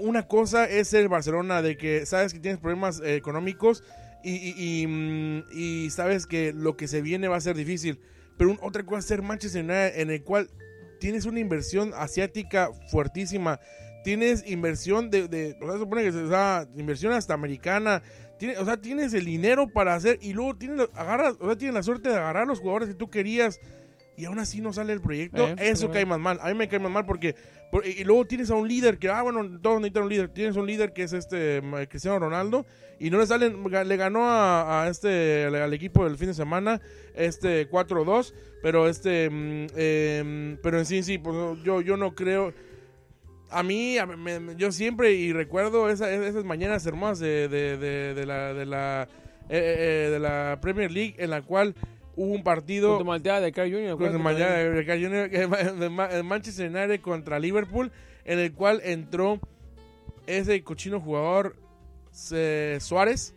una 0.00 0.26
cosa 0.26 0.64
es 0.64 0.94
el 0.94 1.08
Barcelona, 1.08 1.60
de 1.60 1.76
que 1.76 2.06
sabes 2.06 2.32
que 2.32 2.40
tienes 2.40 2.58
problemas 2.58 3.00
eh, 3.04 3.14
económicos 3.14 3.84
y, 4.24 4.30
y- 4.36 4.80
y, 4.82 4.86
mm, 4.86 5.44
y 5.52 5.90
sabes 5.90 6.26
que 6.26 6.54
lo 6.54 6.76
que 6.78 6.88
se 6.88 7.02
viene 7.02 7.28
va 7.28 7.36
a 7.36 7.40
ser 7.42 7.56
difícil. 7.56 8.00
Pero 8.38 8.50
un- 8.52 8.58
otra 8.62 8.84
cosa 8.84 9.00
es 9.00 9.04
ser 9.04 9.20
Manchester 9.20 9.62
United, 9.62 10.00
en 10.00 10.10
el 10.10 10.22
cual 10.24 10.48
tienes 10.98 11.26
una 11.26 11.40
inversión 11.40 11.92
asiática 11.94 12.70
fuertísima. 12.90 13.60
Tienes 14.04 14.44
inversión 14.50 15.10
de, 15.10 15.28
de 15.28 15.56
o 15.60 15.64
sea, 15.64 15.72
se 15.74 15.78
supone 15.78 16.02
que 16.02 16.08
o 16.10 16.28
sea, 16.28 16.66
inversión 16.76 17.12
hasta 17.12 17.34
americana. 17.34 18.02
Tiene, 18.38 18.58
o 18.58 18.64
sea, 18.64 18.76
tienes 18.76 19.14
el 19.14 19.24
dinero 19.24 19.68
para 19.68 19.94
hacer 19.94 20.18
y 20.20 20.32
luego 20.32 20.56
tienes, 20.56 20.88
agarras, 20.94 21.36
o 21.38 21.46
sea, 21.46 21.56
tienes 21.56 21.74
la 21.74 21.82
suerte 21.84 22.08
de 22.08 22.16
agarrar 22.16 22.46
los 22.46 22.58
jugadores 22.58 22.88
que 22.88 22.94
tú 22.94 23.08
querías 23.08 23.60
y 24.16 24.24
aún 24.24 24.38
así 24.38 24.60
no 24.60 24.72
sale 24.72 24.92
el 24.92 25.00
proyecto. 25.00 25.48
Eh, 25.48 25.54
Eso 25.58 25.90
cae 25.90 26.04
más 26.04 26.18
mal. 26.18 26.38
A 26.42 26.48
mí 26.48 26.54
me 26.54 26.68
cae 26.68 26.80
más 26.80 26.90
mal 26.90 27.06
porque, 27.06 27.34
por- 27.70 27.86
y 27.86 28.02
luego 28.04 28.26
tienes 28.26 28.50
a 28.50 28.54
un 28.54 28.66
líder 28.68 28.98
que, 28.98 29.08
ah, 29.08 29.22
bueno, 29.22 29.60
todos 29.60 29.76
necesitan 29.80 30.02
un 30.02 30.08
líder. 30.08 30.28
Tienes 30.28 30.56
un 30.56 30.66
líder 30.66 30.92
que 30.92 31.04
es 31.04 31.12
este 31.12 31.62
Cristiano 31.88 32.18
Ronaldo 32.18 32.66
y 32.98 33.10
no 33.10 33.18
le 33.18 33.26
salen, 33.26 33.62
le 33.64 33.96
ganó 33.96 34.28
a, 34.28 34.82
a 34.84 34.88
este, 34.88 35.44
al, 35.46 35.72
equipo 35.72 36.04
del 36.04 36.18
fin 36.18 36.28
de 36.28 36.34
semana, 36.34 36.80
este 37.14 37.68
4-2, 37.70 38.34
pero 38.62 38.88
este, 38.88 39.24
em, 39.24 40.56
pero 40.62 40.78
en 40.78 40.84
sí, 40.86 41.02
sí, 41.02 41.18
pues 41.18 41.36
yo, 41.64 41.80
yo 41.80 41.96
no 41.96 42.14
creo. 42.14 42.52
A 43.52 43.62
mí, 43.62 43.98
a- 43.98 44.06
me- 44.06 44.40
me- 44.40 44.56
yo 44.56 44.72
siempre 44.72 45.12
y 45.12 45.32
recuerdo 45.32 45.88
esa- 45.90 46.10
esas 46.12 46.44
mañanas 46.44 46.84
hermosas 46.86 47.18
de, 47.20 47.48
de, 47.48 47.76
de, 47.76 48.14
de 48.14 48.26
la, 48.26 48.54
de, 48.54 48.66
la, 48.66 49.08
eh, 49.48 50.06
eh, 50.06 50.10
de 50.10 50.18
la 50.18 50.58
Premier 50.60 50.90
League 50.90 51.14
en 51.18 51.30
la 51.30 51.42
cual 51.42 51.74
hubo 52.16 52.32
un 52.32 52.42
partido 52.42 52.98
Con 52.98 53.06
de 53.40 53.52
Carl 53.52 53.70
Jr. 53.72 53.96
con 53.96 54.12
de 54.76 54.86
Carl 54.86 55.02
Jr., 55.02 55.30
que- 55.30 55.72
de 55.80 55.88
Ma- 55.90 56.08
de 56.08 56.22
Manchester 56.22 56.68
United 56.68 57.00
contra 57.00 57.38
Liverpool, 57.38 57.90
en 58.24 58.38
el 58.38 58.52
cual 58.52 58.80
entró 58.84 59.38
ese 60.26 60.62
cochino 60.62 61.00
jugador 61.00 61.56
eh, 62.32 62.78
Suárez 62.80 63.34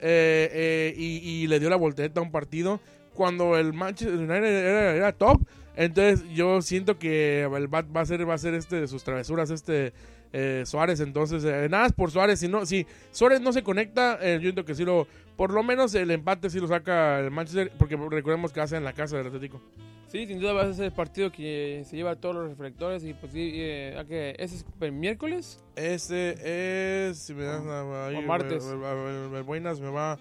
eh, 0.00 0.50
eh, 0.52 0.94
y, 0.96 1.42
y 1.42 1.46
le 1.46 1.58
dio 1.60 1.70
la 1.70 1.76
voltereta 1.76 2.20
a 2.20 2.22
un 2.22 2.30
partido 2.30 2.80
cuando 3.14 3.56
el 3.56 3.72
Manchester 3.72 4.18
United 4.18 4.44
era, 4.44 4.94
era 4.94 5.12
top. 5.12 5.40
Entonces 5.76 6.28
yo 6.34 6.62
siento 6.62 6.98
que 6.98 7.42
el 7.42 7.72
va, 7.72 7.82
va 7.82 8.00
a 8.00 8.06
ser 8.06 8.28
va 8.28 8.34
a 8.34 8.38
ser 8.38 8.54
este 8.54 8.80
de 8.80 8.88
sus 8.88 9.04
travesuras 9.04 9.50
este 9.50 9.92
eh, 10.32 10.62
Suárez. 10.66 11.00
Entonces 11.00 11.44
eh, 11.44 11.68
nada 11.70 11.86
es 11.86 11.92
por 11.92 12.10
Suárez. 12.10 12.40
Si 12.40 12.48
no, 12.48 12.66
si 12.66 12.86
Suárez 13.12 13.40
no 13.40 13.52
se 13.52 13.62
conecta, 13.62 14.18
eh, 14.20 14.34
yo 14.34 14.42
siento 14.42 14.64
que 14.64 14.74
sí 14.74 14.84
lo 14.84 15.06
por 15.36 15.52
lo 15.52 15.62
menos 15.62 15.94
el 15.94 16.10
empate 16.10 16.48
sí 16.48 16.60
lo 16.60 16.66
saca 16.66 17.20
el 17.20 17.30
Manchester 17.30 17.70
porque 17.78 17.96
recordemos 17.96 18.52
que 18.52 18.60
hace 18.60 18.76
en 18.76 18.84
la 18.84 18.94
casa 18.94 19.16
del 19.18 19.26
Atlético. 19.26 19.60
Sí, 20.08 20.26
sin 20.26 20.38
duda 20.38 20.52
va 20.52 20.62
a 20.62 20.72
ser 20.72 20.86
el 20.86 20.92
partido 20.92 21.32
que 21.32 21.82
se 21.84 21.96
lleva 21.96 22.16
todos 22.16 22.36
los 22.36 22.48
reflectores. 22.48 23.04
Y 23.04 23.12
pues 23.12 23.32
sí, 23.32 23.52
eh, 23.54 23.96
¿a 23.98 24.04
qué? 24.04 24.36
¿ese 24.38 24.56
es 24.56 24.66
el 24.80 24.92
miércoles? 24.92 25.60
Este 25.74 27.08
es. 27.08 27.18
Si 27.18 27.34
me 27.34 27.44
das 27.44 27.62
ahí, 27.66 28.16
o 28.16 28.22
martes. 28.22 28.64
el 28.64 29.42
Buenas 29.42 29.80
me 29.80 29.90
va 29.90 30.18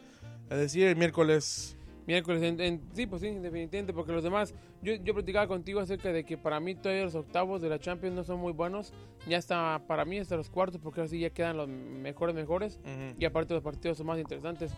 a 0.49 0.55
decir 0.55 0.87
el 0.87 0.95
miércoles. 0.95 1.77
Miércoles, 2.07 2.43
en, 2.43 2.59
en- 2.61 2.81
sí, 2.93 3.07
pues 3.07 3.21
sí, 3.21 3.29
definitivamente, 3.29 3.91
porque 3.91 4.11
los 4.11 4.23
demás, 4.23 4.53
yo, 4.83 4.93
yo 4.95 5.13
platicaba 5.15 5.47
contigo 5.47 5.79
acerca 5.79 6.11
de 6.13 6.23
que 6.23 6.37
para 6.37 6.59
mí 6.59 6.75
todavía 6.75 7.03
los 7.05 7.15
octavos 7.15 7.61
de 7.61 7.69
la 7.69 7.79
Champions 7.79 8.15
no 8.15 8.23
son 8.23 8.39
muy 8.39 8.53
buenos, 8.53 8.93
ya 9.27 9.37
está, 9.37 9.81
para 9.87 10.05
mí 10.05 10.19
hasta 10.19 10.35
los 10.37 10.49
cuartos, 10.51 10.79
porque 10.81 11.01
así 11.01 11.19
ya 11.19 11.31
quedan 11.31 11.57
los 11.57 11.67
mejores 11.67 12.35
mejores, 12.35 12.79
Ujú. 12.83 13.15
y 13.19 13.25
aparte 13.25 13.53
los 13.55 13.63
partidos 13.63 13.97
son 13.97 14.05
más 14.07 14.19
interesantes. 14.19 14.71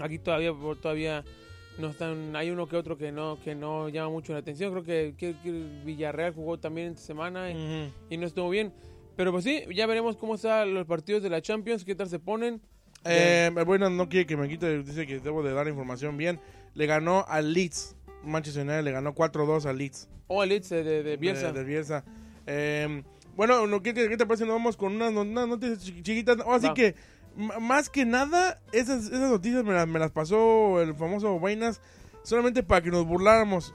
Aquí 0.00 0.18
todavía, 0.18 0.52
todavía 0.80 1.24
no 1.78 1.88
están, 1.90 2.34
hay 2.34 2.50
uno 2.50 2.66
que 2.66 2.76
otro 2.76 2.96
que 2.98 3.12
no, 3.12 3.38
que 3.44 3.54
no 3.54 3.88
llama 3.88 4.10
mucho 4.10 4.32
la 4.32 4.40
atención, 4.40 4.72
creo 4.72 4.82
que, 4.84 5.14
que- 5.16 5.36
que 5.42 5.50
Villarreal 5.84 6.34
jugó 6.34 6.58
también 6.58 6.88
esta 6.88 7.02
semana 7.02 7.50
y, 7.50 7.54
Ujú. 7.54 7.92
y 8.10 8.16
no 8.16 8.26
estuvo 8.26 8.50
bien, 8.50 8.72
pero 9.14 9.30
pues 9.30 9.44
sí, 9.44 9.62
ya 9.74 9.86
veremos 9.86 10.16
cómo 10.16 10.34
están 10.34 10.74
los 10.74 10.86
partidos 10.86 11.22
de 11.22 11.30
la 11.30 11.40
Champions, 11.40 11.84
qué 11.84 11.94
tal 11.94 12.08
se 12.08 12.18
ponen. 12.18 12.60
Eh, 13.04 13.50
bueno, 13.66 13.90
no 13.90 14.08
quiere 14.08 14.26
que 14.26 14.36
me 14.36 14.48
quite, 14.48 14.82
dice 14.82 15.06
que 15.06 15.18
debo 15.20 15.42
de 15.42 15.52
dar 15.52 15.66
información 15.68 16.16
bien. 16.16 16.40
Le 16.74 16.86
ganó 16.86 17.24
al 17.28 17.52
Leeds. 17.52 17.96
Manchester 18.24 18.62
United 18.64 18.84
le 18.84 18.92
ganó 18.92 19.14
4-2 19.14 19.66
al 19.66 19.78
Leeds. 19.78 20.08
O 20.28 20.42
el 20.42 20.50
Leeds 20.50 20.68
de, 20.68 20.84
de, 20.84 21.02
de 21.02 21.16
Bielsa. 21.16 21.52
De, 21.52 21.58
de 21.60 21.64
Bielsa. 21.64 22.04
Eh, 22.46 23.02
bueno, 23.36 23.66
no, 23.66 23.82
¿qué, 23.82 23.92
qué 23.94 24.16
te 24.16 24.26
parece? 24.26 24.44
Nos 24.46 24.54
vamos 24.54 24.76
con 24.76 24.94
unas, 24.94 25.12
no- 25.12 25.22
unas 25.22 25.48
noticias 25.48 25.80
chi- 25.80 26.02
chiquitas. 26.02 26.36
Oh, 26.46 26.54
así 26.54 26.72
que, 26.74 26.94
más 27.60 27.88
que 27.90 28.04
nada, 28.04 28.60
esas, 28.72 29.06
esas 29.06 29.30
noticias 29.30 29.64
me 29.64 29.72
las, 29.72 29.88
me 29.88 29.98
las 29.98 30.10
pasó 30.12 30.80
el 30.82 30.94
famoso 30.94 31.40
Vainas 31.40 31.80
solamente 32.22 32.62
para 32.62 32.82
que 32.82 32.90
nos 32.90 33.04
burláramos. 33.06 33.74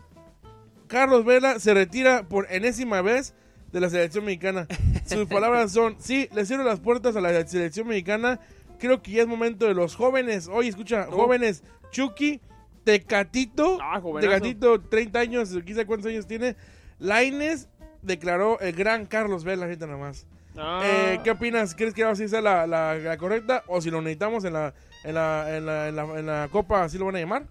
Carlos 0.87 1.25
Vela 1.25 1.59
se 1.59 1.73
retira 1.73 2.23
por 2.29 2.47
enésima 2.51 3.01
vez 3.01 3.33
de 3.73 3.81
la 3.81 3.89
selección 3.89 4.23
mexicana. 4.25 4.67
Sus 5.05 5.27
palabras 5.27 5.71
son, 5.71 5.95
sí, 5.99 6.29
le 6.33 6.45
cierro 6.45 6.63
las 6.63 6.79
puertas 6.79 7.15
a 7.15 7.21
la 7.21 7.45
selección 7.45 7.87
mexicana. 7.87 8.39
Creo 8.79 9.01
que 9.01 9.11
ya 9.11 9.21
es 9.21 9.27
momento 9.27 9.65
de 9.65 9.73
los 9.73 9.95
jóvenes. 9.95 10.47
Oye, 10.47 10.69
escucha, 10.69 11.05
jóvenes, 11.09 11.63
Chucky, 11.91 12.39
Tecatito, 12.83 13.77
Ah. 13.81 14.01
Tecatito, 14.21 14.79
30 14.81 15.19
años, 15.19 15.55
quizá 15.65 15.85
cuántos 15.85 16.09
años 16.09 16.25
tiene. 16.27 16.55
Laines 16.99 17.69
declaró 18.01 18.59
el 18.59 18.73
gran 18.73 19.05
Carlos 19.05 19.43
Vela, 19.43 19.65
ahorita 19.65 19.85
nada 19.87 19.97
más. 19.99 20.25
Ah, 20.57 20.81
Eh, 20.83 21.19
¿Qué 21.23 21.31
opinas? 21.31 21.75
¿Crees 21.75 21.93
que 21.93 22.03
así 22.03 22.27
sea 22.27 22.41
la, 22.41 22.65
la, 22.65 22.95
la 22.95 23.17
correcta? 23.17 23.63
¿O 23.67 23.81
si 23.81 23.91
lo 23.91 24.01
necesitamos 24.01 24.43
en 24.45 24.53
la, 24.53 24.73
en 25.03 25.13
la, 25.15 25.57
en 25.57 25.65
la, 25.65 25.87
en 25.89 25.95
la, 25.95 26.03
en 26.19 26.25
la 26.25 26.47
Copa, 26.51 26.83
así 26.83 26.97
lo 26.97 27.05
van 27.05 27.17
a 27.17 27.19
llamar? 27.19 27.45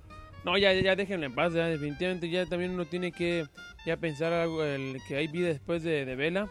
No, 0.44 0.56
ya, 0.56 0.72
ya 0.72 0.96
déjenlo 0.96 1.26
en 1.26 1.34
paz, 1.34 1.52
ya 1.52 1.66
definitivamente 1.66 2.30
ya 2.30 2.46
también 2.46 2.70
uno 2.72 2.84
tiene 2.86 3.12
que 3.12 3.46
ya 3.84 3.96
pensar 3.96 4.32
algo, 4.32 4.62
el, 4.64 4.98
que 5.08 5.16
hay 5.16 5.26
vida 5.28 5.48
después 5.48 5.82
de, 5.82 6.04
de 6.04 6.16
Vela. 6.16 6.48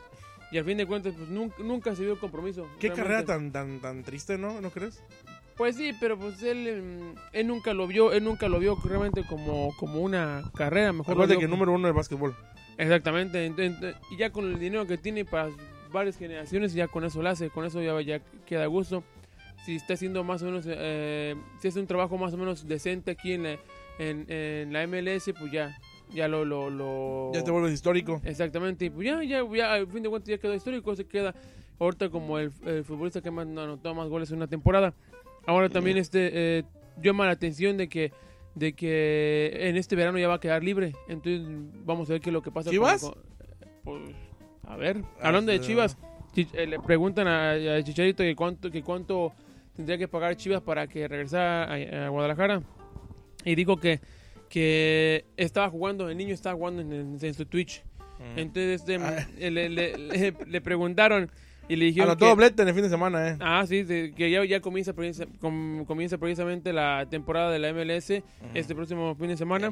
Y 0.55 0.57
al 0.57 0.63
fin 0.63 0.77
de 0.77 0.85
cuentas, 0.85 1.13
pues 1.17 1.27
nunca, 1.27 1.55
nunca 1.61 1.93
se 1.97 2.03
vio 2.03 2.13
el 2.13 2.17
compromiso. 2.17 2.65
Qué 2.79 2.87
Realmente. 2.87 2.95
carrera 3.01 3.25
tan, 3.25 3.51
tan, 3.51 3.81
tan 3.81 4.03
triste, 4.03 4.37
¿no? 4.37 4.61
¿No 4.61 4.69
crees? 4.69 5.03
Pues 5.57 5.75
sí, 5.75 5.91
pero 5.99 6.17
pues 6.17 6.41
él, 6.43 6.65
em, 6.65 7.15
él 7.33 7.47
nunca 7.47 7.73
lo 7.73 7.87
vio, 7.87 8.13
él 8.13 8.23
nunca 8.23 8.47
lo 8.47 8.57
vio 8.57 8.77
realmente 8.81 9.25
como, 9.27 9.75
como 9.75 9.99
una 9.99 10.49
carrera, 10.55 10.93
mejor 10.93 11.11
Acuérdate 11.11 11.37
que 11.41 11.47
como- 11.47 11.57
número 11.57 11.73
uno 11.73 11.87
del 11.89 11.93
básquetbol. 11.93 12.33
Exactamente, 12.77 13.45
ent- 13.49 13.57
ent- 13.57 13.97
y 14.11 14.15
ya 14.15 14.29
con 14.29 14.45
el 14.45 14.57
dinero 14.57 14.87
que 14.87 14.97
tiene 14.97 15.25
para 15.25 15.49
varias 15.91 16.15
generaciones, 16.17 16.73
ya 16.73 16.87
con 16.87 17.03
eso 17.03 17.21
lo 17.21 17.27
hace, 17.27 17.49
con 17.49 17.65
eso 17.65 17.81
ya, 17.81 17.99
ya 17.99 18.21
queda 18.45 18.63
a 18.63 18.67
gusto. 18.67 19.03
Si 19.65 19.75
está 19.75 19.95
haciendo 19.95 20.23
más 20.23 20.41
o 20.41 20.45
menos, 20.45 20.63
eh, 20.69 21.35
si 21.61 21.67
hace 21.67 21.81
un 21.81 21.87
trabajo 21.87 22.17
más 22.17 22.33
o 22.33 22.37
menos 22.37 22.65
decente 22.65 23.11
aquí 23.11 23.33
en 23.33 23.43
la, 23.43 23.57
en, 23.99 24.25
en 24.31 24.71
la 24.71 24.83
MLS, 24.87 25.33
pues 25.37 25.51
ya, 25.51 25.77
ya 26.13 26.27
lo... 26.27 26.45
lo, 26.45 26.69
lo- 26.69 27.31
Ya 27.33 27.43
te 27.43 27.51
vuelves 27.51 27.73
histórico. 27.73 28.21
Exactamente, 28.23 28.85
y 28.85 28.89
pues 28.89 29.05
ya, 29.07 29.23
ya, 29.23 29.41
ya, 29.55 29.73
al 29.73 29.87
fin 29.87 30.03
de 30.03 30.09
cuentas 30.09 30.29
ya 30.29 30.37
quedó 30.37 30.53
histórico, 30.53 30.95
se 30.95 31.05
queda 31.05 31.33
ahorita 31.79 32.09
como 32.09 32.39
el, 32.39 32.51
el 32.65 32.83
futbolista 32.83 33.21
que 33.21 33.31
más 33.31 33.45
anotó 33.47 33.93
más 33.95 34.07
goles 34.09 34.29
en 34.31 34.37
una 34.37 34.47
temporada. 34.47 34.93
Ahora 35.45 35.69
también 35.69 35.97
este 35.97 36.29
eh, 36.59 36.63
llama 37.01 37.25
la 37.25 37.31
atención 37.33 37.77
de 37.77 37.87
que 37.89 38.11
de 38.55 38.71
que 38.73 39.51
en 39.67 39.75
este 39.75 39.97
verano 39.97 40.17
ya 40.17 40.29
va 40.29 40.35
a 40.35 40.39
quedar 40.39 40.63
libre, 40.63 40.93
entonces 41.09 41.41
vamos 41.83 42.09
a 42.09 42.13
ver 42.13 42.21
qué 42.21 42.29
es 42.29 42.33
lo 42.33 42.41
que 42.41 42.51
pasa. 42.51 42.69
con- 42.69 42.73
¿Chivas? 42.73 43.01
con- 43.03 43.15
pues, 43.83 44.01
a 44.63 44.77
ver, 44.77 45.03
hablando 45.21 45.51
de 45.51 45.57
Ah, 45.57 45.61
Chivas, 45.61 45.97
Chi- 46.33 46.47
eh, 46.53 46.65
le 46.65 46.79
preguntan 46.79 47.27
a, 47.27 47.51
a 47.51 47.83
Chicharito 47.83 48.23
que 48.23 48.33
cuánto 48.35 48.71
que 48.71 48.81
cuánto 48.81 49.33
tendría 49.75 49.97
que 49.97 50.07
pagar 50.07 50.37
Chivas 50.37 50.61
para 50.61 50.87
que 50.87 51.05
regresara 51.07 51.65
a, 51.65 52.05
a 52.05 52.09
Guadalajara 52.09 52.61
y 53.43 53.55
dijo 53.55 53.75
que 53.77 53.99
que 54.49 55.25
estaba 55.37 55.69
jugando, 55.69 56.09
el 56.09 56.17
niño 56.17 56.33
estaba 56.33 56.55
jugando 56.55 56.81
en, 56.81 56.93
en- 56.93 57.17
en 57.21 57.33
su 57.33 57.45
Twitch. 57.45 57.83
Entonces 58.37 58.81
este, 58.81 58.95
Ah. 58.95 59.27
le, 59.37 59.51
le- 59.69 59.97
le- 59.97 60.33
le 60.47 60.61
preguntaron 60.61 61.29
y 61.67 61.75
le 61.75 61.85
dijeron 61.85 62.09
Anotó 62.11 62.25
que, 62.25 62.29
doblete 62.29 62.61
en 62.61 62.67
el 62.69 62.73
fin 62.73 62.83
de 62.83 62.89
semana, 62.89 63.29
¿eh? 63.29 63.37
ah, 63.41 63.65
sí, 63.67 63.83
de- 63.83 64.13
que 64.15 64.29
ya, 64.31 64.45
ya 64.45 64.61
comienza, 64.61 64.93
com- 65.39 65.83
comienza 65.85 66.17
precisamente 66.17 66.71
la 66.71 67.07
temporada 67.09 67.51
de 67.51 67.59
la 67.59 67.69
MLS 67.73 68.23
este 68.53 68.73
próximo 68.75 69.15
fin 69.15 69.27
de 69.29 69.37
semana. 69.37 69.69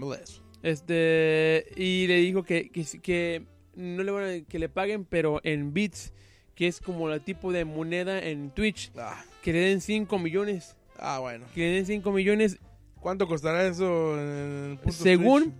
Este 0.62 1.66
y 1.76 2.08
le 2.08 2.16
dijo 2.18 2.44
que, 2.44 2.70
que 2.70 3.44
no 3.76 4.04
le 4.04 4.12
van 4.12 4.24
a, 4.24 4.42
que 4.48 4.60
le 4.60 4.70
paguen, 4.70 5.06
pero 5.06 5.40
en 5.44 5.74
bits, 5.74 6.14
que 6.56 6.68
es 6.68 6.80
como 6.80 7.10
el 7.12 7.22
tipo 7.22 7.52
de 7.52 7.66
moneda 7.66 8.20
en 8.24 8.50
Twitch, 8.52 8.92
Ah, 8.98 9.24
que 9.42 9.52
le 9.54 9.60
den 9.60 9.82
5 9.82 10.20
millones, 10.20 10.76
ah, 11.00 11.20
bueno. 11.20 11.46
que 11.54 11.62
le 11.62 11.68
den 11.76 11.86
5 11.86 12.12
millones 12.12 12.60
¿Cuánto 13.04 13.28
costará 13.28 13.68
eso 13.68 14.18
en 14.20 14.78
puntos 14.78 14.96
Según 14.96 15.44
Twitch? 15.52 15.54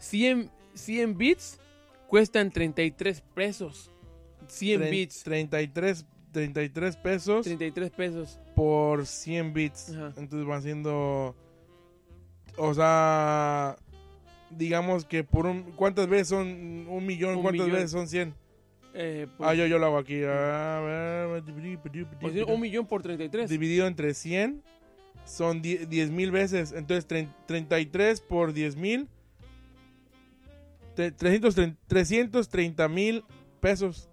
100, 0.00 0.50
100 0.74 1.16
bits 1.16 1.58
cuestan 2.08 2.50
33 2.50 3.22
pesos. 3.34 3.90
100 4.48 4.80
Tre- 4.82 4.90
bits, 4.90 5.22
33, 5.22 6.06
33 6.32 6.96
pesos 6.96 7.44
33 7.44 7.90
pesos. 7.90 8.40
por 8.56 9.06
100 9.06 9.52
bits. 9.54 9.90
Ajá. 9.90 10.12
Entonces 10.16 10.46
van 10.46 10.62
siendo. 10.62 11.34
O 12.56 12.74
sea. 12.74 13.76
Digamos 14.50 15.04
que 15.04 15.22
por 15.24 15.46
un. 15.46 15.62
¿Cuántas 15.76 16.08
veces 16.08 16.28
son 16.28 16.48
un 16.88 17.06
millón? 17.06 17.36
Un 17.36 17.42
¿Cuántas 17.42 17.66
millón. 17.66 17.76
veces 17.76 17.90
son 17.90 18.08
100? 18.08 18.34
Eh, 18.94 19.26
pues, 19.36 19.48
Ah, 19.48 19.54
yo, 19.54 19.66
yo 19.66 19.78
lo 19.78 19.86
hago 19.86 19.98
aquí. 19.98 20.22
A 20.24 20.80
ver. 20.80 21.42
pues, 22.20 22.34
un 22.48 22.60
millón 22.60 22.86
por 22.86 23.02
33. 23.02 23.48
Dividido 23.48 23.86
entre 23.86 24.14
100 24.14 24.62
son 25.28 25.62
10 25.62 26.10
mil 26.10 26.30
veces. 26.30 26.72
Entonces 26.72 27.06
tre- 27.08 27.32
33 27.46 28.20
por 28.20 28.52
10 28.52 28.76
mil. 28.76 29.08
330 31.86 32.88
mil 32.88 33.24
pesos. 33.60 34.08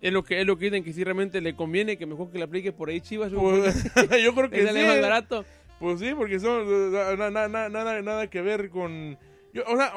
Es 0.00 0.12
lo 0.12 0.24
que 0.24 0.40
es 0.40 0.46
lo 0.46 0.58
que 0.58 0.64
dicen 0.66 0.82
que 0.82 0.92
si 0.92 1.04
realmente 1.04 1.40
le 1.40 1.54
conviene, 1.54 1.96
que 1.96 2.06
mejor 2.06 2.30
que 2.30 2.38
le 2.38 2.44
aplique 2.44 2.72
por 2.72 2.88
ahí 2.88 3.00
Chivas. 3.00 3.32
Pues, 3.32 3.84
yo 4.24 4.34
creo 4.34 4.50
que 4.50 4.64
que 4.64 4.68
sí. 4.72 4.86
más 4.86 5.00
barato. 5.00 5.44
Pues 5.78 6.00
sí, 6.00 6.12
porque 6.16 6.38
son 6.40 6.92
na- 6.92 7.16
na- 7.16 7.30
na- 7.30 7.48
na- 7.48 7.68
nada, 7.68 8.02
nada 8.02 8.26
que 8.28 8.40
ver 8.40 8.70
con. 8.70 9.18
Yo, 9.52 9.62
o 9.66 9.76
sea, 9.76 9.92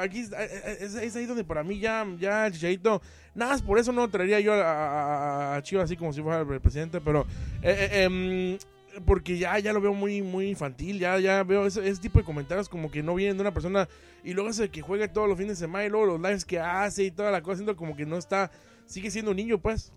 aquí 0.00 0.20
es, 0.20 1.16
ahí 1.16 1.26
donde 1.26 1.42
para 1.44 1.64
mí 1.64 1.80
ya, 1.80 2.06
ya 2.18 2.46
el 2.46 2.52
Chicharito. 2.52 3.02
Nada 3.34 3.52
más 3.52 3.62
por 3.62 3.78
eso 3.78 3.90
no 3.92 4.08
traería 4.08 4.38
yo 4.40 4.52
a, 4.54 4.62
a- 4.62 5.56
a 5.56 5.62
Chivas 5.62 5.84
así 5.86 5.96
como 5.96 6.12
si 6.12 6.22
fuera 6.22 6.40
el 6.42 6.60
presidente, 6.60 7.00
pero. 7.00 7.26
eh, 7.62 7.88
eh, 7.92 8.02
em, 8.04 8.58
porque 9.04 9.38
ya, 9.38 9.58
ya 9.58 9.72
lo 9.72 9.80
veo 9.80 9.94
muy, 9.94 10.22
muy 10.22 10.48
infantil, 10.48 10.98
ya, 10.98 11.18
ya 11.18 11.42
veo 11.44 11.66
ese, 11.66 11.86
ese 11.88 12.00
tipo 12.00 12.18
de 12.18 12.24
comentarios 12.24 12.68
como 12.68 12.90
que 12.90 13.02
no 13.02 13.14
vienen 13.14 13.36
de 13.36 13.42
una 13.42 13.52
persona 13.52 13.88
y 14.24 14.34
luego 14.34 14.50
ese 14.50 14.68
que 14.68 14.82
juega 14.82 15.12
todos 15.12 15.28
los 15.28 15.38
fines 15.38 15.58
de 15.58 15.66
semana 15.66 15.86
y 15.86 15.88
luego 15.88 16.06
los 16.06 16.20
lives 16.20 16.44
que 16.44 16.58
hace 16.58 17.04
y 17.04 17.10
toda 17.10 17.30
la 17.30 17.42
cosa, 17.42 17.56
siento 17.56 17.76
como 17.76 17.96
que 17.96 18.06
no 18.06 18.16
está, 18.16 18.50
sigue 18.86 19.10
siendo 19.10 19.30
un 19.30 19.36
niño 19.36 19.58
pues. 19.58 19.92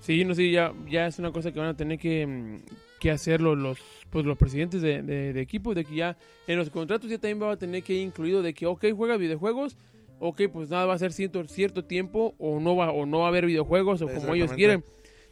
Sí, 0.00 0.24
no 0.24 0.34
sé, 0.34 0.50
ya, 0.50 0.72
ya 0.88 1.06
es 1.06 1.18
una 1.18 1.32
cosa 1.32 1.52
que 1.52 1.58
van 1.58 1.68
a 1.68 1.76
tener 1.76 1.98
que, 1.98 2.26
mm, 2.26 2.58
que 3.00 3.10
hacerlo 3.10 3.54
los, 3.54 3.78
pues, 4.10 4.26
los 4.26 4.36
presidentes 4.36 4.82
de, 4.82 5.02
de, 5.02 5.32
de 5.32 5.40
equipos, 5.40 5.74
de 5.74 5.84
que 5.84 5.94
ya 5.94 6.16
en 6.46 6.58
los 6.58 6.70
contratos 6.70 7.10
ya 7.10 7.18
también 7.18 7.42
va 7.42 7.52
a 7.52 7.56
tener 7.56 7.82
que 7.82 7.94
ir 7.94 8.02
incluido 8.02 8.42
de 8.42 8.52
que, 8.54 8.66
ok, 8.66 8.86
juega 8.94 9.16
videojuegos, 9.16 9.76
ok, 10.18 10.42
pues 10.52 10.70
nada 10.70 10.86
va 10.86 10.94
a 10.94 10.98
ser 10.98 11.12
cierto, 11.12 11.46
cierto 11.48 11.84
tiempo 11.84 12.34
o 12.38 12.60
no 12.60 12.76
va 12.76 12.90
o 12.90 13.06
no 13.06 13.20
va 13.20 13.26
a 13.26 13.28
haber 13.28 13.46
videojuegos 13.46 14.02
o 14.02 14.08
como 14.08 14.34
ellos 14.34 14.52
quieren. 14.52 14.84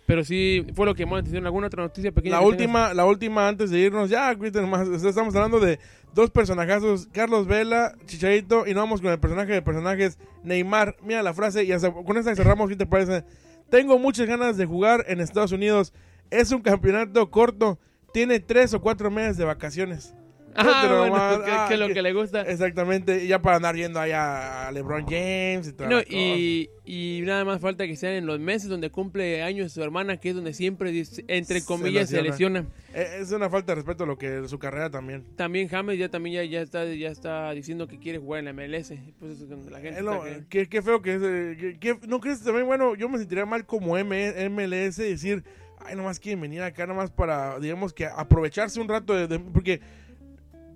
Pero 0.07 0.23
sí, 0.23 0.67
fue 0.75 0.85
lo 0.87 0.95
que 0.95 1.07
más 1.07 1.21
atención. 1.21 1.47
¿Alguna 1.47 1.69
otra 1.69 1.83
noticia 1.83 2.13
pequeña? 2.13 2.37
La 2.37 2.43
última, 2.43 2.93
la 2.93 3.07
última 3.07 3.49
antes 3.49 3.71
de 3.71 3.79
irnos, 3.79 4.11
ya, 4.11 4.35
Cristian, 4.37 4.69
más, 4.69 4.87
estamos 4.89 5.35
hablando 5.35 5.61
de 5.61 5.79
dos 6.13 6.31
personajazos, 6.31 7.09
Carlos 7.13 7.47
Vela, 7.47 7.95
Chicharito, 8.07 8.67
y 8.67 8.75
nos 8.75 8.83
vamos 8.83 9.01
con 9.01 9.11
el 9.11 9.19
personaje 9.19 9.53
de 9.53 9.63
personajes, 9.63 10.19
Neymar. 10.43 10.97
Mira 11.03 11.23
la 11.23 11.33
frase, 11.33 11.65
y 11.65 11.73
hasta 11.73 11.91
con 11.91 12.17
esta 12.19 12.35
cerramos, 12.35 12.69
¿qué 12.69 12.77
te 12.77 12.87
parece? 12.87 13.25
Tengo 13.71 13.99
muchas 13.99 14.27
ganas 14.27 14.57
de 14.57 14.67
jugar 14.67 15.05
en 15.09 15.21
Estados 15.21 15.53
Unidos. 15.53 15.95
Es 16.31 16.53
un 16.53 16.61
campeonato 16.61 17.31
corto, 17.31 17.79
tiene 18.13 18.41
tres 18.41 18.75
o 18.75 18.81
cuatro 18.81 19.11
meses 19.11 19.39
de 19.39 19.45
vacaciones. 19.45 20.15
Ah, 20.75 20.81
Pero 20.85 20.99
bueno, 21.09 21.45
que, 21.45 21.51
ah, 21.51 21.67
que 21.69 21.77
lo 21.77 21.89
que- 21.89 21.95
que 21.95 22.03
le 22.03 22.13
gusta. 22.13 22.43
Exactamente, 22.43 23.25
y 23.25 23.29
ya 23.29 23.43
para 23.43 23.57
andar 23.57 23.75
yendo 23.75 23.99
allá 23.99 24.69
a 24.69 24.73
LeBron 24.73 25.05
James 25.05 25.67
y 25.69 25.73
todo. 25.73 25.89
No, 25.89 26.01
y, 26.03 26.71
y 26.85 27.23
nada 27.25 27.45
más 27.45 27.61
falta 27.61 27.87
que 27.87 27.97
sean 27.97 28.13
en 28.15 28.27
los 28.27 28.39
meses 28.39 28.69
donde 28.69 28.91
cumple 28.91 29.43
años 29.43 29.73
su 29.73 29.83
hermana, 29.83 30.17
que 30.19 30.29
es 30.31 30.35
donde 30.37 30.53
siempre, 30.55 30.93
entre 31.29 31.63
comillas, 31.65 32.09
se 32.09 32.23
lesiona. 32.23 32.61
lesiona. 32.61 32.67
Eh, 32.95 33.19
Es 33.21 33.33
una 33.33 33.51
falta 33.51 33.73
de 33.73 33.77
respeto 33.77 34.05
a 34.05 34.07
lo 34.07 34.17
que 34.17 34.47
su 34.49 34.59
carrera 34.61 34.91
también. 34.91 35.25
También 35.37 35.69
James 35.69 35.99
ya 35.99 36.09
también 36.09 36.37
ya, 36.37 36.45
ya 36.45 36.61
está 36.63 36.85
ya 36.87 37.09
está 37.09 37.51
diciendo 37.53 37.89
que 37.89 37.99
quiere 37.99 38.19
jugar 38.19 38.39
en 38.39 38.45
la 38.45 38.53
MLS. 38.53 38.93
Pues 39.19 39.41
eso 39.41 39.57
la 39.71 39.81
gente 39.81 39.99
Eh, 40.01 40.03
no, 40.05 40.23
qué, 40.49 40.69
qué 40.69 40.83
feo 40.83 41.03
que 41.03 41.15
es. 41.15 41.23
eh, 41.25 41.99
¿No 42.07 42.21
crees 42.21 42.43
también? 42.45 42.67
Bueno, 42.67 42.95
yo 42.95 43.09
me 43.09 43.19
sentiría 43.19 43.45
mal 43.47 43.67
como 43.67 43.99
M 43.99 44.49
MLS 44.51 44.97
decir, 44.99 45.43
ay, 45.85 45.97
nomás 45.97 46.21
quieren 46.21 46.41
venir 46.41 46.63
acá, 46.63 46.87
nomás 46.87 47.11
para, 47.11 47.59
digamos 47.59 47.93
que 47.93 48.07
aprovecharse 48.07 48.81
un 48.81 48.89
rato, 48.89 49.15
de, 49.15 49.27
de- 49.27 49.39
porque 49.41 49.81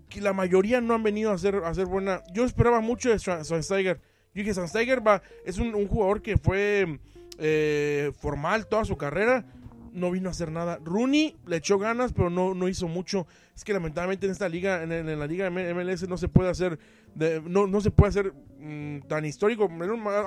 que 0.09 0.20
la 0.20 0.32
mayoría 0.32 0.80
no 0.80 0.94
han 0.94 1.02
venido 1.02 1.30
a 1.30 1.34
hacer, 1.34 1.56
a 1.56 1.68
hacer 1.68 1.86
buena. 1.86 2.22
Yo 2.32 2.44
esperaba 2.44 2.80
mucho 2.80 3.11
de 3.11 3.18
Schweinsteiger. 3.18 3.96
Yo 4.34 4.42
dije, 4.42 4.52
Schweinsteiger 4.52 5.06
va, 5.06 5.22
es 5.44 5.59
un, 5.59 5.74
un 5.74 5.88
jugador 5.88 6.22
que 6.22 6.36
fue 6.36 6.98
eh, 7.38 8.12
formal 8.18 8.66
toda 8.66 8.84
su 8.84 8.96
carrera. 8.96 9.44
No 9.92 10.11
vino 10.11 10.28
a 10.28 10.32
hacer 10.32 10.52
nada. 10.52 10.78
Rooney 10.84 11.36
le 11.46 11.56
echó 11.56 11.78
ganas, 11.78 12.12
pero 12.12 12.30
no, 12.30 12.54
no 12.54 12.68
hizo 12.68 12.88
mucho. 12.88 13.26
Es 13.54 13.64
que 13.64 13.72
lamentablemente 13.72 14.26
en 14.26 14.32
esta 14.32 14.48
liga, 14.48 14.82
en, 14.82 14.92
en 14.92 15.18
la 15.18 15.26
liga 15.26 15.50
MLS, 15.50 16.09
no 16.09 16.16
se 16.16 16.28
puede 16.28 16.50
hacer, 16.50 16.78
de, 17.14 17.42
no, 17.44 17.66
no 17.66 17.80
se 17.80 17.90
puede 17.90 18.11
hacer 18.11 18.32
mm, 18.61 19.00
tan 19.09 19.24
histórico. 19.24 19.68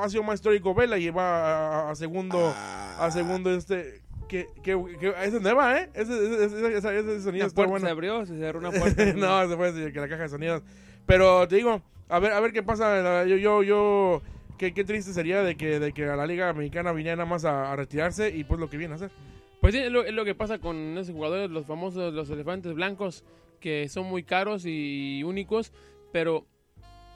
Ha 0.02 0.10
sido 0.10 0.24
más 0.24 0.36
histórico 0.36 0.74
Vela 0.74 0.98
y 0.98 1.10
va 1.10 1.88
a, 1.88 1.92
a 1.92 1.96
segundo, 1.96 2.54
a 3.00 3.10
segundo 3.12 3.56
este 3.56 4.02
que, 4.32 4.48
que, 4.64 4.82
que 4.98 5.14
es 5.24 5.42
nueva, 5.42 5.78
¿eh? 5.78 5.90
Ese, 5.94 6.14
ese, 6.46 6.78
ese, 6.78 7.00
ese 7.00 7.22
sonido 7.22 7.48
está 7.48 7.66
bueno. 7.66 7.86
se 7.86 7.92
abrió, 7.92 8.26
se 8.26 8.38
cerró 8.38 8.60
una 8.60 8.72
puerta. 8.80 9.04
no, 9.14 9.50
se 9.50 9.58
puede 9.58 9.74
decir 9.74 9.92
que 9.92 10.00
la 10.00 10.08
caja 10.08 10.24
de 10.24 10.30
sonidos. 10.30 10.64
Pero 11.06 11.46
te 11.50 11.58
digo, 11.58 11.82
a 12.08 12.20
ver, 12.20 12.32
a 12.32 12.40
ver 12.40 12.54
qué 12.54 12.64
pasa. 12.64 13.26
Yo, 13.26 13.36
yo, 13.36 13.62
yo, 13.62 14.22
qué, 14.58 14.74
qué 14.74 14.86
triste 14.86 15.12
sería 15.12 15.44
de 15.44 15.58
que, 15.58 15.82
de 15.82 15.92
que 15.92 16.06
a 16.06 16.16
la 16.16 16.26
Liga 16.26 16.54
Mexicana 16.54 16.94
viniera 16.94 17.18
nada 17.18 17.30
más 17.30 17.44
a, 17.44 17.74
a 17.74 17.76
retirarse 17.76 18.30
y 18.30 18.46
pues 18.46 18.58
lo 18.58 18.70
que 18.70 18.78
viene 18.78 18.94
a 18.94 18.96
hacer. 18.96 19.12
Pues 19.60 19.74
sí, 19.74 19.82
es 19.82 19.92
lo, 19.92 20.06
es 20.06 20.14
lo 20.14 20.24
que 20.24 20.34
pasa 20.34 20.60
con 20.60 20.98
esos 20.98 21.14
jugadores, 21.14 21.50
los 21.50 21.66
famosos, 21.66 22.14
los 22.14 22.30
elefantes 22.30 22.74
blancos, 22.74 23.26
que 23.60 23.90
son 23.90 24.06
muy 24.06 24.24
caros 24.24 24.64
y 24.66 25.24
únicos, 25.26 25.74
pero 26.14 26.46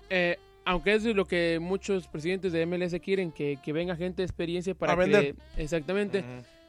eh, 0.10 0.36
aunque 0.66 0.96
eso 0.96 1.10
es 1.10 1.16
lo 1.16 1.24
que 1.26 1.60
muchos 1.62 2.10
presidentes 2.10 2.52
de 2.52 2.66
MLS 2.66 2.94
quieren, 3.00 3.32
que, 3.32 3.58
que 3.64 3.72
venga 3.72 3.96
gente 3.96 4.22
de 4.22 4.26
experiencia 4.26 4.76
para 4.76 4.92
A 4.92 4.96
vender. 4.96 5.36
que... 5.56 5.64
Exactamente. 5.64 6.26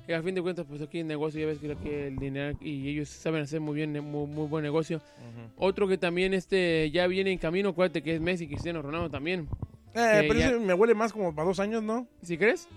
Y 0.08 0.12
a 0.12 0.22
fin 0.22 0.34
de 0.34 0.42
cuentas, 0.42 0.64
pues 0.68 0.80
aquí 0.82 1.00
el 1.00 1.06
negocio, 1.08 1.40
ya 1.40 1.46
ves 1.46 1.58
que 1.58 1.72
aquí 1.72 1.88
el 1.88 2.16
dinero 2.16 2.56
y 2.60 2.88
ellos 2.90 3.08
saben 3.08 3.42
hacer 3.42 3.60
muy 3.60 3.74
bien, 3.74 3.92
muy, 4.04 4.26
muy 4.26 4.46
buen 4.46 4.62
negocio. 4.62 5.00
Otro 5.56 5.88
que 5.88 5.98
también 5.98 6.32
este 6.34 6.90
ya 6.92 7.06
viene 7.08 7.32
en 7.32 7.38
camino, 7.38 7.70
acuérdate 7.70 8.02
que 8.02 8.14
es 8.14 8.20
Messi 8.20 8.44
y 8.44 8.48
Cristiano 8.48 8.82
Ronaldo 8.82 9.10
también. 9.10 9.48
Eh, 9.94 10.26
pero 10.28 10.34
ya- 10.38 10.46
ese 10.50 10.58
me 10.60 10.74
huele 10.74 10.94
más 10.94 11.12
como 11.12 11.34
para 11.34 11.48
dos 11.48 11.58
años, 11.58 11.82
¿no? 11.82 12.06
¿Sí 12.22 12.36
crees? 12.38 12.68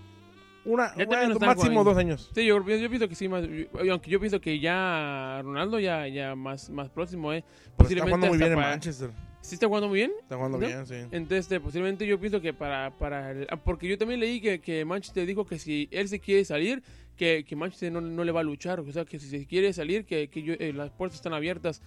Una, 0.64 0.84
Ya 0.88 0.88
también 0.90 1.08
bueno, 1.08 1.26
lo 1.28 1.32
están 1.34 1.48
máximo 1.48 1.84
dos 1.84 1.96
años. 1.96 2.30
Sí, 2.34 2.44
yo, 2.44 2.56
yo 2.66 2.88
pienso 2.90 3.08
que 3.08 3.14
sí, 3.14 3.28
más, 3.28 3.44
yo- 3.46 3.92
aunque 3.92 4.10
yo 4.10 4.18
pienso 4.20 4.40
que 4.40 4.58
ya 4.58 5.40
Ronaldo 5.42 5.78
ya, 5.78 6.08
ya 6.08 6.34
más, 6.34 6.68
más 6.70 6.88
próximo, 6.90 7.32
¿eh? 7.32 7.44
Pero 7.76 7.88
está 7.88 8.02
jugando 8.04 8.26
muy 8.26 8.38
bien 8.38 8.50
en 8.50 8.56
para- 8.56 8.70
Manchester. 8.70 9.10
¿Sí 9.42 9.54
está 9.54 9.66
jugando 9.68 9.88
muy 9.88 10.00
bien? 10.00 10.12
Está 10.20 10.36
jugando 10.36 10.58
¿No? 10.58 10.66
bien, 10.66 10.86
sí. 10.86 10.96
Entonces, 11.12 11.38
este, 11.38 11.60
posiblemente 11.60 12.06
yo 12.06 12.20
pienso 12.20 12.42
que 12.42 12.52
para... 12.52 12.90
para 12.98 13.30
el- 13.30 13.46
ah, 13.48 13.56
porque 13.56 13.88
yo 13.88 13.96
también 13.96 14.20
leí 14.20 14.38
que, 14.40 14.60
que 14.60 14.84
Manchester 14.84 15.24
dijo 15.26 15.46
que 15.46 15.58
si 15.58 15.88
él 15.92 16.08
se 16.08 16.20
quiere 16.20 16.44
salir, 16.44 16.82
que, 17.20 17.44
que 17.46 17.54
Manchester 17.54 17.92
no, 17.92 18.00
no 18.00 18.24
le 18.24 18.32
va 18.32 18.40
a 18.40 18.42
luchar. 18.42 18.80
O 18.80 18.90
sea, 18.92 19.04
que 19.04 19.18
si 19.18 19.28
se 19.28 19.44
quiere 19.46 19.74
salir, 19.74 20.06
que, 20.06 20.28
que 20.28 20.42
yo- 20.42 20.54
eh, 20.58 20.72
las 20.72 20.90
puertas 20.90 21.16
están 21.18 21.34
abiertas. 21.34 21.82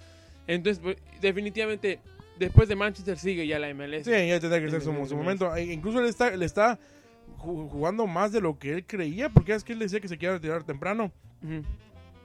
Entonces, 0.45 0.79
pues, 0.83 0.97
definitivamente, 1.21 1.99
después 2.37 2.69
de 2.69 2.75
Manchester 2.75 3.17
sigue 3.17 3.47
ya 3.47 3.57
la 3.57 3.73
MLS. 3.73 4.03
Sí, 4.05 4.11
ya 4.11 4.39
tendrá 4.39 4.61
que 4.61 4.69
ser 4.69 4.81
su, 4.83 4.93
su 5.07 5.17
momento. 5.17 5.55
E 5.55 5.73
Incluso 5.73 5.99
él 5.99 6.05
está, 6.05 6.35
le 6.37 6.45
está 6.45 6.77
ju- 7.39 7.67
jugando 7.67 8.05
más 8.05 8.31
de 8.31 8.41
lo 8.41 8.59
que 8.59 8.73
él 8.73 8.85
creía, 8.85 9.29
porque 9.29 9.53
es 9.55 9.63
que 9.63 9.73
él 9.73 9.79
decía 9.79 9.99
que 9.99 10.07
se 10.07 10.19
quiere 10.19 10.35
retirar 10.35 10.63
temprano. 10.63 11.11
Ujú. 11.41 11.63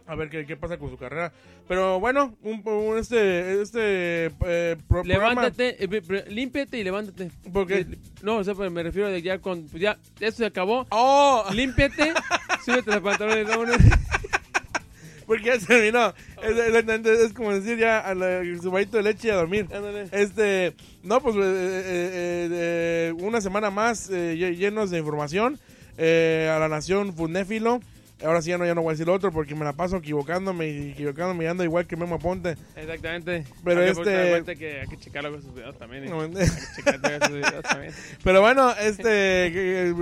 A 0.08 0.14
ver 0.14 0.30
qué, 0.30 0.46
qué 0.46 0.56
pasa 0.56 0.78
con 0.78 0.90
su 0.90 0.96
carrera. 0.96 1.32
Pero 1.68 2.00
bueno, 2.00 2.34
un, 2.42 2.62
un- 2.66 2.98
este, 2.98 3.60
este 3.60 4.30
eh, 4.46 4.76
pro-. 4.88 5.04
Levántate, 5.04 5.76
eh, 5.84 6.24
límpiate 6.30 6.78
y 6.78 6.82
levántate. 6.84 7.30
Porque... 7.52 7.80
Eh, 7.80 7.86
No, 8.22 8.38
o 8.38 8.44
sea, 8.44 8.54
pues, 8.54 8.70
me 8.72 8.82
refiero 8.82 9.08
de 9.10 9.20
ya 9.22 9.38
con... 9.38 9.64
pues, 9.68 9.82
ya, 9.82 9.98
esto 10.18 10.38
se 10.38 10.46
acabó. 10.46 10.86
¡Oh! 10.90 11.44
Límpiate, 11.52 12.14
súbete 12.64 12.90
los 12.90 13.00
pantalones. 13.02 13.46
Porque 15.26 15.44
ya 15.44 15.60
se 15.60 15.66
terminó. 15.66 16.14
Es, 16.42 17.06
es- 17.26 17.32
como 17.34 17.52
decir 17.52 17.76
ya 17.78 17.98
a 18.00 18.14
la, 18.14 18.40
su 18.62 18.70
vasito 18.70 18.96
de 18.96 19.02
leche 19.02 19.28
y 19.28 19.30
a 19.30 19.34
dormir. 19.36 19.66
Ándale. 19.74 20.06
Este, 20.10 20.72
no, 21.02 21.20
pues 21.20 21.36
eh, 21.36 21.40
eh, 21.40 21.42
eh, 21.44 22.48
eh, 22.50 23.12
una 23.18 23.42
semana 23.42 23.68
más 23.70 24.10
lle- 24.10 24.56
llenos 24.56 24.88
de 24.90 24.98
información 24.98 25.58
a 25.98 26.56
la 26.58 26.68
nación 26.70 27.12
Fundéfilo. 27.14 27.80
Ahora 28.24 28.42
sí 28.42 28.50
ya 28.50 28.58
no, 28.58 28.66
ya 28.66 28.74
no 28.74 28.82
voy 28.82 28.90
a 28.90 28.94
decir 28.94 29.08
otro 29.08 29.30
porque 29.30 29.54
me 29.54 29.64
la 29.64 29.72
paso 29.72 29.96
equivocándome 29.98 30.68
y 30.68 30.90
equivocándome 30.90 31.44
y 31.44 31.46
ando 31.46 31.62
igual 31.62 31.86
que 31.86 31.96
Memo 31.96 32.16
Aponte. 32.16 32.56
Exactamente. 32.74 33.44
Pero 33.62 33.80
Aunque, 33.86 34.38
este- 34.38 34.56
que 34.56 34.80
hay 34.80 34.86
que 34.88 34.96
checarlo 34.98 35.30
con 35.30 35.42
sus 35.42 35.54
videos 35.54 35.78
también. 35.78 36.04
¿eh? 36.04 36.08
No, 36.10 36.22
Hay 36.22 36.30
que 36.30 37.26
sus 37.26 37.34
videos 37.34 37.62
también. 37.62 37.92
Pero 38.24 38.40
bueno, 38.40 38.72
este, 38.80 39.92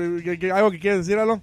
algo 0.52 0.70
que 0.70 0.78
quieres 0.78 1.06
decir, 1.06 1.18
Alon. 1.18 1.42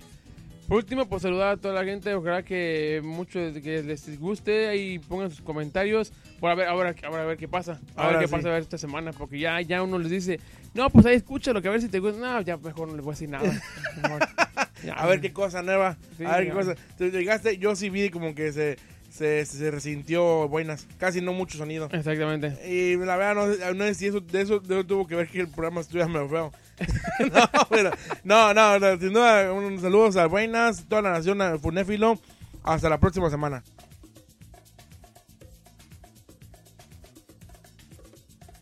Por 0.67 0.77
último, 0.77 1.05
pues 1.07 1.21
saludar 1.21 1.49
a 1.49 1.57
toda 1.57 1.73
la 1.73 1.83
gente. 1.83 2.15
Ojalá 2.15 2.41
que 2.41 3.01
muchos 3.03 3.53
que 3.59 3.83
les 3.83 4.19
guste 4.19 4.75
y 4.77 4.97
pongan 4.97 5.29
sus 5.29 5.41
comentarios. 5.41 6.11
Por 6.39 6.49
a 6.49 6.55
ver, 6.55 6.67
ahora, 6.67 6.95
ahora 7.03 7.23
a 7.23 7.25
ver 7.25 7.37
qué 7.37 7.47
pasa. 7.49 7.79
A 7.95 8.03
Ahora 8.05 8.17
ver 8.17 8.21
qué 8.21 8.27
sí. 8.29 8.31
pasa 8.35 8.47
a 8.47 8.51
ver 8.53 8.61
esta 8.61 8.77
semana. 8.77 9.11
Porque 9.11 9.37
ya, 9.37 9.59
ya 9.61 9.83
uno 9.83 9.99
les 9.99 10.09
dice, 10.09 10.39
no, 10.73 10.89
pues 10.89 11.05
ahí 11.05 11.15
escúchalo, 11.17 11.61
que 11.61 11.67
a 11.67 11.71
ver 11.71 11.81
si 11.81 11.89
te 11.89 11.99
gusta. 11.99 12.19
No, 12.19 12.41
ya 12.41 12.57
mejor 12.57 12.87
no 12.87 12.95
les 12.95 13.03
voy 13.03 13.11
a 13.11 13.15
decir 13.15 13.29
nada. 13.29 13.51
A 14.95 15.07
ver 15.07 15.21
qué 15.21 15.33
cosa 15.33 15.61
nueva. 15.61 15.97
Sí, 16.17 16.25
a 16.25 16.37
ver 16.37 16.47
qué 16.47 16.51
cosa. 16.51 16.75
Llegaste, 16.99 17.57
yo 17.57 17.75
sí 17.75 17.89
vi 17.89 18.09
como 18.09 18.35
que 18.35 18.51
se, 18.51 18.77
se, 19.09 19.45
se 19.45 19.71
resintió 19.71 20.47
buenas. 20.47 20.87
Casi 20.97 21.21
no 21.21 21.33
mucho 21.33 21.57
sonido. 21.57 21.89
Exactamente. 21.91 22.57
Y 22.69 22.97
la 22.97 23.15
verdad, 23.15 23.35
no, 23.35 23.73
no 23.73 23.83
sé 23.85 23.93
si 23.95 24.07
eso, 24.07 24.19
de 24.19 24.41
eso, 24.41 24.59
de 24.59 24.75
eso 24.75 24.85
tuvo 24.85 25.07
que 25.07 25.15
ver 25.15 25.27
que 25.27 25.41
el 25.41 25.47
programa 25.47 25.81
estuviera 25.81 26.07
medio 26.07 26.29
feo. 26.29 26.53
no, 27.19 27.49
pero, 27.69 27.91
no, 28.23 28.53
no, 28.53 28.79
no, 28.79 28.99
sin 28.99 29.13
duda, 29.13 29.53
un 29.53 29.79
saludos 29.79 30.17
a 30.17 30.25
Buenas, 30.27 30.85
toda 30.87 31.03
la 31.03 31.11
nación 31.11 31.41
a 31.41 31.57
Funéfilo. 31.57 32.19
Hasta 32.63 32.89
la 32.89 32.97
próxima 32.97 33.29
semana. 33.29 33.61